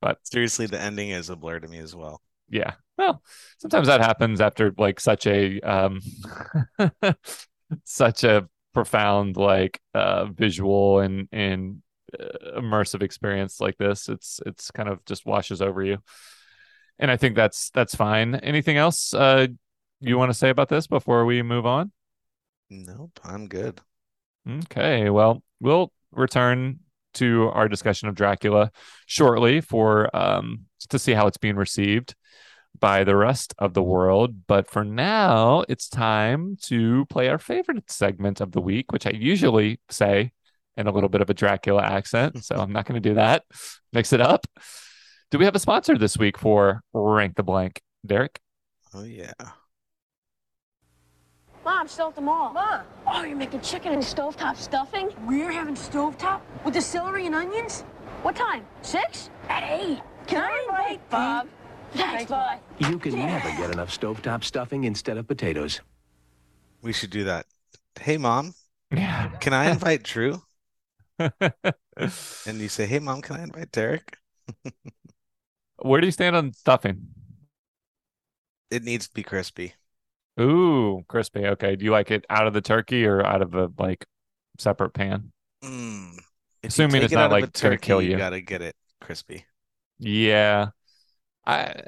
But 0.00 0.18
seriously, 0.24 0.66
the 0.66 0.80
ending 0.80 1.10
is 1.10 1.30
a 1.30 1.36
blur 1.36 1.60
to 1.60 1.68
me 1.68 1.78
as 1.78 1.94
well. 1.94 2.20
Yeah. 2.50 2.72
Well, 2.98 3.22
sometimes 3.58 3.86
that 3.86 4.00
happens 4.00 4.40
after 4.40 4.72
like 4.76 4.98
such 5.00 5.26
a 5.26 5.60
um 5.60 6.00
such 7.84 8.24
a 8.24 8.48
profound 8.74 9.36
like 9.36 9.80
uh 9.94 10.26
visual 10.26 10.98
and 10.98 11.28
and 11.30 11.82
uh, 12.18 12.58
immersive 12.60 13.02
experience 13.02 13.60
like 13.60 13.78
this. 13.78 14.08
It's 14.08 14.40
it's 14.44 14.70
kind 14.72 14.88
of 14.88 15.04
just 15.04 15.24
washes 15.24 15.62
over 15.62 15.82
you. 15.84 15.98
And 16.98 17.10
I 17.10 17.16
think 17.16 17.36
that's 17.36 17.70
that's 17.70 17.94
fine. 17.94 18.34
Anything 18.34 18.76
else 18.76 19.14
uh 19.14 19.46
you 20.02 20.18
want 20.18 20.30
to 20.30 20.34
say 20.34 20.50
about 20.50 20.68
this 20.68 20.86
before 20.86 21.24
we 21.24 21.42
move 21.42 21.66
on? 21.66 21.92
Nope, 22.70 23.20
I'm 23.24 23.48
good. 23.48 23.80
Okay, 24.48 25.10
well, 25.10 25.42
we'll 25.60 25.92
return 26.10 26.80
to 27.14 27.50
our 27.52 27.68
discussion 27.68 28.08
of 28.08 28.14
Dracula 28.14 28.70
shortly 29.06 29.60
for 29.60 30.14
um 30.16 30.66
to 30.88 30.98
see 30.98 31.12
how 31.12 31.26
it's 31.26 31.36
being 31.36 31.56
received 31.56 32.14
by 32.78 33.04
the 33.04 33.14
rest 33.14 33.54
of 33.58 33.74
the 33.74 33.82
world. 33.82 34.46
But 34.46 34.68
for 34.68 34.84
now, 34.84 35.64
it's 35.68 35.88
time 35.88 36.56
to 36.62 37.04
play 37.06 37.28
our 37.28 37.38
favorite 37.38 37.90
segment 37.90 38.40
of 38.40 38.52
the 38.52 38.60
week, 38.60 38.92
which 38.92 39.06
I 39.06 39.10
usually 39.10 39.78
say 39.90 40.32
in 40.76 40.86
a 40.86 40.90
little 40.90 41.08
bit 41.10 41.20
of 41.20 41.30
a 41.30 41.34
Dracula 41.34 41.82
accent. 41.82 42.44
So 42.44 42.56
I'm 42.56 42.72
not 42.72 42.86
going 42.86 43.00
to 43.00 43.08
do 43.08 43.14
that. 43.14 43.44
Mix 43.92 44.12
it 44.12 44.20
up. 44.20 44.46
Do 45.30 45.38
we 45.38 45.44
have 45.44 45.54
a 45.54 45.60
sponsor 45.60 45.96
this 45.96 46.18
week 46.18 46.38
for 46.38 46.82
Rank 46.92 47.36
the 47.36 47.42
Blank? 47.42 47.80
Derek? 48.04 48.40
Oh 48.94 49.04
yeah. 49.04 49.32
Mom, 51.64 51.86
still 51.88 52.08
at 52.08 52.14
the 52.16 52.20
mall. 52.20 52.52
Mom, 52.52 52.80
Oh, 53.06 53.22
you're 53.24 53.36
making 53.36 53.60
chicken 53.60 53.92
and 53.92 54.02
stovetop 54.02 54.56
stuffing? 54.56 55.10
we're 55.26 55.52
having 55.52 55.74
stovetop 55.74 56.40
with 56.64 56.74
the 56.74 56.80
celery 56.80 57.26
and 57.26 57.34
onions? 57.34 57.82
What 58.22 58.36
time? 58.36 58.64
Six? 58.82 59.30
At 59.48 59.62
eight. 59.64 60.00
Can 60.26 60.42
I 60.42 60.58
invite 60.68 61.10
Bob? 61.10 61.48
Thanks, 61.94 62.30
Bob. 62.30 62.58
You 62.78 62.98
can 62.98 63.14
never 63.16 63.48
get 63.50 63.70
enough 63.70 63.90
stovetop 63.96 64.44
stuffing 64.44 64.84
instead 64.84 65.18
of 65.18 65.26
potatoes. 65.28 65.80
We 66.80 66.92
should 66.92 67.10
do 67.10 67.24
that. 67.24 67.46
Hey 68.00 68.16
mom, 68.16 68.54
Yeah. 68.90 69.28
can 69.40 69.52
I 69.52 69.70
invite 69.70 70.02
Drew? 70.02 70.42
And 72.46 72.58
you 72.58 72.68
say, 72.68 72.86
Hey 72.86 72.98
mom, 72.98 73.20
can 73.20 73.36
I 73.36 73.42
invite 73.42 73.70
Derek? 73.70 74.16
Where 75.76 76.00
do 76.00 76.06
you 76.06 76.10
stand 76.12 76.34
on 76.34 76.52
stuffing? 76.54 77.08
It 78.70 78.82
needs 78.82 79.06
to 79.08 79.14
be 79.14 79.22
crispy. 79.22 79.74
Ooh, 80.40 81.04
crispy. 81.08 81.46
Okay. 81.46 81.76
Do 81.76 81.84
you 81.84 81.90
like 81.90 82.10
it 82.10 82.24
out 82.30 82.46
of 82.46 82.52
the 82.54 82.60
turkey 82.60 83.04
or 83.06 83.24
out 83.24 83.42
of 83.42 83.54
a 83.54 83.70
like 83.78 84.06
separate 84.58 84.90
pan? 84.94 85.32
Mm. 85.62 86.18
Assuming 86.64 87.02
it's 87.02 87.12
it 87.12 87.16
not, 87.16 87.30
like, 87.30 87.44
a 87.44 87.50
gonna 87.60 87.78
kill 87.78 88.02
you 88.02 88.12
you. 88.12 88.16
gotta 88.16 88.40
get 88.40 88.62
it 88.62 88.76
crispy. 89.00 89.46
Yeah. 89.98 90.70
I 91.46 91.82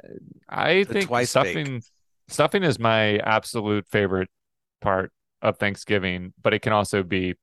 I 0.49 0.83
The 0.87 0.93
think 0.93 1.07
twice 1.07 1.35
bake. 1.37 1.63
stuffing 1.63 1.83
stuffing 2.27 2.63
is 2.63 2.79
my 2.79 3.17
absolute 3.19 3.87
favorite 3.87 4.29
part 4.81 5.11
of 5.41 5.57
Thanksgiving, 5.57 6.33
but 6.41 6.53
it 6.53 6.61
can 6.61 6.73
also 6.73 7.03
be 7.03 7.35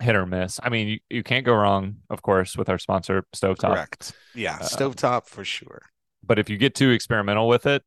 hit 0.00 0.16
or 0.16 0.26
miss. 0.26 0.60
I 0.62 0.68
mean, 0.70 0.88
you, 0.88 0.98
you 1.10 1.22
can't 1.22 1.44
go 1.44 1.54
wrong, 1.54 1.98
of 2.10 2.22
course, 2.22 2.56
with 2.56 2.68
our 2.68 2.78
sponsor 2.78 3.24
Stovetop. 3.34 3.74
Correct. 3.74 4.12
Yeah, 4.34 4.58
Uh, 4.60 4.64
stovetop 4.64 5.26
for 5.26 5.44
sure. 5.44 5.82
But 6.24 6.38
if 6.38 6.50
you 6.50 6.56
get 6.56 6.74
too 6.74 6.90
experimental 6.90 7.48
with 7.48 7.66
it, 7.66 7.82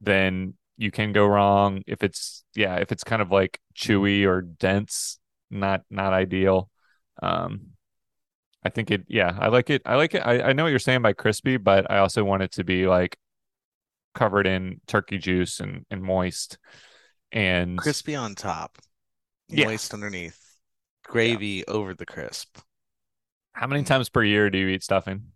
then 0.00 0.54
you 0.76 0.90
can 0.90 1.12
go 1.12 1.26
wrong. 1.26 1.82
If 1.86 2.02
it's 2.02 2.44
yeah, 2.54 2.76
if 2.76 2.92
it's 2.92 3.04
kind 3.04 3.22
of 3.22 3.30
like 3.30 3.60
chewy 3.74 4.26
or 4.26 4.42
dense, 4.42 5.18
not 5.50 5.82
not 5.90 6.12
ideal. 6.12 6.70
Um 7.22 7.72
I 8.64 8.70
think 8.70 8.90
it 8.90 9.04
yeah, 9.08 9.36
I 9.40 9.48
like 9.48 9.70
it. 9.70 9.82
I 9.86 9.96
like 9.96 10.14
it. 10.14 10.20
I, 10.20 10.42
I 10.50 10.52
know 10.52 10.64
what 10.64 10.70
you're 10.70 10.78
saying 10.78 11.02
by 11.02 11.12
crispy, 11.14 11.56
but 11.56 11.90
I 11.90 11.98
also 11.98 12.24
want 12.24 12.42
it 12.42 12.52
to 12.52 12.64
be 12.64 12.86
like 12.86 13.16
covered 14.14 14.46
in 14.46 14.80
turkey 14.86 15.18
juice 15.18 15.60
and, 15.60 15.86
and 15.90 16.02
moist 16.02 16.58
and 17.32 17.82
Crispy 17.82 18.14
on 18.16 18.34
top, 18.34 18.78
Yeah. 19.48 19.64
moist 19.64 19.92
underneath, 19.92 20.58
gravy 21.04 21.66
over 21.66 21.94
the 21.94 22.06
crisp. 22.06 22.58
how 23.52 23.66
many 23.66 23.82
times 23.82 24.08
per 24.08 24.22
year 24.24 24.50
do 24.50 24.58
you 24.58 24.68
eat 24.68 24.82
stuffing? 24.82 25.32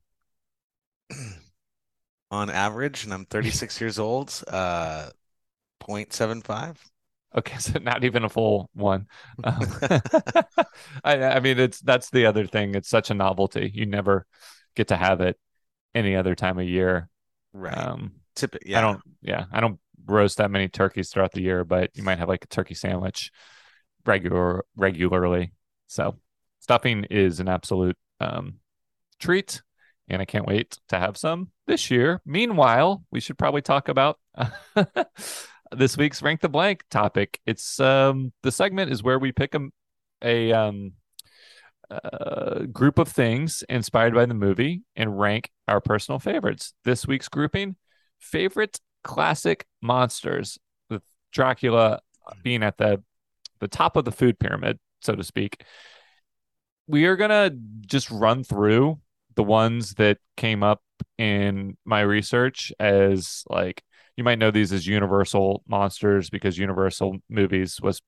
On 2.31 2.51
average, 2.51 3.05
and 3.05 3.15
I'm 3.15 3.27
36 3.27 3.81
years 3.81 3.99
old, 3.99 4.43
uh, 4.49 5.11
0.75. 5.87 6.77
Okay, 7.37 7.57
so 7.59 7.79
not 7.79 8.05
even 8.05 8.25
a 8.25 8.29
full 8.29 8.71
one. 8.75 9.07
Um, 9.45 9.61
I, 11.05 11.23
I 11.23 11.41
mean, 11.41 11.59
it's 11.59 11.81
that's 11.81 12.11
the 12.11 12.27
other 12.27 12.47
thing. 12.47 12.75
It's 12.75 12.89
such 12.89 13.11
a 13.11 13.15
novelty. 13.15 13.71
You 13.73 13.87
never 13.87 14.27
get 14.75 14.89
to 14.89 14.97
have 14.97 15.21
it 15.21 15.39
any 15.95 16.17
other 16.17 16.35
time 16.35 16.59
of 16.59 16.67
year. 16.67 17.09
Right. 17.53 17.77
Um, 17.77 18.13
Tip. 18.35 18.57
Yeah. 18.65 18.79
I 18.79 18.81
don't. 18.83 19.01
Yeah, 19.23 19.45
I 19.53 19.61
don't 19.61 19.79
roast 20.07 20.39
that 20.39 20.51
many 20.51 20.69
turkeys 20.69 21.11
throughout 21.11 21.33
the 21.33 21.43
year, 21.43 21.65
but 21.65 21.91
you 21.95 22.03
might 22.03 22.19
have 22.19 22.29
like 22.29 22.45
a 22.45 22.49
turkey 22.49 22.75
sandwich 22.75 23.31
regular 24.05 24.65
regularly. 24.77 25.53
So 25.87 26.17
stuffing 26.61 27.05
is 27.05 27.41
an 27.41 27.49
absolute 27.49 27.97
um, 28.21 28.57
treat, 29.19 29.63
and 30.09 30.21
I 30.21 30.27
can't 30.27 30.47
wait 30.47 30.79
to 30.89 30.99
have 30.99 31.17
some 31.17 31.51
this 31.67 31.91
year. 31.91 32.21
Meanwhile, 32.25 33.05
we 33.11 33.21
should 33.21 33.39
probably 33.39 33.63
talk 33.63 33.89
about 33.89 34.19
this 35.73 35.97
week's 35.97 36.23
rank 36.23 36.41
the 36.41 36.49
blank 36.49 36.85
topic. 36.91 37.41
It's 37.47 37.81
um 37.81 38.33
the 38.43 38.53
segment 38.53 38.93
is 38.93 39.03
where 39.03 39.19
we 39.19 39.33
pick 39.33 39.55
a 39.55 39.61
a 40.23 40.53
um 40.53 40.93
uh, 41.91 42.65
group 42.73 42.99
of 42.99 43.09
things 43.09 43.63
inspired 43.69 44.15
by 44.15 44.27
the 44.27 44.35
movie 44.35 44.83
and 44.97 45.19
rank 45.19 45.51
our 45.69 45.81
personal 45.81 46.19
favorites. 46.19 46.75
This 46.85 47.07
week's 47.07 47.29
grouping 47.29 47.77
favorite 48.19 48.81
classic 49.05 49.67
monsters 49.81 50.59
with 50.91 51.03
Dracula 51.33 52.01
being 52.43 52.63
at 52.63 52.77
the 52.77 53.03
the 53.61 53.69
top 53.69 53.97
of 53.97 54.05
the 54.05 54.13
food 54.13 54.39
pyramid, 54.39 54.79
so 55.01 55.15
to 55.15 55.25
speak. 55.25 55.63
We 56.87 57.07
are 57.07 57.17
gonna 57.17 57.51
just 57.87 58.11
run 58.11 58.45
through 58.45 58.99
the 59.35 59.45
ones 59.45 59.95
that 59.95 60.19
came 60.37 60.63
up 60.63 60.83
in 61.19 61.77
my 61.85 62.01
research 62.01 62.73
as 62.81 63.45
like 63.49 63.83
you 64.17 64.25
might 64.25 64.39
know 64.39 64.51
these 64.51 64.73
as 64.73 64.87
Universal 64.87 65.63
monsters 65.69 66.31
because 66.31 66.59
Universal 66.59 67.19
movies 67.29 67.81
was 67.81 68.01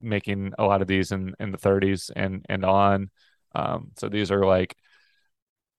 making 0.00 0.52
a 0.58 0.64
lot 0.64 0.82
of 0.82 0.88
these 0.88 1.10
in 1.12 1.34
in 1.40 1.50
the 1.50 1.58
30s 1.58 2.10
and 2.14 2.46
and 2.48 2.64
on. 2.64 3.10
Um, 3.54 3.90
so 3.96 4.08
these 4.08 4.30
are 4.30 4.44
like 4.44 4.76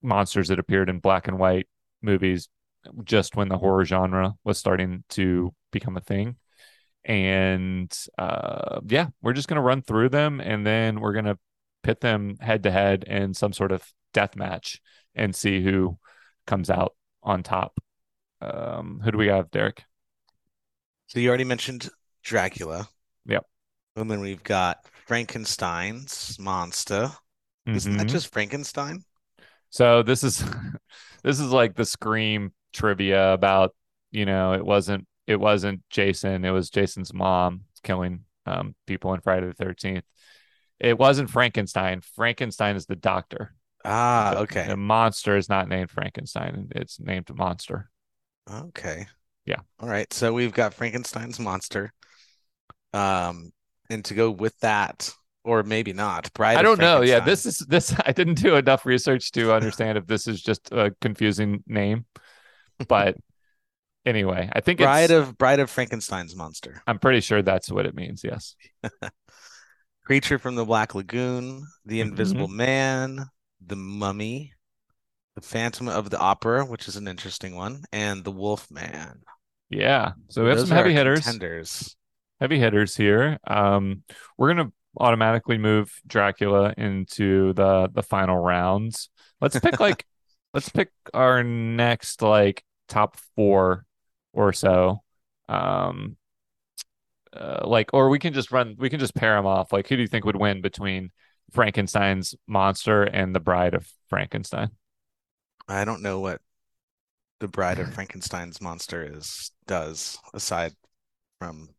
monsters 0.02 0.50
that 0.50 0.60
appeared 0.60 0.90
in 0.90 1.00
black 1.00 1.28
and 1.28 1.40
white 1.40 1.68
movies 2.02 2.50
just 3.04 3.36
when 3.36 3.50
the 3.50 3.58
horror 3.58 3.86
genre 3.86 4.34
was 4.44 4.58
starting 4.58 5.04
to 5.10 5.54
become 5.72 5.98
a 5.98 6.02
thing. 6.02 6.36
And 7.06 7.96
uh, 8.18 8.82
yeah, 8.88 9.08
we're 9.22 9.34
just 9.34 9.48
gonna 9.48 9.62
run 9.62 9.82
through 9.82 10.10
them 10.10 10.42
and 10.42 10.66
then 10.66 11.00
we're 11.00 11.14
gonna 11.14 11.38
pit 11.84 12.02
them 12.02 12.36
head 12.40 12.64
to 12.64 12.72
head 12.72 13.04
in 13.06 13.34
some 13.34 13.54
sort 13.54 13.72
of 13.72 13.84
death 14.14 14.36
match 14.36 14.82
and 15.16 15.36
see 15.36 15.64
who 15.64 15.98
comes 16.46 16.70
out 16.70 16.96
on 17.24 17.44
top. 17.44 17.80
Um, 18.42 19.02
who 19.04 19.12
do 19.12 19.18
we 19.18 19.28
have, 19.28 19.52
Derek? 19.52 19.84
So 21.08 21.20
you 21.20 21.28
already 21.30 21.44
mentioned 21.44 21.90
Dracula. 22.24 22.90
Yep. 23.26 23.46
And 23.96 24.10
then 24.10 24.20
we've 24.22 24.44
got 24.44 24.86
Frankenstein's 25.08 26.38
monster. 26.40 27.12
Isn't 27.66 27.98
that 27.98 28.08
Mhm. 28.08 28.12
just 28.12 28.32
Frankenstein? 28.32 29.04
So 29.70 30.04
this 30.04 30.24
is 30.24 30.38
this 31.24 31.40
is 31.40 31.52
like 31.52 31.76
the 31.76 31.86
Scream 31.86 32.54
trivia 32.74 33.34
about, 33.34 33.76
you 34.12 34.26
know, 34.26 34.54
it 34.54 34.66
wasn't 34.66 35.08
it 35.28 35.40
wasn't 35.40 35.84
Jason, 35.90 36.46
it 36.46 36.52
was 36.52 36.70
Jason's 36.70 37.14
mom 37.14 37.66
killing 37.84 38.26
um 38.46 38.76
people 38.88 39.14
in 39.14 39.22
Friday 39.22 39.48
the 39.48 39.54
13th. 39.54 40.06
It 40.80 40.98
wasn't 40.98 41.30
Frankenstein. 41.30 42.02
Frankenstein 42.02 42.76
is 42.76 42.86
the 42.86 42.96
doctor. 42.96 43.54
Ah, 43.84 44.36
okay. 44.38 44.68
The 44.68 44.78
monster 44.78 45.36
is 45.38 45.50
not 45.50 45.68
named 45.68 45.92
Frankenstein. 45.92 46.70
It's 46.76 47.00
named 47.00 47.30
Monster. 47.36 47.90
Okay. 48.52 49.08
Yeah. 49.45 49.60
All 49.80 49.89
right. 49.89 50.12
So 50.14 50.34
we've 50.34 50.54
got 50.54 50.74
Frankenstein's 50.74 51.39
monster. 51.39 51.93
Um, 52.93 53.52
and 53.89 54.04
to 54.06 54.14
go 54.14 54.32
with 54.32 54.58
that, 54.60 55.12
or 55.43 55.64
maybe 55.64 55.93
not, 55.93 56.32
Bride 56.34 56.58
I 56.58 56.62
don't 56.62 56.80
know. 56.80 57.02
Yeah, 57.02 57.20
this 57.20 57.45
is 57.45 57.58
this 57.60 57.95
I 58.06 58.12
didn't 58.12 58.36
do 58.41 58.56
enough 58.56 58.86
research 58.86 59.32
to 59.32 59.54
understand 59.54 59.97
if 59.97 60.06
this 60.06 60.28
is 60.28 60.41
just 60.41 60.72
a 60.72 60.93
confusing 61.02 61.64
name. 61.68 62.06
But 62.88 63.18
anyway, 64.06 64.50
I 64.54 64.62
think 64.62 64.80
Bride 64.80 65.12
it's 65.12 65.12
of 65.12 65.38
Bride 65.38 65.60
of 65.60 65.70
Frankenstein's 65.70 66.36
monster. 66.36 66.82
I'm 66.88 66.97
pretty 66.97 67.20
sure 67.20 67.41
that's 67.41 67.70
what 67.70 67.86
it 67.86 67.93
means. 67.93 68.24
Yes. 68.24 68.56
Creature 70.06 70.39
from 70.39 70.56
the 70.56 70.66
Black 70.66 70.95
Lagoon, 70.95 71.68
The 71.86 72.00
Mm-hmm. 72.00 72.10
Invisible 72.10 72.47
Man, 72.47 73.26
The 73.66 73.76
Mummy, 73.76 74.54
The 75.40 75.48
Phantom 75.48 75.88
of 75.88 76.10
the 76.10 76.20
Opera, 76.20 76.66
which 76.66 76.88
is 76.90 76.98
an 76.98 77.08
interesting 77.08 77.56
one, 77.56 77.84
and 77.94 78.24
The 78.26 78.32
Wolf 78.32 78.70
Man. 78.70 79.22
Yeah. 79.70 80.14
So 80.30 80.44
we 80.44 80.50
have 80.50 80.58
Those 80.58 80.68
some 80.68 80.76
heavy 80.78 80.94
hitters. 80.94 81.20
contenders. 81.22 81.96
heavy 82.40 82.60
hitters 82.60 82.96
here. 82.96 83.40
Um, 83.48 84.04
we're 84.38 84.54
gonna 84.54 84.72
automatically 84.98 85.58
move 85.58 85.94
Dracula 86.08 86.74
into 86.78 87.54
the 87.54 87.90
the 87.94 88.04
final 88.04 88.38
rounds. 88.38 89.10
Let's 89.40 89.60
pick 89.60 89.80
like 89.80 90.06
let's 90.54 90.70
pick 90.70 90.90
our 91.14 91.44
next 91.44 92.22
like 92.22 92.64
top 92.88 93.18
four 93.36 93.86
or 94.34 94.52
so. 94.54 95.04
Um, 95.48 96.18
uh, 97.34 97.62
like 97.68 97.92
or 97.94 98.10
we 98.10 98.20
can 98.20 98.34
just 98.34 98.52
run 98.52 98.76
we 98.80 98.90
can 98.90 99.00
just 99.00 99.16
pair 99.16 99.36
them 99.36 99.46
off. 99.46 99.72
Like 99.72 99.88
who 99.88 99.96
do 99.96 100.02
you 100.02 100.08
think 100.08 100.26
would 100.26 100.36
win 100.36 100.62
between 100.62 101.12
Frankenstein's 101.54 102.36
monster 102.48 103.04
and 103.04 103.36
the 103.36 103.40
Bride 103.40 103.74
of 103.76 103.88
Frankenstein? 104.10 104.72
I 105.70 105.86
don't 105.86 106.01
know 106.01 106.20
what 106.20 106.41
the 107.39 107.47
Bride 107.47 107.80
of 107.80 107.93
Frankenstein's 107.93 108.59
monster 108.61 109.03
is 109.03 109.51
does 109.67 110.17
aside 110.34 110.74
from 111.39 111.70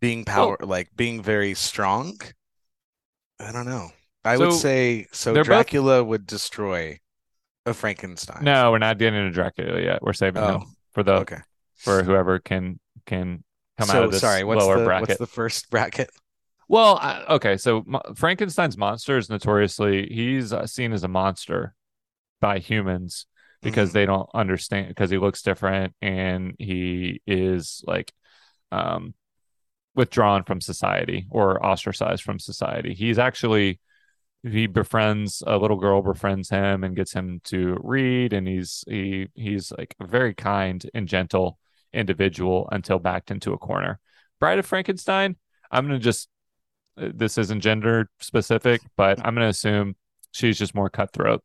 being 0.00 0.24
power 0.24 0.56
like 0.62 0.88
being 0.96 1.22
very 1.22 1.54
strong. 1.54 2.18
I 3.38 3.52
don't 3.52 3.66
know. 3.66 3.88
I 4.24 4.36
would 4.36 4.52
say 4.52 5.06
so 5.12 5.32
they're 5.32 5.42
both- 5.42 5.46
Dracula 5.48 6.02
would 6.04 6.26
destroy 6.26 6.98
a 7.66 7.74
Frankenstein. 7.74 8.44
No, 8.44 8.70
we're 8.70 8.78
not 8.78 8.98
getting 8.98 9.18
into 9.18 9.30
Dracula 9.32 9.80
yet. 9.80 10.02
We're 10.02 10.12
saving 10.14 10.42
Oh, 10.42 10.58
him 10.60 10.76
for 10.92 11.02
the 11.02 11.12
Okay. 11.16 11.38
for 11.76 12.02
whoever 12.02 12.38
can 12.38 12.80
can 13.06 13.44
come 13.78 13.88
so 13.88 13.98
out 13.98 14.04
of 14.04 14.10
this 14.12 14.20
sorry, 14.20 14.44
what's 14.44 14.62
lower 14.64 14.78
the 14.78 14.84
bracket. 14.84 15.08
what's 15.08 15.18
the 15.18 15.26
first 15.26 15.70
bracket? 15.70 16.10
Well, 16.68 16.98
I, 16.98 17.24
okay, 17.30 17.56
so 17.56 17.84
Frankenstein's 18.14 18.78
monster 18.78 19.18
is 19.18 19.28
notoriously 19.28 20.06
he's 20.06 20.52
uh, 20.52 20.66
seen 20.66 20.92
as 20.92 21.02
a 21.02 21.08
monster 21.08 21.74
by 22.40 22.58
humans 22.58 23.26
because 23.62 23.90
Mhm. 23.90 23.92
they 23.92 24.06
don't 24.06 24.30
understand 24.34 24.88
because 24.88 25.10
he 25.10 25.18
looks 25.18 25.42
different 25.42 25.94
and 26.00 26.54
he 26.58 27.20
is 27.26 27.82
like 27.86 28.12
um 28.72 29.14
withdrawn 29.94 30.44
from 30.44 30.60
society 30.60 31.26
or 31.30 31.64
ostracized 31.64 32.22
from 32.22 32.38
society. 32.38 32.94
He's 32.94 33.18
actually 33.18 33.80
he 34.42 34.66
befriends 34.66 35.42
a 35.46 35.58
little 35.58 35.76
girl 35.76 36.00
befriends 36.00 36.48
him 36.48 36.82
and 36.82 36.96
gets 36.96 37.12
him 37.12 37.40
to 37.44 37.76
read 37.82 38.32
and 38.32 38.48
he's 38.48 38.84
he 38.88 39.28
he's 39.34 39.70
like 39.76 39.94
a 40.00 40.06
very 40.06 40.32
kind 40.34 40.88
and 40.94 41.06
gentle 41.06 41.58
individual 41.92 42.68
until 42.72 42.98
backed 42.98 43.30
into 43.30 43.52
a 43.52 43.58
corner. 43.58 43.98
Bride 44.38 44.58
of 44.58 44.64
Frankenstein, 44.64 45.36
I'm 45.70 45.86
going 45.86 45.98
to 46.00 46.02
just 46.02 46.28
uh, 46.96 47.10
this 47.14 47.36
isn't 47.36 47.60
gender 47.60 48.08
specific, 48.20 48.80
but 48.96 49.18
I'm 49.18 49.34
going 49.34 49.44
to 49.44 49.50
assume 49.50 49.96
she's 50.32 50.58
just 50.58 50.74
more 50.74 50.88
cutthroat 50.88 51.42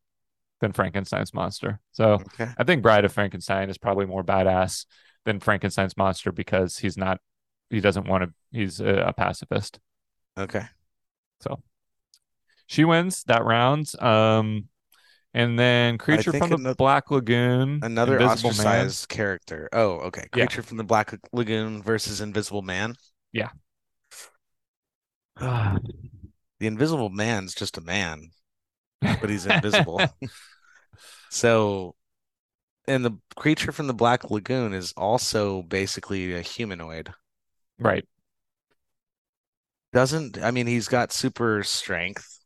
than 0.60 0.72
Frankenstein's 0.72 1.34
monster. 1.34 1.80
So 1.92 2.14
Okay. 2.14 2.48
I 2.56 2.64
think 2.64 2.82
Bride 2.82 3.04
of 3.04 3.12
Frankenstein 3.12 3.68
is 3.70 3.78
probably 3.78 4.06
more 4.06 4.24
badass 4.24 4.86
than 5.24 5.40
Frankenstein's 5.40 5.96
monster 5.96 6.32
because 6.32 6.78
he's 6.78 6.96
not, 6.96 7.20
he 7.70 7.80
doesn't 7.80 8.08
want 8.08 8.24
to, 8.24 8.30
he's 8.52 8.80
a, 8.80 9.08
a 9.08 9.12
pacifist. 9.12 9.78
Okay. 10.38 10.62
So 11.40 11.60
she 12.66 12.84
wins 12.84 13.22
that 13.24 13.44
round. 13.44 13.90
Um, 14.00 14.68
and 15.34 15.58
then 15.58 15.98
Creature 15.98 16.32
from 16.32 16.48
the 16.48 16.56
ano- 16.56 16.74
Black 16.74 17.10
Lagoon, 17.10 17.80
Another 17.82 18.18
Invisible 18.18 18.54
Man. 18.64 18.90
character. 19.08 19.68
Oh, 19.72 19.96
okay. 20.06 20.26
Yeah. 20.34 20.46
Creature 20.46 20.62
from 20.62 20.78
the 20.78 20.84
Black 20.84 21.14
Lagoon 21.32 21.82
versus 21.82 22.22
Invisible 22.22 22.62
Man. 22.62 22.94
Yeah. 23.32 23.50
the 25.38 25.80
Invisible 26.60 27.10
Man's 27.10 27.54
just 27.54 27.76
a 27.76 27.82
man, 27.82 28.30
but 29.20 29.30
he's 29.30 29.46
invisible. 29.46 30.16
so, 31.30 31.94
and 32.88 33.04
the 33.04 33.12
creature 33.36 33.72
from 33.72 33.86
the 33.88 33.94
Black 33.94 34.30
Lagoon 34.30 34.74
is 34.74 34.92
also 34.96 35.62
basically 35.62 36.34
a 36.34 36.42
humanoid. 36.42 37.12
right. 37.78 38.06
Doesn't, 39.92 40.38
I 40.42 40.50
mean, 40.52 40.66
he's 40.68 40.86
got 40.88 41.12
super 41.12 41.62
strength, 41.64 42.38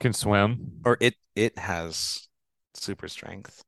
Can 0.00 0.12
swim. 0.14 0.58
or 0.84 0.96
it 1.00 1.16
it 1.34 1.58
has 1.58 2.28
super 2.74 3.08
strength. 3.08 3.62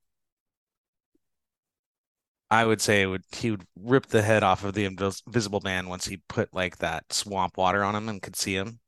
I 2.50 2.66
would 2.66 2.82
say 2.82 3.00
it 3.02 3.06
would 3.06 3.24
he 3.32 3.50
would 3.50 3.66
rip 3.74 4.06
the 4.06 4.20
head 4.22 4.42
off 4.42 4.62
of 4.62 4.74
the 4.74 4.84
invisible 4.84 5.60
man 5.62 5.88
once 5.88 6.04
he 6.06 6.18
put 6.28 6.52
like 6.52 6.76
that 6.78 7.10
swamp 7.12 7.56
water 7.56 7.82
on 7.82 7.94
him 7.94 8.06
and 8.08 8.20
could 8.22 8.36
see 8.36 8.54
him. 8.54 8.80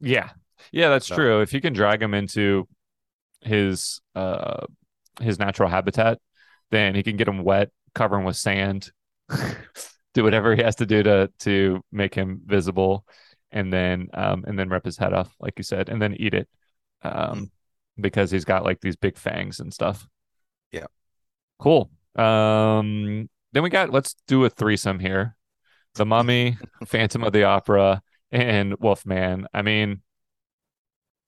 Yeah. 0.00 0.30
Yeah, 0.72 0.88
that's 0.90 1.06
So- 1.06 1.14
true. 1.16 1.40
If 1.40 1.52
you 1.52 1.60
can 1.60 1.72
drag 1.72 2.02
him 2.02 2.14
into 2.14 2.68
his 3.42 4.00
uh 4.14 4.66
his 5.20 5.38
natural 5.38 5.68
habitat, 5.68 6.18
then 6.70 6.94
he 6.94 7.02
can 7.02 7.16
get 7.16 7.28
him 7.28 7.42
wet, 7.42 7.70
cover 7.94 8.16
him 8.18 8.24
with 8.24 8.36
sand, 8.36 8.90
do 10.14 10.22
whatever 10.22 10.54
he 10.54 10.62
has 10.62 10.76
to 10.76 10.86
do 10.86 11.02
to 11.02 11.30
to 11.40 11.82
make 11.92 12.14
him 12.14 12.40
visible, 12.44 13.04
and 13.50 13.72
then 13.72 14.08
um 14.14 14.44
and 14.46 14.58
then 14.58 14.68
rip 14.68 14.84
his 14.84 14.98
head 14.98 15.12
off, 15.12 15.34
like 15.40 15.54
you 15.58 15.64
said, 15.64 15.88
and 15.88 16.00
then 16.00 16.14
eat 16.14 16.34
it. 16.34 16.48
Um 17.02 17.50
because 17.98 18.30
he's 18.30 18.44
got 18.44 18.64
like 18.64 18.80
these 18.80 18.96
big 18.96 19.16
fangs 19.18 19.60
and 19.60 19.72
stuff. 19.74 20.06
Yeah. 20.72 20.86
Cool. 21.58 21.90
Um 22.16 23.28
then 23.52 23.62
we 23.62 23.70
got 23.70 23.90
let's 23.90 24.14
do 24.26 24.44
a 24.44 24.50
threesome 24.50 24.98
here. 25.00 25.36
The 25.94 26.06
Mummy, 26.06 26.56
Phantom 26.86 27.24
of 27.24 27.32
the 27.32 27.44
Opera, 27.44 28.00
and 28.30 28.74
Wolfman. 28.78 29.48
I 29.52 29.62
mean, 29.62 30.02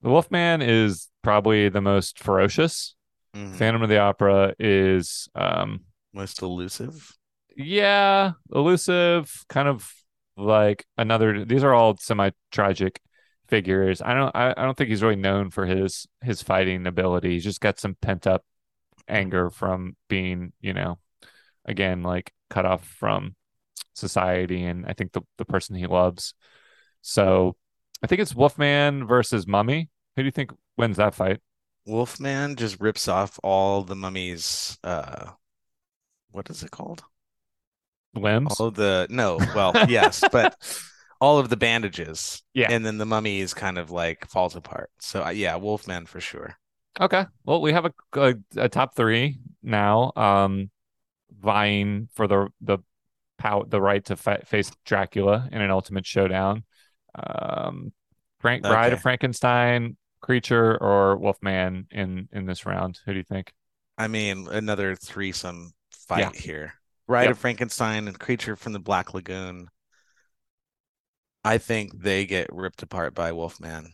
the 0.02 0.08
Wolfman 0.10 0.62
is 0.62 1.08
probably 1.22 1.68
the 1.68 1.80
most 1.80 2.18
ferocious. 2.18 2.94
Mhm. 3.34 3.54
Phantom 3.56 3.82
of 3.82 3.88
the 3.88 3.98
Opera 3.98 4.54
is, 4.58 5.28
um, 5.34 5.84
Most 6.12 6.42
elusive. 6.42 7.16
yeah, 7.56 8.32
elusive, 8.54 9.44
kind 9.48 9.68
of 9.68 9.90
like 10.36 10.84
another. 10.98 11.44
These 11.44 11.64
are 11.64 11.72
all 11.72 11.96
semi-tragic 11.96 13.00
figures. 13.48 14.02
I 14.02 14.14
don't, 14.14 14.34
I, 14.36 14.50
I 14.56 14.64
don't 14.64 14.76
think 14.76 14.90
he's 14.90 15.02
really 15.02 15.16
known 15.16 15.50
for 15.50 15.66
his 15.66 16.06
his 16.22 16.42
fighting 16.42 16.86
ability. 16.86 17.30
He's 17.30 17.44
just 17.44 17.60
got 17.60 17.78
some 17.78 17.94
pent 18.00 18.26
up 18.26 18.44
anger 19.08 19.50
from 19.50 19.96
being, 20.08 20.52
you 20.60 20.72
know, 20.74 20.98
again, 21.64 22.02
like 22.02 22.32
cut 22.50 22.64
off 22.66 22.84
from 22.86 23.34
society 23.94 24.64
and 24.64 24.86
I 24.86 24.92
think 24.94 25.12
the 25.12 25.22
the 25.38 25.44
person 25.44 25.76
he 25.76 25.86
loves. 25.86 26.34
So 27.02 27.56
I 28.02 28.06
think 28.06 28.20
it's 28.20 28.34
Wolfman 28.34 29.06
versus 29.06 29.46
Mummy. 29.46 29.88
Who 30.16 30.22
do 30.22 30.26
you 30.26 30.30
think 30.32 30.52
wins 30.76 30.96
that 30.98 31.14
fight? 31.14 31.40
Wolfman 31.86 32.56
just 32.56 32.80
rips 32.80 33.08
off 33.08 33.38
all 33.42 33.82
the 33.82 33.96
mummy's 33.96 34.78
uh 34.84 35.32
what 36.30 36.48
is 36.50 36.62
it 36.62 36.70
called? 36.70 37.02
Limbs? 38.14 38.58
All 38.60 38.66
of 38.68 38.74
the 38.74 39.06
no, 39.10 39.38
well, 39.54 39.72
yes, 39.88 40.22
but 40.32 40.56
all 41.20 41.38
of 41.38 41.48
the 41.48 41.56
bandages. 41.56 42.42
Yeah. 42.54 42.70
And 42.70 42.84
then 42.84 42.98
the 42.98 43.06
mummy 43.06 43.40
is 43.40 43.54
kind 43.54 43.78
of 43.78 43.90
like 43.90 44.26
falls 44.28 44.56
apart. 44.56 44.90
So 45.00 45.24
uh, 45.24 45.30
yeah, 45.30 45.56
Wolfman 45.56 46.06
for 46.06 46.20
sure. 46.20 46.56
Okay. 47.00 47.24
Well, 47.44 47.60
we 47.62 47.72
have 47.72 47.86
a, 47.86 47.92
a, 48.14 48.34
a 48.56 48.68
top 48.68 48.94
three 48.94 49.38
now, 49.62 50.12
um, 50.14 50.70
vying 51.40 52.08
for 52.12 52.26
the 52.26 52.48
the 52.60 52.78
pow- 53.38 53.64
the 53.66 53.80
right 53.80 54.04
to 54.06 54.16
fa- 54.16 54.42
face 54.44 54.70
Dracula 54.84 55.48
in 55.50 55.62
an 55.62 55.70
ultimate 55.70 56.06
showdown. 56.06 56.64
Um, 57.14 57.92
Frank 58.40 58.62
Bride 58.62 58.86
Okay. 58.86 58.92
of 58.94 59.00
Frankenstein, 59.00 59.96
Creature, 60.22 60.78
or 60.82 61.16
Wolfman 61.18 61.86
in 61.90 62.28
in 62.32 62.46
this 62.46 62.64
round. 62.64 62.98
Who 63.04 63.12
do 63.12 63.18
you 63.18 63.24
think? 63.24 63.52
I 63.98 64.08
mean, 64.08 64.48
another 64.48 64.96
threesome 64.96 65.72
fight 65.90 66.34
Yeah. 66.34 66.40
here. 66.40 66.74
Bride 67.06 67.24
Yep. 67.24 67.30
of 67.32 67.38
Frankenstein 67.38 68.08
and 68.08 68.18
Creature 68.18 68.56
from 68.56 68.72
the 68.72 68.78
Black 68.80 69.12
Lagoon. 69.12 69.68
I 71.44 71.58
think 71.58 72.00
they 72.00 72.24
get 72.24 72.52
ripped 72.52 72.82
apart 72.82 73.14
by 73.14 73.32
Wolfman. 73.32 73.92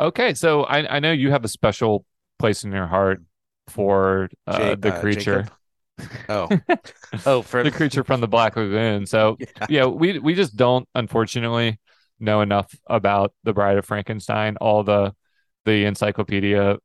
Okay, 0.00 0.34
so 0.34 0.64
I 0.64 0.96
I 0.96 0.98
know 1.00 1.12
you 1.12 1.30
have 1.30 1.44
a 1.44 1.48
special 1.48 2.04
place 2.38 2.64
in 2.64 2.72
your 2.72 2.86
heart 2.86 3.22
for 3.68 4.28
uh, 4.46 4.58
Ja- 4.58 4.74
the 4.76 4.94
uh, 4.94 5.00
creature. 5.00 5.42
Jacob? 5.42 5.52
Oh, 6.28 6.48
oh, 7.26 7.42
for 7.42 7.62
the 7.62 7.70
creature 7.70 8.04
from 8.04 8.20
the 8.20 8.28
Black 8.28 8.56
Lagoon. 8.56 9.06
So 9.06 9.36
Yeah. 9.60 9.66
yeah, 9.68 9.84
we 9.86 10.18
we 10.18 10.34
just 10.34 10.56
don't 10.56 10.88
unfortunately 10.94 11.78
know 12.20 12.40
enough 12.40 12.74
about 12.86 13.32
the 13.44 13.52
Bride 13.52 13.78
of 13.78 13.84
Frankenstein. 13.84 14.56
All 14.60 14.82
the 14.84 15.14
the 15.64 15.84
encyclopedia 15.84 16.78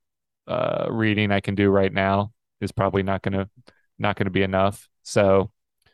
uh, 0.47 0.87
reading 0.89 1.31
I 1.31 1.39
can 1.39 1.55
do 1.55 1.69
right 1.69 1.91
now 1.91 2.31
is 2.61 2.71
probably 2.71 3.03
not 3.03 3.21
gonna 3.21 3.49
not 3.99 4.15
gonna 4.15 4.29
be 4.29 4.43
enough. 4.43 4.87
So 5.03 5.51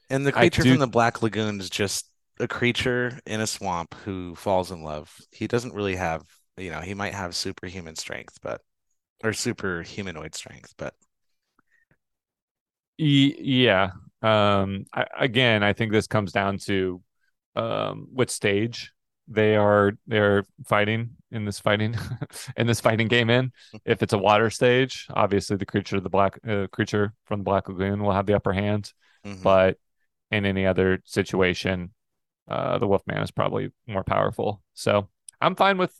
And 0.10 0.26
the 0.26 0.32
creature 0.32 0.64
do- 0.64 0.72
from 0.72 0.80
the 0.80 0.88
Black 0.88 1.22
Lagoon 1.22 1.60
is 1.60 1.70
just 1.70 2.06
a 2.40 2.48
creature 2.48 3.20
in 3.26 3.42
a 3.42 3.48
swamp 3.48 3.94
who 4.06 4.36
falls 4.36 4.72
in 4.72 4.84
love. 4.84 5.16
He 5.32 5.48
doesn't 5.48 5.74
really 5.74 5.96
have, 5.96 6.24
you 6.58 6.72
know, 6.72 6.82
he 6.82 6.94
might 6.94 7.14
have 7.14 7.36
superhuman 7.36 7.96
strength, 7.96 8.38
but 8.42 8.62
or 9.24 9.34
super 9.34 9.84
humanoid 9.84 10.36
strength, 10.36 10.74
but 10.78 10.96
yeah, 12.98 13.92
um, 14.22 14.86
I, 14.94 15.06
again, 15.18 15.64
I 15.64 15.74
think 15.74 15.92
this 15.92 16.08
comes 16.08 16.32
down 16.32 16.58
to 16.60 17.02
um, 17.56 18.08
what 18.12 18.30
stage 18.30 18.92
they 19.32 19.56
are 19.56 19.94
they're 20.08 20.44
fighting 20.66 21.12
in 21.32 21.46
this 21.46 21.60
fighting 21.60 21.96
in 22.58 22.68
this 22.68 22.82
fighting 22.82 23.08
game 23.08 23.30
in. 23.30 23.52
If 23.86 24.02
it's 24.04 24.14
a 24.14 24.18
water 24.18 24.50
stage, 24.50 25.06
obviously 25.14 25.56
the 25.58 25.66
creature 25.66 26.00
the 26.00 26.10
black 26.10 26.40
uh, 26.48 26.68
creature 26.72 27.14
from 27.26 27.42
the 27.42 27.44
Black 27.44 27.70
Lagoon 27.70 28.02
will 28.04 28.12
have 28.14 28.26
the 28.26 28.34
upper 28.36 28.54
hand. 28.54 28.92
mhm. 29.26 29.44
but 29.44 29.78
in 30.32 30.46
any 30.46 30.66
other 30.66 31.02
situation, 31.06 31.92
uh, 32.48 32.78
the 32.78 32.88
Wolfman 32.88 33.18
is 33.22 33.32
probably 33.32 33.72
more 33.88 34.04
powerful. 34.04 34.62
So 34.74 35.10
I'm 35.42 35.56
fine 35.56 35.78
with 35.78 35.94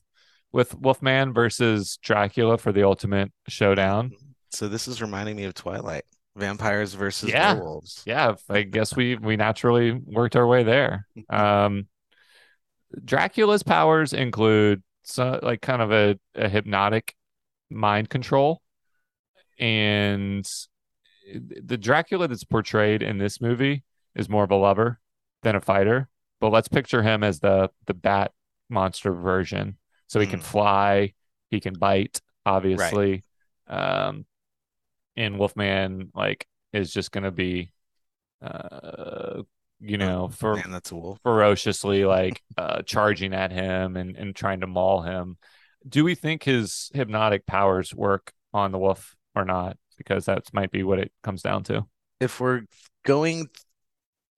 with 0.52 0.76
Wolfman 0.76 1.34
versus 1.34 1.98
Dracula 2.02 2.58
for 2.58 2.72
the 2.72 2.84
ultimate 2.84 3.32
showdown. 3.48 4.12
So 4.52 4.68
this 4.68 4.88
is 4.88 5.02
reminding 5.02 5.36
me 5.36 5.44
of 5.46 5.54
Twilight. 5.54 6.06
Vampires 6.36 6.94
versus 6.94 7.30
Yeah. 7.30 7.54
werewolves. 7.54 8.02
Yeah, 8.06 8.36
I 8.50 8.62
guess 8.64 8.96
we 8.96 9.16
we 9.16 9.36
naturally 9.36 9.92
worked 9.92 10.36
our 10.36 10.48
way 10.48 10.64
there. 10.64 11.06
Um, 11.30 11.88
Dracula's 13.06 13.64
powers 13.64 14.14
include 14.14 14.84
so, 15.04 15.40
like 15.42 15.62
kind 15.62 15.82
of 15.82 15.92
a, 15.92 16.20
a 16.36 16.50
hypnotic 16.50 17.16
mind 17.70 18.10
control, 18.10 18.62
and 19.60 20.48
the 21.34 21.78
Dracula 21.78 22.28
that's 22.28 22.44
portrayed 22.44 23.02
in 23.02 23.18
this 23.18 23.42
movie 23.42 23.84
is 24.16 24.30
more 24.30 24.44
of 24.44 24.52
a 24.52 24.56
lover 24.56 25.00
than 25.44 25.56
a 25.56 25.62
fighter. 25.62 26.10
But 26.40 26.52
let's 26.52 26.68
picture 26.68 27.04
him 27.04 27.24
as 27.24 27.40
the 27.40 27.70
the 27.86 27.94
bat 27.94 28.32
monster 28.70 29.14
version. 29.14 29.78
So 30.08 30.20
he 30.20 30.28
can 30.28 30.40
Mm. 30.40 30.44
fly, 30.44 31.14
he 31.50 31.60
can 31.60 31.74
bite, 31.74 32.22
obviously. 32.46 33.24
Um, 33.68 34.26
and 35.16 35.38
Wolfman 35.38 36.12
like 36.16 36.48
is 36.74 36.92
just 36.92 37.12
gonna 37.12 37.32
be, 37.32 37.72
uh, 38.42 39.44
you 39.82 39.98
know, 39.98 40.28
for 40.30 40.56
Man, 40.56 40.72
that's 40.72 40.92
a 40.92 40.96
wolf. 40.96 41.20
ferociously 41.24 42.06
like 42.06 42.42
uh 42.58 42.82
charging 42.84 43.34
at 43.34 43.52
him 43.52 43.96
and 43.98 44.16
and 44.18 44.36
trying 44.36 44.60
to 44.62 44.68
maul 44.68 45.02
him. 45.02 45.38
Do 45.88 46.04
we 46.04 46.16
think 46.16 46.44
his 46.44 46.90
hypnotic 46.94 47.46
powers 47.46 47.94
work 47.96 48.34
on 48.54 48.72
the 48.72 48.78
wolf 48.78 49.16
or 49.36 49.46
not? 49.46 49.78
Because 49.98 50.26
that 50.26 50.44
might 50.54 50.72
be 50.72 50.84
what 50.84 51.00
it 51.00 51.12
comes 51.24 51.42
down 51.42 51.64
to. 51.66 51.86
If 52.20 52.40
we're 52.40 52.64
going 53.06 53.48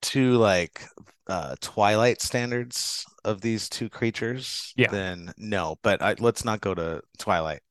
to 0.03 0.33
like 0.37 0.83
uh 1.27 1.55
Twilight 1.61 2.21
standards 2.21 3.05
of 3.23 3.41
these 3.41 3.69
two 3.69 3.89
creatures, 3.89 4.73
Yeah. 4.75 4.89
then 4.89 5.33
no. 5.37 5.77
But 5.83 6.01
I, 6.01 6.15
let's 6.19 6.43
not 6.45 6.61
go 6.61 6.73
to 6.73 7.01
Twilight. 7.19 7.61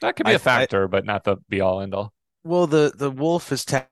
That 0.00 0.16
could 0.16 0.26
be 0.26 0.32
I- 0.32 0.36
a 0.36 0.38
factor, 0.40 0.88
but 0.88 1.04
not 1.04 1.24
the 1.24 1.36
be 1.48 1.60
all 1.60 1.80
end 1.80 1.94
all. 1.94 2.12
Well, 2.44 2.66
the 2.66 2.92
the 2.96 3.10
wolf 3.10 3.52
is 3.52 3.64
tech 3.64 3.88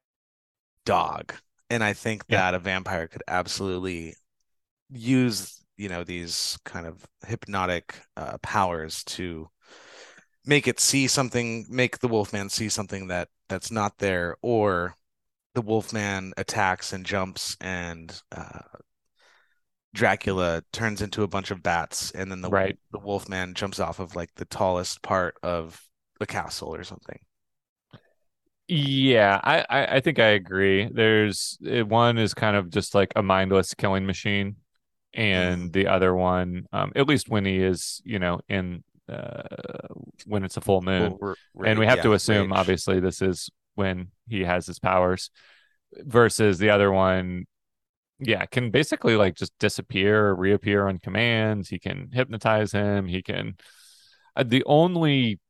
dog, 0.84 1.34
and 1.70 1.82
I 1.84 1.92
think 1.94 2.26
Yeah. 2.28 2.38
that 2.38 2.54
a 2.54 2.58
vampire 2.58 3.08
could 3.08 3.22
absolutely 3.28 4.16
use, 4.90 5.64
you 5.76 5.88
know, 5.88 6.04
these 6.04 6.58
kind 6.64 6.86
of 6.86 7.06
hypnotic 7.26 7.94
uh, 8.16 8.38
powers 8.38 9.04
to 9.04 9.50
make 10.46 10.68
it 10.68 10.80
see 10.80 11.06
something, 11.08 11.66
make 11.68 11.98
the 11.98 12.08
wolfman 12.08 12.48
see 12.50 12.68
something 12.68 13.08
that 13.08 13.28
that's 13.48 13.70
not 13.70 13.98
there, 13.98 14.36
or 14.42 14.94
the 15.54 15.62
wolfman 15.62 16.32
attacks 16.36 16.92
and 16.92 17.06
jumps, 17.06 17.56
and 17.60 18.22
uh, 18.32 18.60
Dracula 19.94 20.64
turns 20.72 21.00
into 21.00 21.22
a 21.22 21.28
bunch 21.28 21.50
of 21.52 21.62
bats, 21.62 22.10
and 22.10 22.30
then 22.30 22.40
the 22.40 22.50
Right. 22.50 22.76
the 22.90 22.98
wolfman 22.98 23.54
jumps 23.54 23.78
off 23.78 24.00
of 24.00 24.16
like 24.16 24.34
the 24.34 24.44
tallest 24.44 25.00
part 25.02 25.36
of 25.44 25.88
the 26.18 26.26
castle 26.26 26.74
or 26.74 26.82
something. 26.82 27.20
Yeah, 28.72 29.40
I, 29.42 29.64
I, 29.68 29.96
I 29.96 30.00
think 30.00 30.20
I 30.20 30.28
agree. 30.28 30.88
There's 30.92 31.58
one 31.60 32.18
is 32.18 32.34
kind 32.34 32.56
of 32.56 32.70
just 32.70 32.94
like 32.94 33.12
a 33.16 33.22
mindless 33.22 33.74
killing 33.74 34.06
machine, 34.06 34.56
and 35.12 35.72
the 35.72 35.88
other 35.88 36.14
one, 36.14 36.66
um, 36.72 36.92
at 36.94 37.08
least 37.08 37.28
when 37.28 37.44
he 37.44 37.56
is, 37.56 38.00
you 38.04 38.20
know, 38.20 38.38
in 38.48 38.84
uh, 39.08 39.42
when 40.26 40.44
it's 40.44 40.56
a 40.56 40.60
full 40.60 40.82
moon, 40.82 41.18
Well, 41.20 41.66
and 41.66 41.80
we 41.80 41.86
have 41.86 42.00
to 42.02 42.12
assume, 42.12 42.52
obviously, 42.52 43.00
this 43.00 43.20
is 43.20 43.50
when 43.74 44.12
he 44.28 44.44
has 44.44 44.68
his 44.68 44.78
powers, 44.78 45.30
versus 45.92 46.58
the 46.58 46.70
other 46.70 46.92
one, 46.92 47.46
yeah, 48.20 48.46
can 48.46 48.70
basically 48.70 49.16
like 49.16 49.34
just 49.34 49.52
disappear, 49.58 50.26
or 50.26 50.36
reappear 50.36 50.86
on 50.86 50.98
command. 50.98 51.66
He 51.66 51.80
can 51.80 52.10
hypnotize 52.12 52.70
him. 52.70 53.08
He 53.08 53.20
can. 53.20 53.56
Uh, 54.36 54.44
the 54.44 54.62
only 54.64 55.40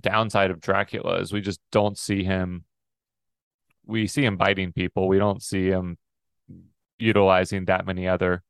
downside 0.00 0.50
of 0.50 0.60
Dracula 0.60 1.20
is 1.20 1.32
we 1.32 1.40
just 1.40 1.60
don't 1.70 1.98
see 1.98 2.24
him 2.24 2.64
we 3.86 4.06
see 4.06 4.24
him 4.24 4.36
biting 4.36 4.72
people. 4.72 5.08
We 5.08 5.18
don't 5.18 5.42
see 5.42 5.66
him 5.66 5.98
utilizing 6.98 7.66
that 7.66 7.86
many 7.86 8.08
other 8.08 8.42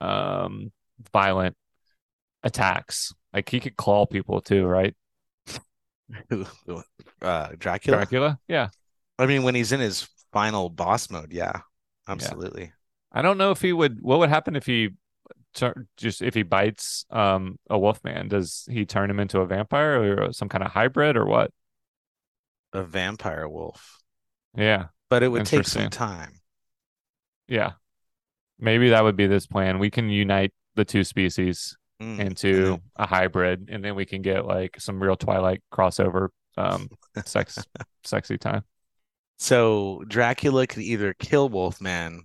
um 0.00 0.72
violent 1.12 1.56
attacks. 2.42 3.12
Like 3.32 3.48
he 3.48 3.60
could 3.60 3.76
claw 3.76 4.06
people 4.06 4.40
too, 4.40 4.64
right? 4.64 4.94
uh, 6.30 7.48
Dracula. 7.58 7.98
Dracula? 7.98 8.38
Yeah. 8.48 8.68
I 9.18 9.26
mean, 9.26 9.42
when 9.42 9.54
he's 9.54 9.72
in 9.72 9.80
his 9.80 10.08
final 10.32 10.68
boss 10.68 11.10
mode, 11.10 11.32
yeah, 11.32 11.60
absolutely. 12.08 12.72
I 13.12 13.22
don't 13.22 13.38
know 13.38 13.50
if 13.50 13.60
he 13.60 13.72
would 13.72 14.00
what 14.00 14.18
would 14.18 14.28
happen 14.28 14.56
if 14.56 14.66
he 14.66 14.90
tur- 15.56 15.86
just 15.96 16.22
if 16.22 16.34
he 16.34 16.42
bites 16.44 17.04
um 17.10 17.58
a 17.68 17.78
wolf 17.78 18.02
man, 18.04 18.28
does 18.28 18.66
he 18.70 18.86
turn 18.86 19.10
him 19.10 19.20
into 19.20 19.40
a 19.40 19.46
vampire 19.46 20.22
or 20.28 20.32
some 20.32 20.48
kind 20.48 20.62
of 20.64 20.70
hybrid 20.72 21.16
or 21.16 21.26
what? 21.26 21.50
A 22.72 22.82
vampire 22.84 23.48
wolf, 23.48 24.02
Yeah. 24.56 24.88
but 25.08 25.22
it 25.22 25.28
would 25.28 25.46
take 25.46 25.66
some 25.66 25.90
time. 25.90 26.40
Yeah. 27.48 27.72
Maybe 28.58 28.90
that 28.90 29.02
would 29.04 29.16
be 29.16 29.26
this 29.26 29.46
plan. 29.46 29.78
We 29.78 29.90
can 29.90 30.08
unite 30.10 30.52
the 30.74 30.84
two 30.84 31.04
species 31.04 31.76
Mm, 32.02 32.18
into 32.20 32.72
and 32.74 32.82
a 32.96 33.06
hybrid 33.06 33.70
and 33.72 33.82
then 33.82 33.94
we 33.94 34.04
can 34.04 34.20
get 34.20 34.44
like 34.44 34.78
some 34.78 35.02
real 35.02 35.16
Twilight 35.16 35.62
crossover 35.72 36.28
um 36.58 36.88
sex 37.24 37.58
sexy 38.04 38.36
time. 38.36 38.64
So 39.38 40.04
Dracula 40.06 40.66
could 40.66 40.82
either 40.82 41.14
kill 41.14 41.48
Wolfman 41.48 42.24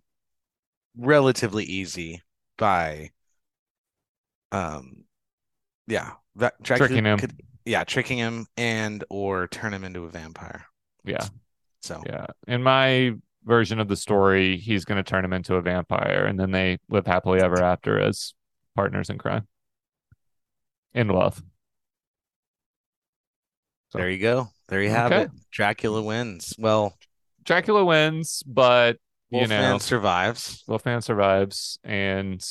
relatively 0.98 1.64
easy 1.64 2.22
by 2.58 3.12
um 4.52 5.06
yeah, 5.88 6.12
Dracula 6.38 6.78
Tricking 6.78 7.06
him. 7.06 7.18
could 7.20 7.42
yeah, 7.66 7.84
tricking 7.84 8.18
him 8.18 8.48
and 8.58 9.04
or 9.10 9.48
turn 9.48 9.74
him 9.74 9.84
into 9.84 10.06
a 10.06 10.10
vampire. 10.10 10.66
Yeah. 11.06 11.26
So 11.82 12.02
Yeah. 12.06 12.28
In 12.48 12.64
my 12.64 13.12
version 13.44 13.80
of 13.80 13.88
the 13.88 13.96
story, 13.96 14.58
he's 14.58 14.86
going 14.86 15.04
to 15.04 15.10
turn 15.10 15.26
him 15.26 15.34
into 15.34 15.56
a 15.56 15.62
vampire 15.62 16.26
and 16.26 16.40
then 16.40 16.52
they 16.52 16.78
live 16.90 17.06
happily 17.08 17.40
ever 17.42 17.62
after 17.62 18.00
as 18.00 18.34
partners 18.76 19.10
in 19.10 19.18
crime. 19.18 19.48
In 20.94 21.08
love. 21.08 21.42
So- 23.90 23.98
there 24.00 24.10
you 24.10 24.20
go. 24.20 24.48
There 24.70 24.82
you 24.82 24.90
have 24.90 25.12
Okay. 25.12 25.24
it. 25.24 25.32
Dracula 25.52 26.02
wins. 26.02 26.54
Well, 26.58 26.98
Dracula 27.44 27.84
wins, 27.84 28.42
but 28.46 28.98
you 29.30 29.40
Wolfman 29.40 29.62
know, 29.62 29.78
survives. 29.80 30.64
Wolfman 30.68 31.02
survives 31.02 31.78
and 31.84 32.42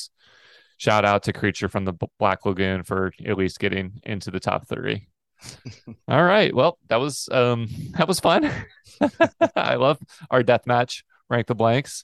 shout 0.81 1.05
out 1.05 1.21
to 1.21 1.31
Creature 1.31 1.67
from 1.67 1.85
the 1.85 1.93
Black 2.17 2.43
Lagoon 2.43 2.81
for 2.81 3.13
at 3.23 3.37
least 3.37 3.59
getting 3.59 4.01
into 4.01 4.31
the 4.31 4.39
top 4.39 4.67
3. 4.67 5.07
All 6.07 6.23
right. 6.23 6.53
Well, 6.55 6.79
that 6.89 6.95
was 6.95 7.29
um 7.31 7.67
that 7.97 8.07
was 8.07 8.19
fun. 8.19 8.51
I 9.55 9.75
love 9.75 9.99
our 10.31 10.41
death 10.41 10.65
match, 10.65 11.03
rank 11.29 11.45
the 11.45 11.55
blanks. 11.55 12.03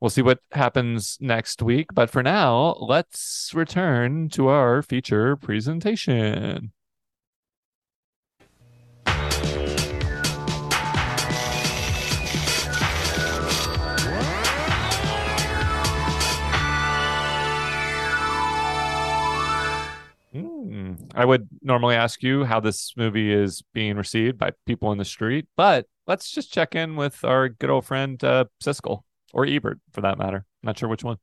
We'll 0.00 0.10
see 0.10 0.22
what 0.22 0.40
happens 0.50 1.18
next 1.20 1.62
week, 1.62 1.86
but 1.92 2.10
for 2.10 2.22
now, 2.22 2.76
let's 2.80 3.52
return 3.54 4.28
to 4.30 4.48
our 4.48 4.82
feature 4.82 5.36
presentation. 5.36 6.72
I 21.14 21.24
would 21.24 21.48
normally 21.62 21.94
ask 21.94 22.22
you 22.22 22.44
how 22.44 22.60
this 22.60 22.92
movie 22.96 23.32
is 23.32 23.62
being 23.72 23.96
received 23.96 24.38
by 24.38 24.52
people 24.66 24.92
in 24.92 24.98
the 24.98 25.04
street, 25.04 25.46
but 25.56 25.86
let's 26.06 26.30
just 26.30 26.52
check 26.52 26.74
in 26.74 26.96
with 26.96 27.24
our 27.24 27.48
good 27.48 27.70
old 27.70 27.86
friend 27.86 28.22
uh, 28.22 28.44
Siskel 28.62 29.02
or 29.32 29.46
Ebert, 29.46 29.80
for 29.92 30.00
that 30.00 30.18
matter. 30.18 30.44
Not 30.62 30.78
sure 30.78 30.88
which 30.88 31.04
one. 31.04 31.18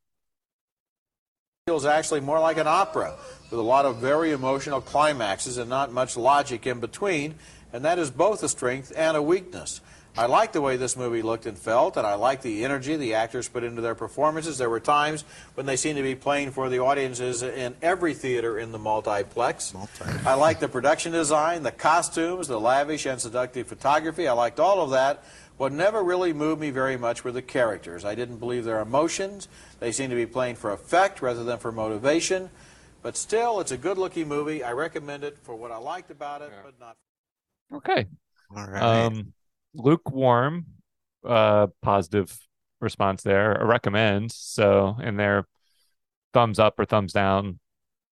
feels 1.66 1.86
actually 1.86 2.20
more 2.20 2.40
like 2.40 2.58
an 2.58 2.68
opera 2.68 3.16
with 3.50 3.60
a 3.60 3.64
lot 3.64 3.86
of 3.86 3.98
very 3.98 4.32
emotional 4.32 4.82
climaxes 4.82 5.58
and 5.58 5.70
not 5.70 5.92
much 5.92 6.16
logic 6.16 6.68
in 6.68 6.80
between, 6.80 7.36
and 7.74 7.84
that 7.84 7.98
is 7.98 8.12
both 8.12 8.44
a 8.44 8.50
strength 8.50 8.94
and 8.96 9.18
a 9.18 9.22
weakness. 9.22 9.82
I 10.18 10.28
liked 10.28 10.54
the 10.54 10.62
way 10.62 10.78
this 10.78 10.96
movie 10.96 11.22
looked 11.22 11.46
and 11.46 11.58
felt, 11.58 11.98
and 11.98 12.08
I 12.08 12.16
liked 12.16 12.42
the 12.42 12.64
energy 12.64 12.96
the 12.96 13.16
actors 13.16 13.50
put 13.50 13.66
into 13.66 13.82
their 13.82 13.96
performances. 13.96 14.58
There 14.58 14.70
were 14.70 14.80
times 14.80 15.26
when 15.56 15.66
they 15.66 15.76
seemed 15.76 15.98
to 15.98 16.04
be 16.04 16.16
playing 16.16 16.52
for 16.52 16.70
the 16.70 16.80
audiences 16.80 17.44
in 17.44 17.76
every 17.82 18.14
theater 18.14 18.58
in 18.58 18.72
the 18.72 18.80
multiplex. 18.80 19.74
I 20.26 20.36
liked 20.36 20.62
the 20.62 20.70
production 20.70 21.12
design, 21.12 21.64
the 21.64 21.72
costumes, 21.72 22.48
the 22.48 22.60
lavish 22.60 23.06
and 23.06 23.20
seductive 23.20 23.68
photography. 23.68 24.26
I 24.28 24.32
liked 24.32 24.60
all 24.60 24.82
of 24.82 24.92
that. 24.92 25.24
What 25.58 25.74
never 25.74 26.02
really 26.02 26.32
moved 26.32 26.62
me 26.62 26.70
very 26.70 26.98
much 26.98 27.26
were 27.26 27.32
the 27.34 27.42
characters. 27.42 28.06
I 28.06 28.16
didn't 28.16 28.38
believe 28.38 28.64
their 28.64 28.80
emotions. 28.80 29.50
They 29.82 29.92
seemed 29.92 30.12
to 30.12 30.16
be 30.16 30.26
playing 30.26 30.56
for 30.56 30.72
effect 30.72 31.22
rather 31.22 31.44
than 31.44 31.58
for 31.58 31.74
motivation. 31.74 32.50
But 33.02 33.18
still, 33.18 33.60
it's 33.60 33.72
a 33.72 33.78
good 33.78 33.98
looking 33.98 34.28
movie. 34.28 34.64
I 34.64 34.72
recommend 34.72 35.24
it 35.24 35.38
for 35.44 35.56
what 35.56 35.72
I 35.72 35.78
liked 35.78 36.10
about 36.10 36.42
it, 36.42 36.52
but 36.64 36.80
not. 36.80 36.98
Okay. 37.72 38.08
All 38.56 38.66
right. 38.66 38.82
Um, 38.82 39.34
lukewarm, 39.76 40.66
uh, 41.26 41.68
positive 41.82 42.38
response 42.82 43.24
there. 43.24 43.54
A 43.54 43.66
recommend. 43.66 44.32
So 44.32 44.96
in 45.02 45.18
their 45.18 45.48
thumbs 46.34 46.60
up 46.60 46.80
or 46.80 46.86
thumbs 46.86 47.14
down 47.14 47.60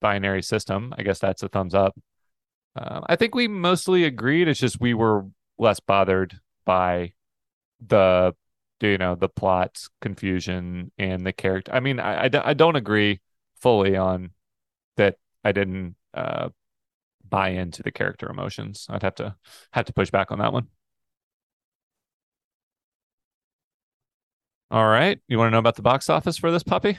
binary 0.00 0.42
system, 0.42 0.94
I 0.96 1.02
guess 1.02 1.18
that's 1.18 1.42
a 1.42 1.48
thumbs 1.48 1.74
up. 1.74 1.98
Uh, 2.76 3.00
I 3.06 3.16
think 3.16 3.34
we 3.34 3.48
mostly 3.48 4.04
agreed. 4.04 4.48
It's 4.48 4.60
just 4.60 4.80
we 4.80 4.94
were 4.94 5.26
less 5.58 5.80
bothered 5.80 6.38
by 6.64 7.12
the 7.86 8.34
you 8.80 8.98
know 8.98 9.14
the 9.14 9.28
plot 9.28 9.80
confusion 10.00 10.90
and 10.98 11.24
the 11.24 11.32
character. 11.32 11.72
I 11.72 11.80
mean, 11.80 12.00
I 12.00 12.24
I, 12.26 12.30
I 12.50 12.54
don't 12.54 12.76
agree 12.76 13.20
fully 13.60 13.96
on 13.96 14.30
that. 14.96 15.16
I 15.44 15.52
didn't 15.52 15.96
uh, 16.14 16.48
buy 17.28 17.50
into 17.50 17.82
the 17.82 17.92
character 17.92 18.28
emotions. 18.28 18.86
I'd 18.90 19.02
have 19.02 19.14
to 19.16 19.36
have 19.72 19.84
to 19.86 19.92
push 19.92 20.10
back 20.10 20.32
on 20.32 20.38
that 20.38 20.52
one. 20.52 20.68
All 24.74 24.86
right, 24.86 25.18
you 25.28 25.38
want 25.38 25.46
to 25.48 25.52
know 25.52 25.58
about 25.58 25.76
the 25.76 25.82
box 25.82 26.10
office 26.10 26.36
for 26.36 26.50
this 26.52 26.62
puppy? 26.64 26.98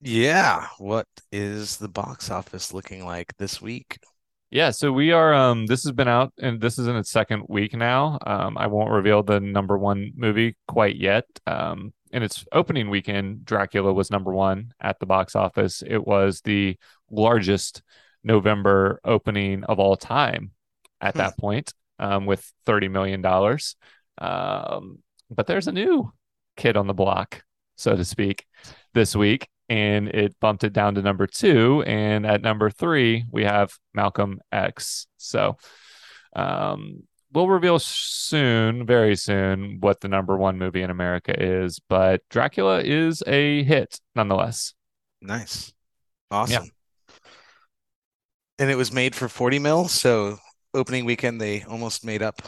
yeah. 0.00 0.68
What 0.78 1.06
is 1.32 1.76
the 1.78 1.88
box 1.88 2.30
office 2.30 2.72
looking 2.72 3.04
like 3.04 3.36
this 3.36 3.60
week? 3.60 3.98
Yeah, 4.50 4.70
so 4.70 4.92
we 4.92 5.12
are 5.12 5.32
um 5.32 5.66
this 5.66 5.84
has 5.84 5.92
been 5.92 6.08
out 6.08 6.32
and 6.38 6.60
this 6.60 6.78
is 6.78 6.88
in 6.88 6.96
its 6.96 7.10
second 7.10 7.44
week 7.48 7.74
now. 7.74 8.18
Um 8.26 8.58
I 8.58 8.66
won't 8.66 8.90
reveal 8.90 9.22
the 9.22 9.38
number 9.40 9.78
1 9.78 10.12
movie 10.16 10.56
quite 10.66 10.96
yet. 10.96 11.24
Um 11.46 11.92
in 12.12 12.24
its 12.24 12.44
opening 12.52 12.90
weekend, 12.90 13.44
Dracula 13.44 13.92
was 13.92 14.10
number 14.10 14.32
1 14.34 14.72
at 14.80 14.98
the 14.98 15.06
box 15.06 15.36
office. 15.36 15.82
It 15.86 16.04
was 16.04 16.40
the 16.40 16.76
largest 17.10 17.82
November 18.24 19.00
opening 19.04 19.62
of 19.64 19.78
all 19.78 19.96
time 19.96 20.50
at 21.00 21.14
Hmm. 21.14 21.18
that 21.18 21.38
point 21.38 21.72
um 22.00 22.26
with 22.26 22.52
30 22.66 22.88
million 22.88 23.22
dollars. 23.22 23.76
Um 24.18 24.98
but 25.30 25.46
there's 25.46 25.68
a 25.68 25.72
new 25.72 26.12
kid 26.56 26.76
on 26.76 26.86
the 26.86 26.94
block, 26.94 27.42
so 27.76 27.96
to 27.96 28.04
speak, 28.04 28.44
this 28.94 29.14
week 29.14 29.48
and 29.70 30.08
it 30.08 30.34
bumped 30.40 30.64
it 30.64 30.72
down 30.72 30.96
to 30.96 31.00
number 31.00 31.28
two. 31.28 31.82
And 31.86 32.26
at 32.26 32.42
number 32.42 32.70
three, 32.70 33.24
we 33.30 33.44
have 33.44 33.72
Malcolm 33.94 34.40
X. 34.50 35.06
So 35.16 35.56
um, 36.34 37.04
we'll 37.32 37.48
reveal 37.48 37.78
soon, 37.78 38.84
very 38.84 39.14
soon, 39.14 39.78
what 39.80 40.00
the 40.00 40.08
number 40.08 40.36
one 40.36 40.58
movie 40.58 40.82
in 40.82 40.90
America 40.90 41.32
is. 41.40 41.80
But 41.88 42.22
Dracula 42.30 42.80
is 42.80 43.22
a 43.28 43.62
hit 43.62 44.00
nonetheless. 44.16 44.74
Nice. 45.22 45.72
Awesome. 46.32 46.68
And 48.58 48.70
it 48.70 48.76
was 48.76 48.92
made 48.92 49.14
for 49.14 49.28
40 49.28 49.60
mil, 49.60 49.88
so 49.88 50.38
opening 50.74 51.04
weekend 51.04 51.40
they 51.40 51.62
almost 51.62 52.04
made 52.04 52.22
up 52.22 52.42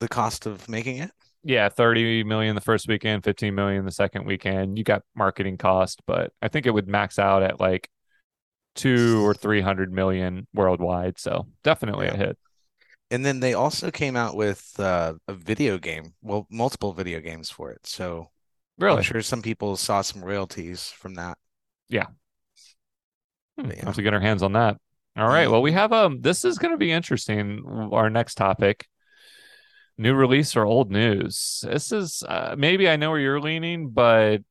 the 0.00 0.08
cost 0.08 0.44
of 0.44 0.68
making 0.68 0.98
it. 0.98 1.12
Yeah, 1.44 1.68
30 1.68 2.24
million 2.24 2.54
the 2.54 2.60
first 2.60 2.88
weekend, 2.88 3.24
15 3.24 3.54
million 3.54 3.84
the 3.84 3.92
second 3.92 4.26
weekend. 4.26 4.76
You 4.76 4.84
got 4.84 5.02
marketing 5.14 5.56
cost, 5.56 6.02
but 6.06 6.32
I 6.42 6.48
think 6.48 6.66
it 6.66 6.70
would 6.70 6.88
max 6.88 7.18
out 7.18 7.42
at 7.42 7.60
like 7.60 7.88
two 8.74 9.24
or 9.26 9.34
300 9.34 9.92
million 9.92 10.46
worldwide. 10.52 11.18
So 11.18 11.46
definitely 11.62 12.06
Yeah. 12.06 12.14
a 12.14 12.16
hit. 12.16 12.38
And 13.10 13.24
then 13.24 13.40
they 13.40 13.54
also 13.54 13.90
came 13.90 14.16
out 14.16 14.36
with 14.36 14.78
uh, 14.78 15.14
a 15.26 15.32
video 15.32 15.78
game, 15.78 16.14
well, 16.20 16.46
multiple 16.50 16.92
video 16.92 17.20
games 17.20 17.50
for 17.50 17.70
it. 17.70 17.86
So 17.86 18.30
Really? 18.78 18.98
I'm 18.98 19.02
sure 19.02 19.22
some 19.22 19.42
people 19.42 19.76
saw 19.76 20.02
some 20.02 20.24
royalties 20.24 20.88
from 20.90 21.14
that. 21.14 21.38
Hmm, 23.58 23.70
Yeah. 23.70 23.84
Have 23.84 23.96
to 23.96 24.02
get 24.02 24.14
our 24.14 24.20
hands 24.20 24.42
on 24.42 24.52
that. 24.52 24.76
All 25.16 25.26
right. 25.26 25.48
Mhm. 25.48 25.52
Well, 25.52 25.62
we 25.62 25.72
have 25.72 25.92
um. 25.92 26.20
This 26.20 26.44
is 26.44 26.58
going 26.58 26.72
to 26.72 26.78
be 26.78 26.92
interesting. 26.92 27.62
Our 27.92 28.10
next 28.10 28.34
topic: 28.36 28.86
new 29.98 30.14
release 30.14 30.56
or 30.56 30.64
old 30.64 30.90
news. 30.90 31.64
This 31.66 31.92
is 31.92 32.22
uh, 32.22 32.54
maybe 32.56 32.88
I 32.88 32.96
know 32.96 33.10
where 33.10 33.20
you're 33.20 33.40
leaning, 33.40 33.90
but 33.90 34.42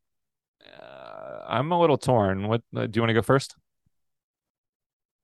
uh, 0.80 1.40
I'm 1.48 1.72
a 1.72 1.80
little 1.80 1.98
torn. 1.98 2.48
What 2.48 2.62
uh, 2.76 2.86
do 2.88 2.98
you 2.98 3.02
want 3.02 3.10
to 3.10 3.14
go 3.16 3.22
first? 3.22 3.56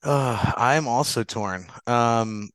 Uh, 0.04 0.52
I'm 0.58 0.88
also 0.88 1.24
torn. 1.24 1.68
Um, 1.88 2.50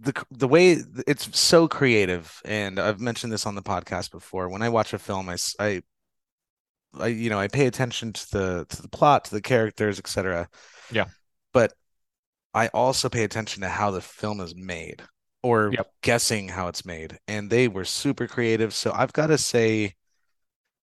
the 0.00 0.14
the 0.30 0.48
way 0.48 0.78
it's 1.06 1.38
so 1.38 1.68
creative 1.68 2.40
and 2.44 2.78
I've 2.78 3.00
mentioned 3.00 3.32
this 3.32 3.44
on 3.46 3.54
the 3.54 3.62
podcast 3.62 4.10
before 4.10 4.48
when 4.48 4.62
I 4.62 4.70
watch 4.70 4.94
a 4.94 4.98
film 4.98 5.28
I, 5.28 5.36
I 5.60 5.82
I 6.98 7.08
you 7.08 7.28
know 7.28 7.38
I 7.38 7.48
pay 7.48 7.66
attention 7.66 8.14
to 8.14 8.30
the 8.30 8.66
to 8.70 8.82
the 8.82 8.88
plot 8.88 9.26
to 9.26 9.34
the 9.34 9.42
characters 9.42 9.98
etc 9.98 10.48
Yeah. 10.90 11.04
but 11.52 11.74
I 12.54 12.68
also 12.68 13.10
pay 13.10 13.24
attention 13.24 13.60
to 13.62 13.68
how 13.68 13.90
the 13.90 14.00
film 14.00 14.40
is 14.40 14.54
made 14.56 15.02
or 15.42 15.72
Yep. 15.72 15.92
guessing 16.02 16.48
how 16.48 16.68
it's 16.68 16.84
made 16.84 17.18
and 17.28 17.50
they 17.50 17.68
were 17.68 17.84
super 17.84 18.26
creative 18.26 18.74
so 18.74 18.92
I've 18.92 19.12
got 19.12 19.28
to 19.28 19.38
say 19.38 19.94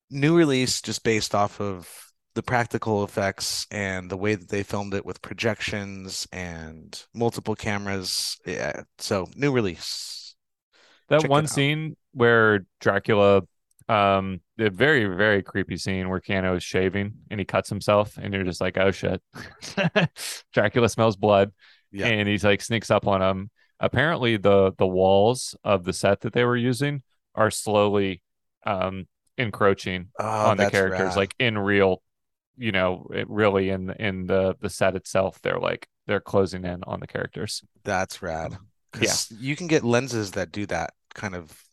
new 0.10 0.38
release 0.38 0.82
just 0.82 1.04
based 1.04 1.36
off 1.36 1.60
of 1.60 1.90
the 2.36 2.44
practical 2.44 3.04
effects 3.04 3.66
and 3.72 4.12
the 4.12 4.18
way 4.18 4.36
that 4.36 4.50
they 4.50 4.62
filmed 4.62 4.94
it 4.94 5.06
with 5.06 5.22
projections 5.22 6.28
and 6.34 7.02
multiple 7.14 7.56
cameras. 7.56 8.38
Yeah, 8.46 8.84
so 9.00 9.28
new 9.36 9.52
release. 9.54 10.36
That 11.08 11.22
Check 11.22 11.30
one 11.30 11.48
scene 11.48 11.96
where 12.14 12.66
Dracula, 12.82 13.44
um, 13.88 14.42
the 14.58 14.70
very, 14.70 15.06
very 15.06 15.44
creepy 15.44 15.78
scene 15.78 16.10
where 16.10 16.20
Keanu 16.20 16.58
is 16.58 16.64
shaving 16.64 17.14
and 17.32 17.40
he 17.40 17.46
cuts 17.46 17.70
himself, 17.70 18.18
and 18.18 18.34
you're 18.34 18.44
just 18.44 18.60
like, 18.62 18.78
oh 18.78 18.92
shit. 18.92 19.22
Dracula 20.54 20.90
smells 20.90 21.16
blood. 21.16 21.52
Yeah. 21.92 22.08
And 22.08 22.28
he's 22.28 22.44
like 22.44 22.62
sneaks 22.62 22.92
up 22.92 23.08
on 23.08 23.22
him. 23.22 23.50
Apparently 23.80 24.38
the 24.38 24.74
the 24.78 24.88
walls 24.88 25.56
of 25.64 25.84
the 25.84 25.94
set 25.94 26.22
that 26.22 26.34
they 26.34 26.46
were 26.46 26.58
using 26.58 27.04
are 27.36 27.52
slowly 27.52 28.22
um 28.66 29.08
encroaching 29.38 30.10
Oh, 30.20 30.50
on 30.50 30.58
the 30.58 30.66
characters, 30.66 31.16
rad. 31.16 31.18
like 31.18 31.36
in 31.40 31.58
real, 31.58 32.02
you 32.58 32.72
know, 32.72 33.08
it 33.14 33.30
really 33.30 33.70
in 33.70 33.92
in 33.92 34.28
the 34.28 34.56
the 34.62 34.70
set 34.70 34.96
itself, 34.96 35.42
they're 35.42 35.60
like 35.60 35.88
they're 36.08 36.22
closing 36.22 36.66
in 36.66 36.84
on 36.86 37.00
the 37.02 37.08
characters. 37.08 37.64
That's 37.84 38.22
rad. 38.22 38.58
Yeah. 38.94 39.10
'Cause 39.10 39.32
you 39.32 39.56
can 39.56 39.68
get 39.68 39.84
lenses 39.84 40.32
that 40.32 40.52
do 40.52 40.66
that 40.68 40.94
kind 41.14 41.36
of. 41.36 41.64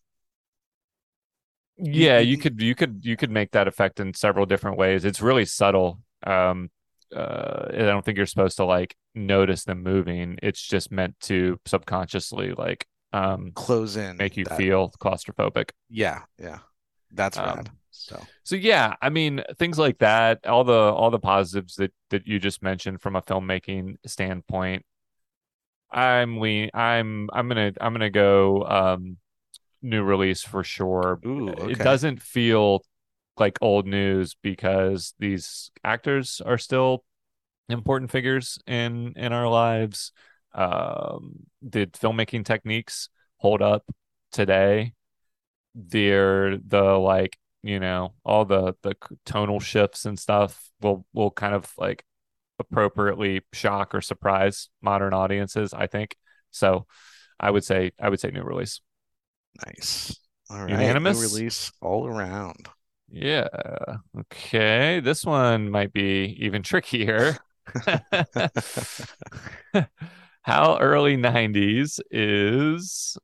Yeah, 1.78 2.18
you- 2.18 2.32
you 2.32 2.38
could 2.38 2.60
you 2.60 2.74
could 2.74 3.00
you 3.04 3.16
could 3.16 3.30
make 3.30 3.52
that 3.52 3.66
effect 3.68 3.98
in 4.00 4.14
several 4.14 4.46
different 4.46 4.76
ways. 4.78 5.04
It's 5.04 5.20
really 5.22 5.44
subtle. 5.46 6.00
Um 6.24 6.70
uh 7.14 7.66
I 7.70 7.76
don't 7.76 8.04
think 8.04 8.16
you're 8.16 8.26
supposed 8.26 8.56
to 8.58 8.64
like 8.64 8.94
notice 9.14 9.64
them 9.64 9.82
moving. 9.82 10.38
It's 10.42 10.60
just 10.62 10.90
meant 10.92 11.18
to 11.22 11.58
subconsciously 11.66 12.52
like 12.52 12.86
um 13.12 13.52
close 13.54 13.96
in 13.96 14.16
make 14.16 14.36
you 14.36 14.44
that- 14.44 14.56
feel 14.56 14.90
claustrophobic. 15.00 15.70
Yeah, 15.90 16.22
yeah. 16.38 16.58
That's 17.10 17.36
Um, 17.38 17.44
rad. 17.44 17.70
So 17.90 18.26
So 18.42 18.56
yeah, 18.56 18.94
I 19.02 19.10
mean 19.10 19.42
things 19.58 19.78
like 19.78 19.98
that, 19.98 20.46
all 20.46 20.64
the 20.64 20.72
all 20.72 21.10
the 21.10 21.18
positives 21.18 21.74
that 21.76 21.92
that 22.10 22.26
you 22.26 22.38
just 22.38 22.62
mentioned 22.62 23.02
from 23.02 23.16
a 23.16 23.22
filmmaking 23.22 23.96
standpoint. 24.06 24.84
I'm 25.90 26.38
lean 26.40 26.70
I'm 26.72 27.28
I'm 27.32 27.48
gonna 27.48 27.72
I'm 27.80 27.92
gonna 27.92 28.10
go 28.10 28.64
um 28.64 29.18
new 29.82 30.02
release 30.02 30.42
for 30.42 30.64
sure. 30.64 31.20
Ooh, 31.26 31.48
It 31.68 31.78
doesn't 31.78 32.22
feel 32.22 32.82
like 33.38 33.58
old 33.60 33.86
news 33.86 34.36
because 34.42 35.14
these 35.18 35.70
actors 35.84 36.40
are 36.44 36.58
still 36.58 37.04
important 37.68 38.10
figures 38.10 38.58
in 38.66 39.14
in 39.16 39.32
our 39.32 39.48
lives. 39.48 40.12
Um, 40.54 41.46
did 41.66 41.94
filmmaking 41.94 42.44
techniques 42.44 43.08
hold 43.38 43.62
up 43.62 43.84
today? 44.30 44.92
They're 45.74 46.58
the 46.58 46.82
like 46.82 47.38
you 47.62 47.80
know 47.80 48.14
all 48.24 48.44
the 48.44 48.74
the 48.82 48.94
tonal 49.24 49.60
shifts 49.60 50.04
and 50.04 50.18
stuff 50.18 50.70
will 50.80 51.06
will 51.12 51.30
kind 51.30 51.54
of 51.54 51.70
like 51.78 52.04
appropriately 52.58 53.42
shock 53.52 53.94
or 53.94 54.00
surprise 54.00 54.68
modern 54.82 55.14
audiences. 55.14 55.72
I 55.72 55.86
think 55.86 56.16
so. 56.50 56.86
I 57.40 57.50
would 57.50 57.64
say 57.64 57.92
I 58.00 58.08
would 58.08 58.20
say 58.20 58.30
new 58.30 58.42
release. 58.42 58.80
nice. 59.66 60.16
All 60.50 60.60
right. 60.60 60.70
Unanimous? 60.70 61.16
New 61.18 61.22
release 61.22 61.72
all 61.80 62.06
around. 62.06 62.68
Yeah. 63.12 63.46
Okay. 64.18 65.00
This 65.00 65.24
one 65.24 65.70
might 65.70 65.92
be 65.92 66.36
even 66.40 66.62
trickier. 66.62 67.36
How 70.42 70.78
early 70.78 71.16
90s 71.16 72.00
is 72.10 73.16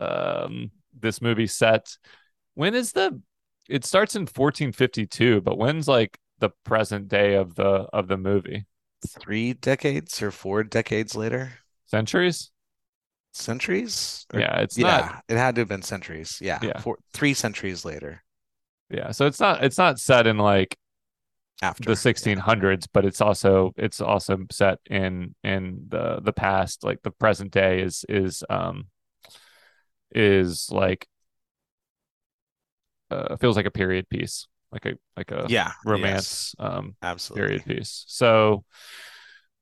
um 0.00 0.70
this 0.98 1.20
movie 1.22 1.46
set? 1.46 1.96
When 2.54 2.74
is 2.74 2.92
the 2.92 3.20
it 3.68 3.84
starts 3.84 4.16
in 4.16 4.26
1452, 4.26 5.40
but 5.42 5.58
when's 5.58 5.88
like 5.88 6.18
the 6.38 6.50
present 6.64 7.08
day 7.08 7.34
of 7.34 7.54
the 7.54 7.86
of 7.92 8.08
the 8.08 8.16
movie? 8.16 8.66
Three 9.06 9.52
decades 9.54 10.20
or 10.22 10.30
four 10.30 10.64
decades 10.64 11.14
later? 11.14 11.52
Centuries? 11.86 12.50
Centuries? 13.32 14.26
Or- 14.32 14.40
Yeah, 14.40 14.60
it's 14.60 14.78
yeah, 14.78 14.86
not 15.10 15.24
it 15.28 15.36
had 15.36 15.54
to 15.56 15.62
have 15.62 15.68
been 15.68 15.82
centuries. 15.82 16.38
Yeah, 16.40 16.60
Yeah. 16.62 16.80
four, 16.80 16.98
three 17.12 17.34
centuries 17.34 17.84
later. 17.84 18.22
Yeah, 18.90 19.10
so 19.10 19.26
it's 19.26 19.40
not 19.40 19.64
it's 19.64 19.78
not 19.78 19.98
set 19.98 20.26
in 20.26 20.38
like 20.38 20.76
After. 21.62 21.90
the 21.90 21.96
1600s 21.96 22.86
but 22.86 23.04
it's 23.04 23.20
also 23.20 23.72
it's 23.76 24.00
also 24.00 24.38
set 24.50 24.78
in 24.90 25.34
in 25.42 25.86
the 25.88 26.20
the 26.22 26.32
past 26.32 26.84
like 26.84 27.02
the 27.02 27.10
present 27.10 27.50
day 27.50 27.80
is 27.80 28.04
is 28.08 28.44
um 28.50 28.86
is 30.14 30.70
like 30.70 31.06
uh 33.10 33.36
feels 33.36 33.56
like 33.56 33.66
a 33.66 33.70
period 33.70 34.08
piece 34.08 34.46
like 34.72 34.86
a 34.86 34.94
like 35.16 35.30
a 35.30 35.46
yeah, 35.48 35.72
romance 35.84 36.54
um 36.58 36.86
yes, 36.86 36.94
absolutely. 37.02 37.46
period 37.46 37.64
piece. 37.66 38.04
So 38.08 38.64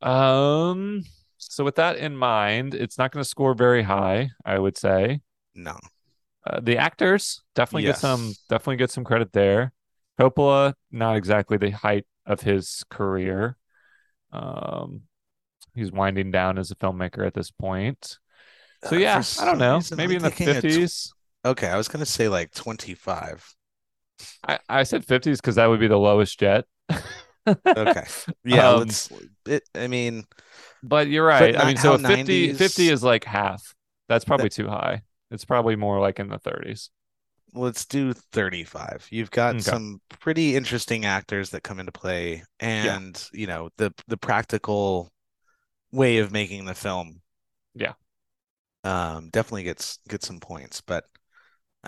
um 0.00 1.02
so 1.38 1.64
with 1.64 1.76
that 1.76 1.96
in 1.96 2.16
mind 2.16 2.74
it's 2.74 2.98
not 2.98 3.12
going 3.12 3.22
to 3.22 3.28
score 3.28 3.54
very 3.54 3.82
high 3.82 4.30
i 4.44 4.58
would 4.58 4.76
say. 4.76 5.20
No, 5.54 5.78
uh, 6.46 6.60
the 6.60 6.76
actors 6.78 7.42
definitely 7.54 7.84
get 7.84 7.96
some 7.96 8.36
definitely 8.48 8.76
get 8.76 8.90
some 8.90 9.04
credit 9.04 9.32
there. 9.32 9.72
Coppola, 10.20 10.74
not 10.90 11.16
exactly 11.16 11.56
the 11.56 11.70
height 11.70 12.06
of 12.26 12.40
his 12.42 12.84
career. 12.90 13.56
Um, 14.32 15.02
he's 15.74 15.92
winding 15.92 16.30
down 16.30 16.58
as 16.58 16.70
a 16.70 16.76
filmmaker 16.76 17.26
at 17.26 17.34
this 17.34 17.50
point. 17.50 18.18
So 18.84 18.96
Uh, 18.96 18.98
yeah, 18.98 19.20
for 19.20 19.42
I 19.42 19.44
don't 19.44 19.58
know. 19.58 19.82
Maybe 19.96 20.16
in 20.16 20.22
the 20.22 20.30
a 20.30 20.30
tw- 20.30 20.44
fifties. 20.44 21.14
Okay, 21.44 21.68
I 21.68 21.76
was 21.76 21.88
gonna 21.88 22.06
say 22.06 22.28
like 22.28 22.52
25. 22.52 23.56
I, 24.46 24.58
I 24.68 24.82
said 24.82 25.04
fifties 25.04 25.40
because 25.40 25.56
that 25.56 25.66
would 25.66 25.80
be 25.80 25.88
the 25.88 25.98
lowest 25.98 26.38
jet. 26.38 26.64
Okay. 27.76 28.04
Yeah, 28.44 28.68
Um, 28.68 28.78
let's 28.78 29.08
it, 29.46 29.62
I 29.74 29.86
mean, 29.88 30.24
But 30.82 31.08
you're 31.08 31.24
right. 31.26 31.56
I 31.56 31.64
mean, 31.64 31.76
so 31.76 31.94
how 31.94 31.98
50, 31.98 32.48
90s 32.48 32.48
50 32.48 32.88
is 32.88 33.02
like 33.02 33.24
half. 33.24 33.74
That's 34.08 34.24
probably 34.24 34.48
too 34.50 34.68
high. 34.68 35.02
It's 35.32 35.44
probably 35.44 35.74
more 35.74 35.98
like 36.00 36.20
in 36.20 36.28
the 36.28 36.38
30s. 36.38 36.90
let's 37.54 37.84
do 37.84 38.12
35. 38.12 39.08
You've 39.10 39.30
got 39.30 39.60
Okay. 39.60 39.60
some 39.60 40.00
pretty 40.20 40.56
interesting 40.56 41.04
actors 41.04 41.50
that 41.50 41.62
come 41.62 41.80
into 41.80 41.92
play 41.92 42.44
and, 42.60 43.22
you 43.32 43.46
know, 43.46 43.70
the 43.76 43.92
the 44.06 44.16
practical 44.16 45.10
way 45.92 46.18
of 46.18 46.32
making 46.32 46.66
the 46.66 46.74
film. 46.74 47.22
Yeah. 47.74 47.94
Um, 48.84 49.30
definitely 49.30 49.62
gets 49.64 49.98
gets 50.08 50.26
some 50.26 50.40
points, 50.40 50.80
but 50.80 51.04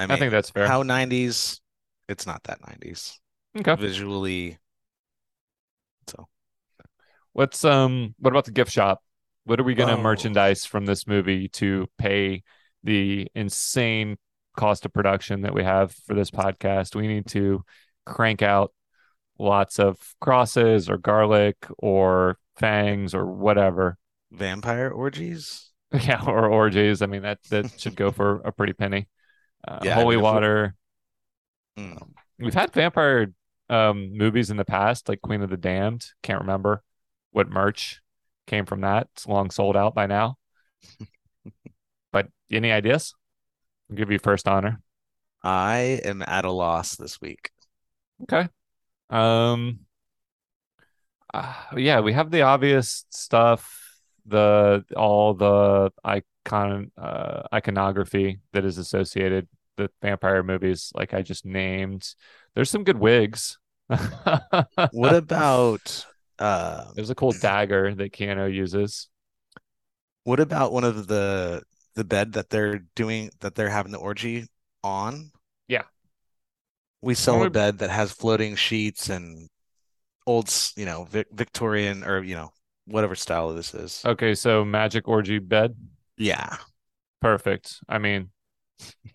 I 0.09 0.17
I, 0.17 0.17
think 0.17 0.33
that's 0.33 0.51
fair. 0.51 0.69
how 0.69 0.83
90s, 0.83 1.61
it's 2.09 2.27
not 2.27 2.45
that 2.45 2.61
90s 2.67 3.21
okay. 3.57 3.77
visually. 3.77 4.59
So, 6.09 6.29
What's 7.33 7.65
um 7.65 8.15
what 8.19 8.31
about 8.31 8.45
the 8.45 8.53
gift 8.53 8.71
shop? 8.71 9.03
What 9.45 9.61
are 9.61 9.65
we 9.65 9.75
gonna 9.75 9.97
Oh. 9.97 9.97
merchandise 9.97 10.65
from 10.65 10.87
this 10.87 11.07
movie 11.07 11.49
to 11.51 11.87
pay 11.99 12.43
the 12.85 13.27
insane 13.35 14.17
cost 14.57 14.85
of 14.87 14.93
production 14.93 15.41
that 15.41 15.53
we 15.55 15.65
have 15.65 15.93
for 16.07 16.15
this 16.15 16.31
podcast? 16.31 16.95
We 16.95 17.09
need 17.09 17.27
to 17.29 17.65
crank 18.07 18.41
out 18.43 18.73
lots 19.39 19.81
of 19.81 19.99
crosses 20.21 20.89
or 20.89 20.97
garlic 20.99 21.57
or 21.79 22.39
fangs 22.57 23.15
or 23.15 23.27
whatever. 23.27 23.99
vampire 24.31 24.91
orgies? 24.91 25.71
Yeah, 25.93 26.23
or 26.27 26.47
orgies. 26.49 27.03
I 27.03 27.07
mean 27.07 27.23
that 27.23 27.39
that 27.51 27.79
should 27.81 27.95
go 27.95 28.11
for 28.11 28.41
a 28.45 28.51
pretty 28.53 28.73
penny. 28.73 29.09
Uh, 29.67 29.79
Yeah, 29.83 29.95
holy 29.95 30.17
mean, 30.17 30.25
we- 30.25 30.31
water. 30.31 30.75
Mm. 31.79 32.03
We've 32.39 32.55
had 32.55 32.73
vampire 32.73 33.33
um 33.71 34.17
movies 34.17 34.51
in 34.51 34.57
the 34.57 34.65
past, 34.65 35.09
like 35.09 35.21
Queen 35.23 35.41
of 35.43 35.51
the 35.51 35.57
Damned. 35.57 36.05
Can't 36.23 36.41
remember 36.41 36.83
what 37.31 37.49
merch 37.49 38.01
came 38.49 38.67
from 38.67 38.81
that. 38.83 39.09
It's 39.15 39.27
long 39.29 39.51
sold 39.51 39.77
out 39.77 39.95
by 39.95 40.07
now. 40.07 40.37
but 42.15 42.29
any 42.51 42.71
ideas? 42.71 43.13
I'll 43.91 43.97
give 43.97 44.11
you 44.13 44.21
first 44.21 44.47
honor. 44.47 44.81
I 45.43 46.01
am 46.05 46.23
at 46.23 46.45
a 46.45 46.53
loss 46.53 46.95
this 46.95 47.21
week. 47.21 47.51
Okay. 48.23 48.49
Um 49.11 49.81
uh, 51.35 51.53
yeah, 51.77 51.99
we 52.01 52.13
have 52.13 52.31
the 52.31 52.43
obvious 52.43 53.05
stuff, 53.11 53.69
the 54.25 54.85
all 54.97 55.35
the 55.35 55.91
icon 56.05 56.93
uh 56.97 57.43
iconography 57.53 58.39
that 58.53 58.65
is 58.65 58.79
associated 58.79 59.49
with 59.77 59.91
vampire 60.01 60.45
movies 60.45 60.93
like 60.95 61.13
I 61.13 61.23
just 61.23 61.45
named. 61.45 62.15
There's 62.55 62.71
some 62.71 62.85
good 62.85 62.99
wigs. 62.99 63.59
What 64.93 65.15
about 65.15 66.07
uh 66.39 66.93
There's 66.95 67.11
a 67.11 67.15
cool 67.17 67.33
dagger 67.33 67.93
that 67.97 68.13
Keanu 68.13 68.55
uses. 68.55 69.09
what 70.23 70.41
about 70.41 70.73
one 70.73 70.85
of 70.85 71.07
the 71.09 71.63
the 71.95 72.05
bed 72.05 72.33
that 72.33 72.51
they're 72.51 72.81
doing 72.95 73.31
that 73.41 73.55
they're 73.55 73.71
having 73.71 73.93
the 73.93 73.99
orgy 73.99 74.47
on. 74.83 75.31
Yeah. 75.69 75.83
We 77.03 77.15
sell 77.15 77.43
a 77.43 77.51
bed 77.51 77.79
that 77.79 77.91
has 77.91 78.13
floating 78.13 78.57
sheets 78.57 79.09
and 79.09 79.49
old, 80.27 80.53
you 80.77 80.87
know, 80.87 81.05
Vic- 81.05 81.29
Victorian 81.33 82.05
or 82.05 82.23
you 82.23 82.35
know, 82.35 82.53
whatever 82.87 83.15
style 83.15 83.55
this 83.55 83.75
is. 83.75 84.03
Okay, 84.05 84.35
so 84.35 84.65
magic 84.65 85.09
orgy 85.09 85.39
bed. 85.39 85.75
Yeah. 86.17 86.57
Perfect. 87.21 87.79
I 87.89 87.99
mean, 87.99 88.31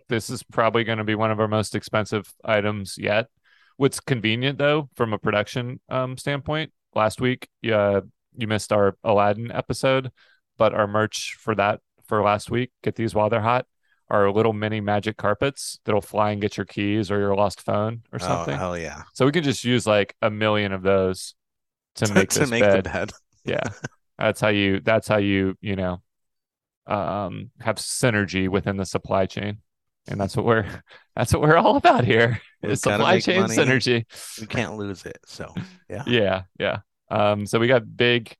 this 0.07 0.29
is 0.29 0.43
probably 0.43 0.83
going 0.83 0.97
to 0.97 1.03
be 1.03 1.15
one 1.15 1.31
of 1.31 1.39
our 1.39 1.47
most 1.47 1.75
expensive 1.75 2.33
items 2.43 2.97
yet. 2.97 3.27
What's 3.77 3.99
convenient 3.99 4.57
though, 4.57 4.89
from 4.95 5.13
a 5.13 5.17
production 5.17 5.79
um, 5.89 6.17
standpoint, 6.17 6.71
last 6.95 7.21
week, 7.21 7.47
yeah, 7.61 8.01
you 8.35 8.47
missed 8.47 8.73
our 8.73 8.97
Aladdin 9.03 9.51
episode, 9.51 10.11
but 10.57 10.73
our 10.73 10.87
merch 10.87 11.37
for 11.39 11.55
that 11.55 11.79
for 12.09 12.21
last 12.21 12.51
week, 12.51 12.71
get 12.83 12.95
these 12.95 13.15
while 13.15 13.29
they're 13.29 13.39
hot, 13.41 13.65
are 14.09 14.29
little 14.31 14.51
mini 14.53 14.81
magic 14.81 15.15
carpets 15.15 15.79
that'll 15.85 16.01
fly 16.01 16.31
and 16.31 16.41
get 16.41 16.57
your 16.57 16.65
keys 16.65 17.09
or 17.11 17.19
your 17.19 17.35
lost 17.35 17.61
phone 17.61 18.01
or 18.11 18.19
Oh, 18.21 18.25
something. 18.27 18.57
hell 18.57 18.77
yeah. 18.77 19.03
So 19.13 19.25
we 19.25 19.31
can 19.31 19.43
just 19.43 19.63
use 19.63 19.87
like 19.87 20.15
a 20.21 20.29
million 20.29 20.73
of 20.73 20.81
those 20.81 21.35
to 21.95 22.11
make 22.13 22.29
to 22.31 22.39
this 22.39 22.49
make 22.49 22.61
bed. 22.63 22.83
the 22.83 22.89
bed. 22.89 23.11
Yeah. 23.45 23.63
That's 24.17 24.41
how 24.41 24.49
you 24.49 24.81
that's 24.81 25.07
how 25.07 25.17
you, 25.17 25.55
you 25.61 25.75
know, 25.77 26.01
um 26.87 27.51
have 27.61 27.75
synergy 27.77 28.49
within 28.49 28.77
the 28.77 28.85
supply 28.85 29.25
chain. 29.27 29.59
And 30.07 30.19
that's 30.19 30.35
what 30.35 30.45
we're 30.45 30.65
that's 31.15 31.31
what 31.33 31.41
we're 31.41 31.55
all 31.57 31.75
about 31.77 32.03
here. 32.03 32.41
We 32.63 32.71
Is 32.71 32.81
supply 32.81 33.19
chain 33.19 33.41
money. 33.41 33.55
synergy. 33.55 34.05
You 34.41 34.47
can't 34.47 34.75
lose 34.75 35.05
it. 35.05 35.19
So 35.25 35.53
yeah. 35.89 36.03
Yeah, 36.07 36.41
yeah. 36.59 36.79
Um 37.09 37.45
so 37.45 37.59
we 37.59 37.67
got 37.67 37.95
big 37.95 38.35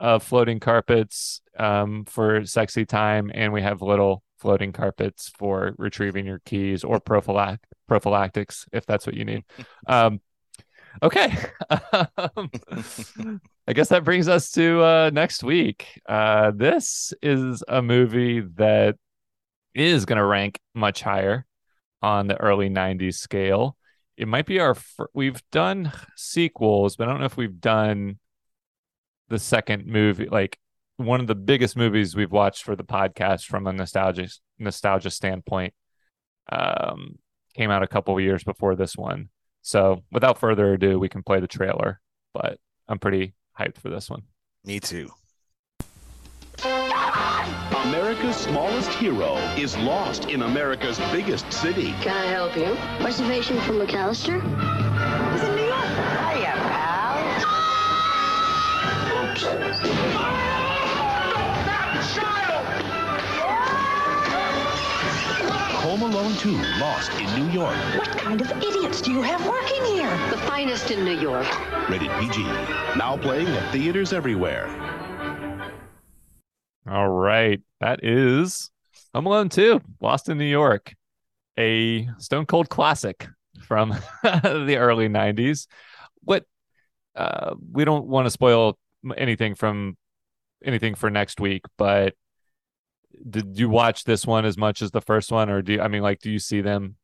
uh 0.00 0.18
floating 0.18 0.60
carpets 0.60 1.40
um 1.58 2.04
for 2.06 2.44
sexy 2.44 2.84
time 2.84 3.30
and 3.34 3.52
we 3.52 3.62
have 3.62 3.82
little 3.82 4.22
floating 4.38 4.72
carpets 4.72 5.30
for 5.38 5.74
retrieving 5.76 6.26
your 6.26 6.40
keys 6.44 6.82
or 6.82 7.00
prophylact 7.00 7.58
prophylactics 7.86 8.66
if 8.72 8.86
that's 8.86 9.06
what 9.06 9.16
you 9.16 9.24
need. 9.24 9.44
Um 9.86 10.20
okay. 11.02 11.32
Um, 11.70 12.50
I 13.66 13.72
guess 13.72 13.88
that 13.90 14.04
brings 14.04 14.28
us 14.28 14.50
to 14.52 14.82
uh, 14.82 15.10
next 15.12 15.44
week. 15.44 16.00
Uh, 16.08 16.50
this 16.50 17.12
is 17.22 17.62
a 17.68 17.80
movie 17.80 18.40
that 18.56 18.96
is 19.74 20.04
going 20.04 20.18
to 20.18 20.24
rank 20.24 20.58
much 20.74 21.02
higher 21.02 21.46
on 22.02 22.26
the 22.26 22.36
early 22.40 22.68
90s 22.68 23.14
scale. 23.14 23.76
It 24.16 24.28
might 24.28 24.46
be 24.46 24.58
our, 24.58 24.74
fir- 24.74 25.08
we've 25.14 25.40
done 25.52 25.92
sequels, 26.16 26.96
but 26.96 27.08
I 27.08 27.12
don't 27.12 27.20
know 27.20 27.26
if 27.26 27.36
we've 27.36 27.60
done 27.60 28.18
the 29.30 29.38
second 29.38 29.86
movie, 29.86 30.28
like 30.30 30.58
one 30.98 31.20
of 31.20 31.26
the 31.26 31.34
biggest 31.34 31.76
movies 31.76 32.14
we've 32.14 32.32
watched 32.32 32.64
for 32.64 32.76
the 32.76 32.84
podcast 32.84 33.46
from 33.46 33.66
a 33.66 33.72
nostalgia 33.72 34.28
nostalgia 34.58 35.10
standpoint. 35.10 35.72
Um, 36.52 37.18
came 37.54 37.70
out 37.70 37.82
a 37.82 37.88
couple 37.88 38.16
of 38.16 38.22
years 38.22 38.44
before 38.44 38.76
this 38.76 38.96
one. 38.96 39.28
So 39.62 40.02
without 40.12 40.38
further 40.38 40.74
ado, 40.74 40.98
we 40.98 41.08
can 41.08 41.22
play 41.22 41.40
the 41.40 41.48
trailer, 41.48 42.00
but 42.34 42.58
I'm 42.88 42.98
pretty 42.98 43.34
hyped 43.58 43.78
for 43.78 43.88
this 43.88 44.10
one. 44.10 44.22
Me 44.64 44.80
too. 44.80 45.10
America's 47.84 48.36
smallest 48.36 48.90
hero 48.90 49.36
is 49.56 49.76
lost 49.78 50.26
in 50.26 50.42
America's 50.42 50.98
biggest 51.12 51.50
city. 51.52 51.92
Can 52.02 52.16
I 52.16 52.26
help 52.26 52.56
you? 52.56 52.76
Reservation 53.04 53.58
for 53.60 53.72
McAllister? 53.72 54.79
Home 66.00 66.12
Alone 66.14 66.34
2, 66.36 66.52
Lost 66.80 67.12
in 67.20 67.26
New 67.38 67.52
York. 67.52 67.76
What 67.94 68.08
kind 68.16 68.40
of 68.40 68.50
idiots 68.52 69.02
do 69.02 69.12
you 69.12 69.20
have 69.20 69.46
working 69.46 69.84
here? 69.84 70.08
The 70.30 70.38
finest 70.38 70.90
in 70.90 71.04
New 71.04 71.20
York. 71.20 71.46
Rated 71.90 72.10
PG. 72.12 72.42
Now 72.96 73.18
playing 73.18 73.48
at 73.48 73.70
theaters 73.70 74.14
everywhere. 74.14 74.66
All 76.88 77.10
right. 77.10 77.60
That 77.80 78.02
is 78.02 78.70
Home 79.12 79.26
Alone 79.26 79.50
2, 79.50 79.78
Lost 80.00 80.30
in 80.30 80.38
New 80.38 80.46
York, 80.46 80.94
a 81.58 82.08
stone 82.16 82.46
cold 82.46 82.70
classic 82.70 83.28
from 83.60 83.90
the 84.22 84.76
early 84.78 85.10
90s. 85.10 85.66
What 86.22 86.46
uh, 87.14 87.56
we 87.72 87.84
don't 87.84 88.06
want 88.06 88.24
to 88.24 88.30
spoil 88.30 88.78
anything 89.18 89.54
from 89.54 89.98
anything 90.64 90.94
for 90.94 91.10
next 91.10 91.40
week, 91.40 91.66
but 91.76 92.14
did 93.28 93.58
you 93.58 93.68
watch 93.68 94.04
this 94.04 94.26
one 94.26 94.44
as 94.44 94.56
much 94.56 94.82
as 94.82 94.90
the 94.90 95.00
first 95.00 95.30
one 95.32 95.50
or 95.50 95.62
do 95.62 95.74
you, 95.74 95.80
I 95.80 95.88
mean 95.88 96.02
like 96.02 96.20
do 96.20 96.30
you 96.30 96.38
see 96.38 96.60
them 96.60 96.96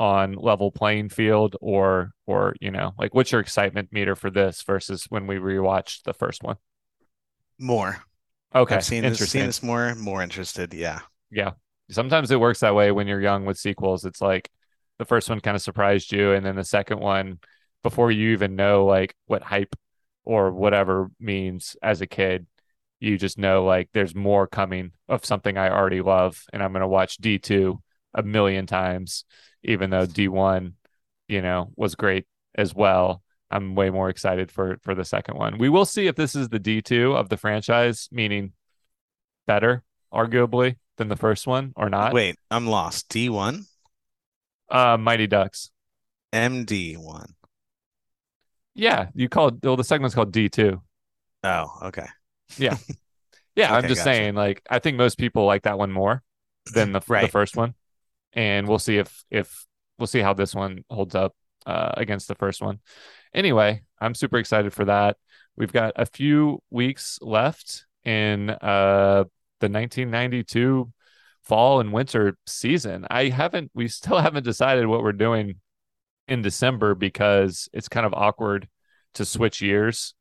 on 0.00 0.32
level 0.32 0.72
playing 0.72 1.08
field 1.08 1.56
or 1.60 2.10
or 2.26 2.56
you 2.60 2.70
know 2.70 2.92
like 2.98 3.14
what's 3.14 3.30
your 3.30 3.40
excitement 3.40 3.90
meter 3.92 4.16
for 4.16 4.30
this 4.30 4.62
versus 4.62 5.06
when 5.08 5.26
we 5.26 5.36
rewatched 5.36 6.02
the 6.02 6.14
first 6.14 6.42
one? 6.42 6.56
More. 7.58 8.02
Okay, 8.54 8.76
I've 8.76 8.84
seen 8.84 9.02
this, 9.02 9.18
seen 9.18 9.46
this 9.46 9.62
more, 9.62 9.94
more 9.96 10.22
interested. 10.22 10.72
Yeah. 10.74 11.00
Yeah. 11.30 11.52
Sometimes 11.90 12.30
it 12.30 12.38
works 12.38 12.60
that 12.60 12.74
way 12.74 12.92
when 12.92 13.08
you're 13.08 13.20
young 13.20 13.44
with 13.44 13.58
sequels. 13.58 14.04
It's 14.04 14.20
like 14.20 14.48
the 14.98 15.04
first 15.04 15.28
one 15.28 15.40
kind 15.40 15.56
of 15.56 15.62
surprised 15.62 16.12
you, 16.12 16.32
and 16.32 16.46
then 16.46 16.54
the 16.54 16.64
second 16.64 17.00
one, 17.00 17.40
before 17.82 18.10
you 18.10 18.30
even 18.30 18.54
know 18.54 18.86
like 18.86 19.14
what 19.26 19.42
hype 19.42 19.74
or 20.24 20.52
whatever 20.52 21.10
means 21.18 21.76
as 21.82 22.00
a 22.00 22.06
kid, 22.06 22.46
you 23.04 23.18
just 23.18 23.38
know 23.38 23.64
like 23.64 23.90
there's 23.92 24.14
more 24.14 24.46
coming 24.46 24.92
of 25.08 25.24
something 25.24 25.56
I 25.58 25.70
already 25.70 26.00
love, 26.00 26.42
and 26.52 26.62
I'm 26.62 26.72
gonna 26.72 26.88
watch 26.88 27.18
D2 27.18 27.78
a 28.14 28.22
million 28.22 28.66
times, 28.66 29.24
even 29.62 29.90
though 29.90 30.06
D1, 30.06 30.72
you 31.28 31.42
know, 31.42 31.70
was 31.76 31.94
great 31.94 32.26
as 32.54 32.74
well. 32.74 33.22
I'm 33.50 33.74
way 33.74 33.90
more 33.90 34.08
excited 34.08 34.50
for 34.50 34.78
for 34.82 34.94
the 34.94 35.04
second 35.04 35.36
one. 35.36 35.58
We 35.58 35.68
will 35.68 35.84
see 35.84 36.06
if 36.06 36.16
this 36.16 36.34
is 36.34 36.48
the 36.48 36.58
D2 36.60 37.14
of 37.14 37.28
the 37.28 37.36
franchise, 37.36 38.08
meaning 38.10 38.52
better, 39.46 39.82
arguably, 40.12 40.76
than 40.96 41.08
the 41.08 41.16
first 41.16 41.46
one 41.46 41.72
or 41.76 41.90
not. 41.90 42.12
Wait, 42.14 42.36
I'm 42.50 42.66
lost. 42.66 43.08
D1, 43.10 43.66
Uh, 44.70 44.96
Mighty 44.96 45.26
Ducks. 45.26 45.70
MD1. 46.32 47.26
Yeah, 48.74 49.08
you 49.14 49.28
called 49.28 49.64
well, 49.64 49.76
the 49.76 49.84
segment's 49.84 50.14
called 50.14 50.32
D2. 50.32 50.80
Oh, 51.44 51.66
okay. 51.84 52.06
Yeah. 52.58 52.76
Yeah, 53.56 53.72
I'm 53.72 53.82
just 53.86 54.00
gotcha. 54.00 54.16
saying, 54.16 54.34
like, 54.34 54.62
I 54.68 54.80
think 54.80 54.96
most 54.96 55.16
people 55.16 55.46
like 55.46 55.62
that 55.62 55.78
one 55.78 55.92
more 55.92 56.22
than 56.72 56.92
the 56.92 57.00
the 57.00 57.28
first 57.28 57.56
one. 57.56 57.74
And 58.32 58.66
we'll 58.66 58.78
see 58.78 58.98
if 58.98 59.24
if 59.30 59.64
we'll 59.98 60.06
see 60.08 60.20
how 60.20 60.34
this 60.34 60.54
one 60.54 60.84
holds 60.90 61.14
up 61.14 61.34
uh 61.66 61.92
against 61.96 62.28
the 62.28 62.34
first 62.34 62.60
one. 62.60 62.80
Anyway, 63.32 63.82
I'm 64.00 64.14
super 64.14 64.38
excited 64.38 64.72
for 64.72 64.86
that. 64.86 65.16
We've 65.56 65.72
got 65.72 65.92
a 65.96 66.06
few 66.06 66.62
weeks 66.70 67.18
left 67.22 67.86
in 68.04 68.50
uh 68.50 69.24
the 69.60 69.68
1992 69.68 70.92
fall 71.42 71.80
and 71.80 71.92
winter 71.92 72.36
season. 72.46 73.06
I 73.08 73.28
haven't 73.28 73.70
we 73.72 73.86
still 73.86 74.18
haven't 74.26 74.44
decided 74.44 74.86
what 74.86 75.02
we're 75.02 75.12
doing 75.12 75.56
in 76.26 76.42
December 76.42 76.94
because 76.94 77.68
it's 77.72 77.88
kind 77.88 78.06
of 78.06 78.14
awkward 78.14 78.68
to 79.14 79.24
switch 79.24 79.62
years 79.62 80.14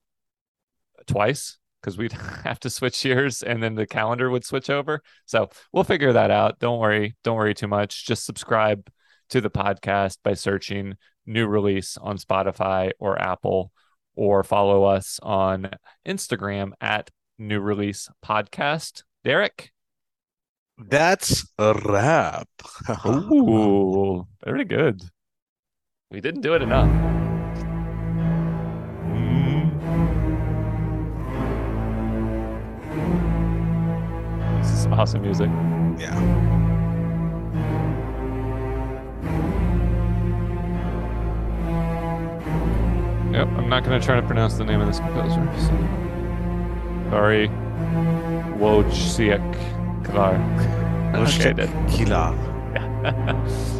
twice 1.07 1.57
because 1.84 1.97
we'd 1.97 2.13
have 2.43 2.59
to 2.61 2.69
switch 2.69 3.03
years 3.03 3.43
and 3.43 3.61
then 3.61 3.75
the 3.75 3.86
calendar 3.86 4.29
would 4.29 4.45
switch 4.45 4.69
over. 4.69 5.01
So 5.25 5.49
we'll 5.71 5.84
figure 5.84 6.13
that 6.13 6.31
out. 6.31 6.59
Don't 6.59 6.79
worry. 6.79 7.15
Don't 7.23 7.38
worry 7.38 7.53
too 7.53 7.67
much. 7.67 8.05
Just 8.05 8.25
subscribe 8.25 8.89
to 9.29 9.41
the 9.41 9.49
podcast 9.49 10.17
by 10.23 10.34
searching 10.34 10.95
new 11.25 11.47
release 11.47 11.97
on 11.97 12.17
Spotify 12.17 12.91
or 12.99 13.21
Apple 13.21 13.71
or 14.15 14.43
follow 14.43 14.84
us 14.84 15.19
on 15.23 15.71
Instagram 16.07 16.71
at 16.79 17.09
new 17.38 17.59
release 17.59 18.09
podcast. 18.23 19.03
Derek. 19.23 19.71
That's 20.77 21.47
a 21.57 21.73
wrap. 21.86 22.47
Ooh, 23.05 24.27
very 24.43 24.65
good. 24.65 25.01
We 26.11 26.21
didn't 26.21 26.41
do 26.41 26.53
it 26.53 26.61
enough. 26.61 27.32
Some 34.84 34.93
awesome 34.93 35.21
music. 35.21 35.49
yeah. 35.97 36.13
Yep, 43.31 43.47
I'm 43.57 43.67
not 43.67 43.84
going 43.84 43.99
to 43.99 44.05
try 44.05 44.15
to 44.15 44.21
pronounce 44.21 44.55
the 44.55 44.63
name 44.63 44.79
of 44.79 44.88
this 44.88 44.99
composer. 44.99 45.49
So. 45.57 47.09
Sorry. 47.09 47.47
Wojciech 48.59 49.41
Kvar. 50.03 50.36
okay, 51.15 51.49
I 51.49 51.53
did. 51.53 51.69
Kila. 51.89 52.36
Yeah. 52.75 53.79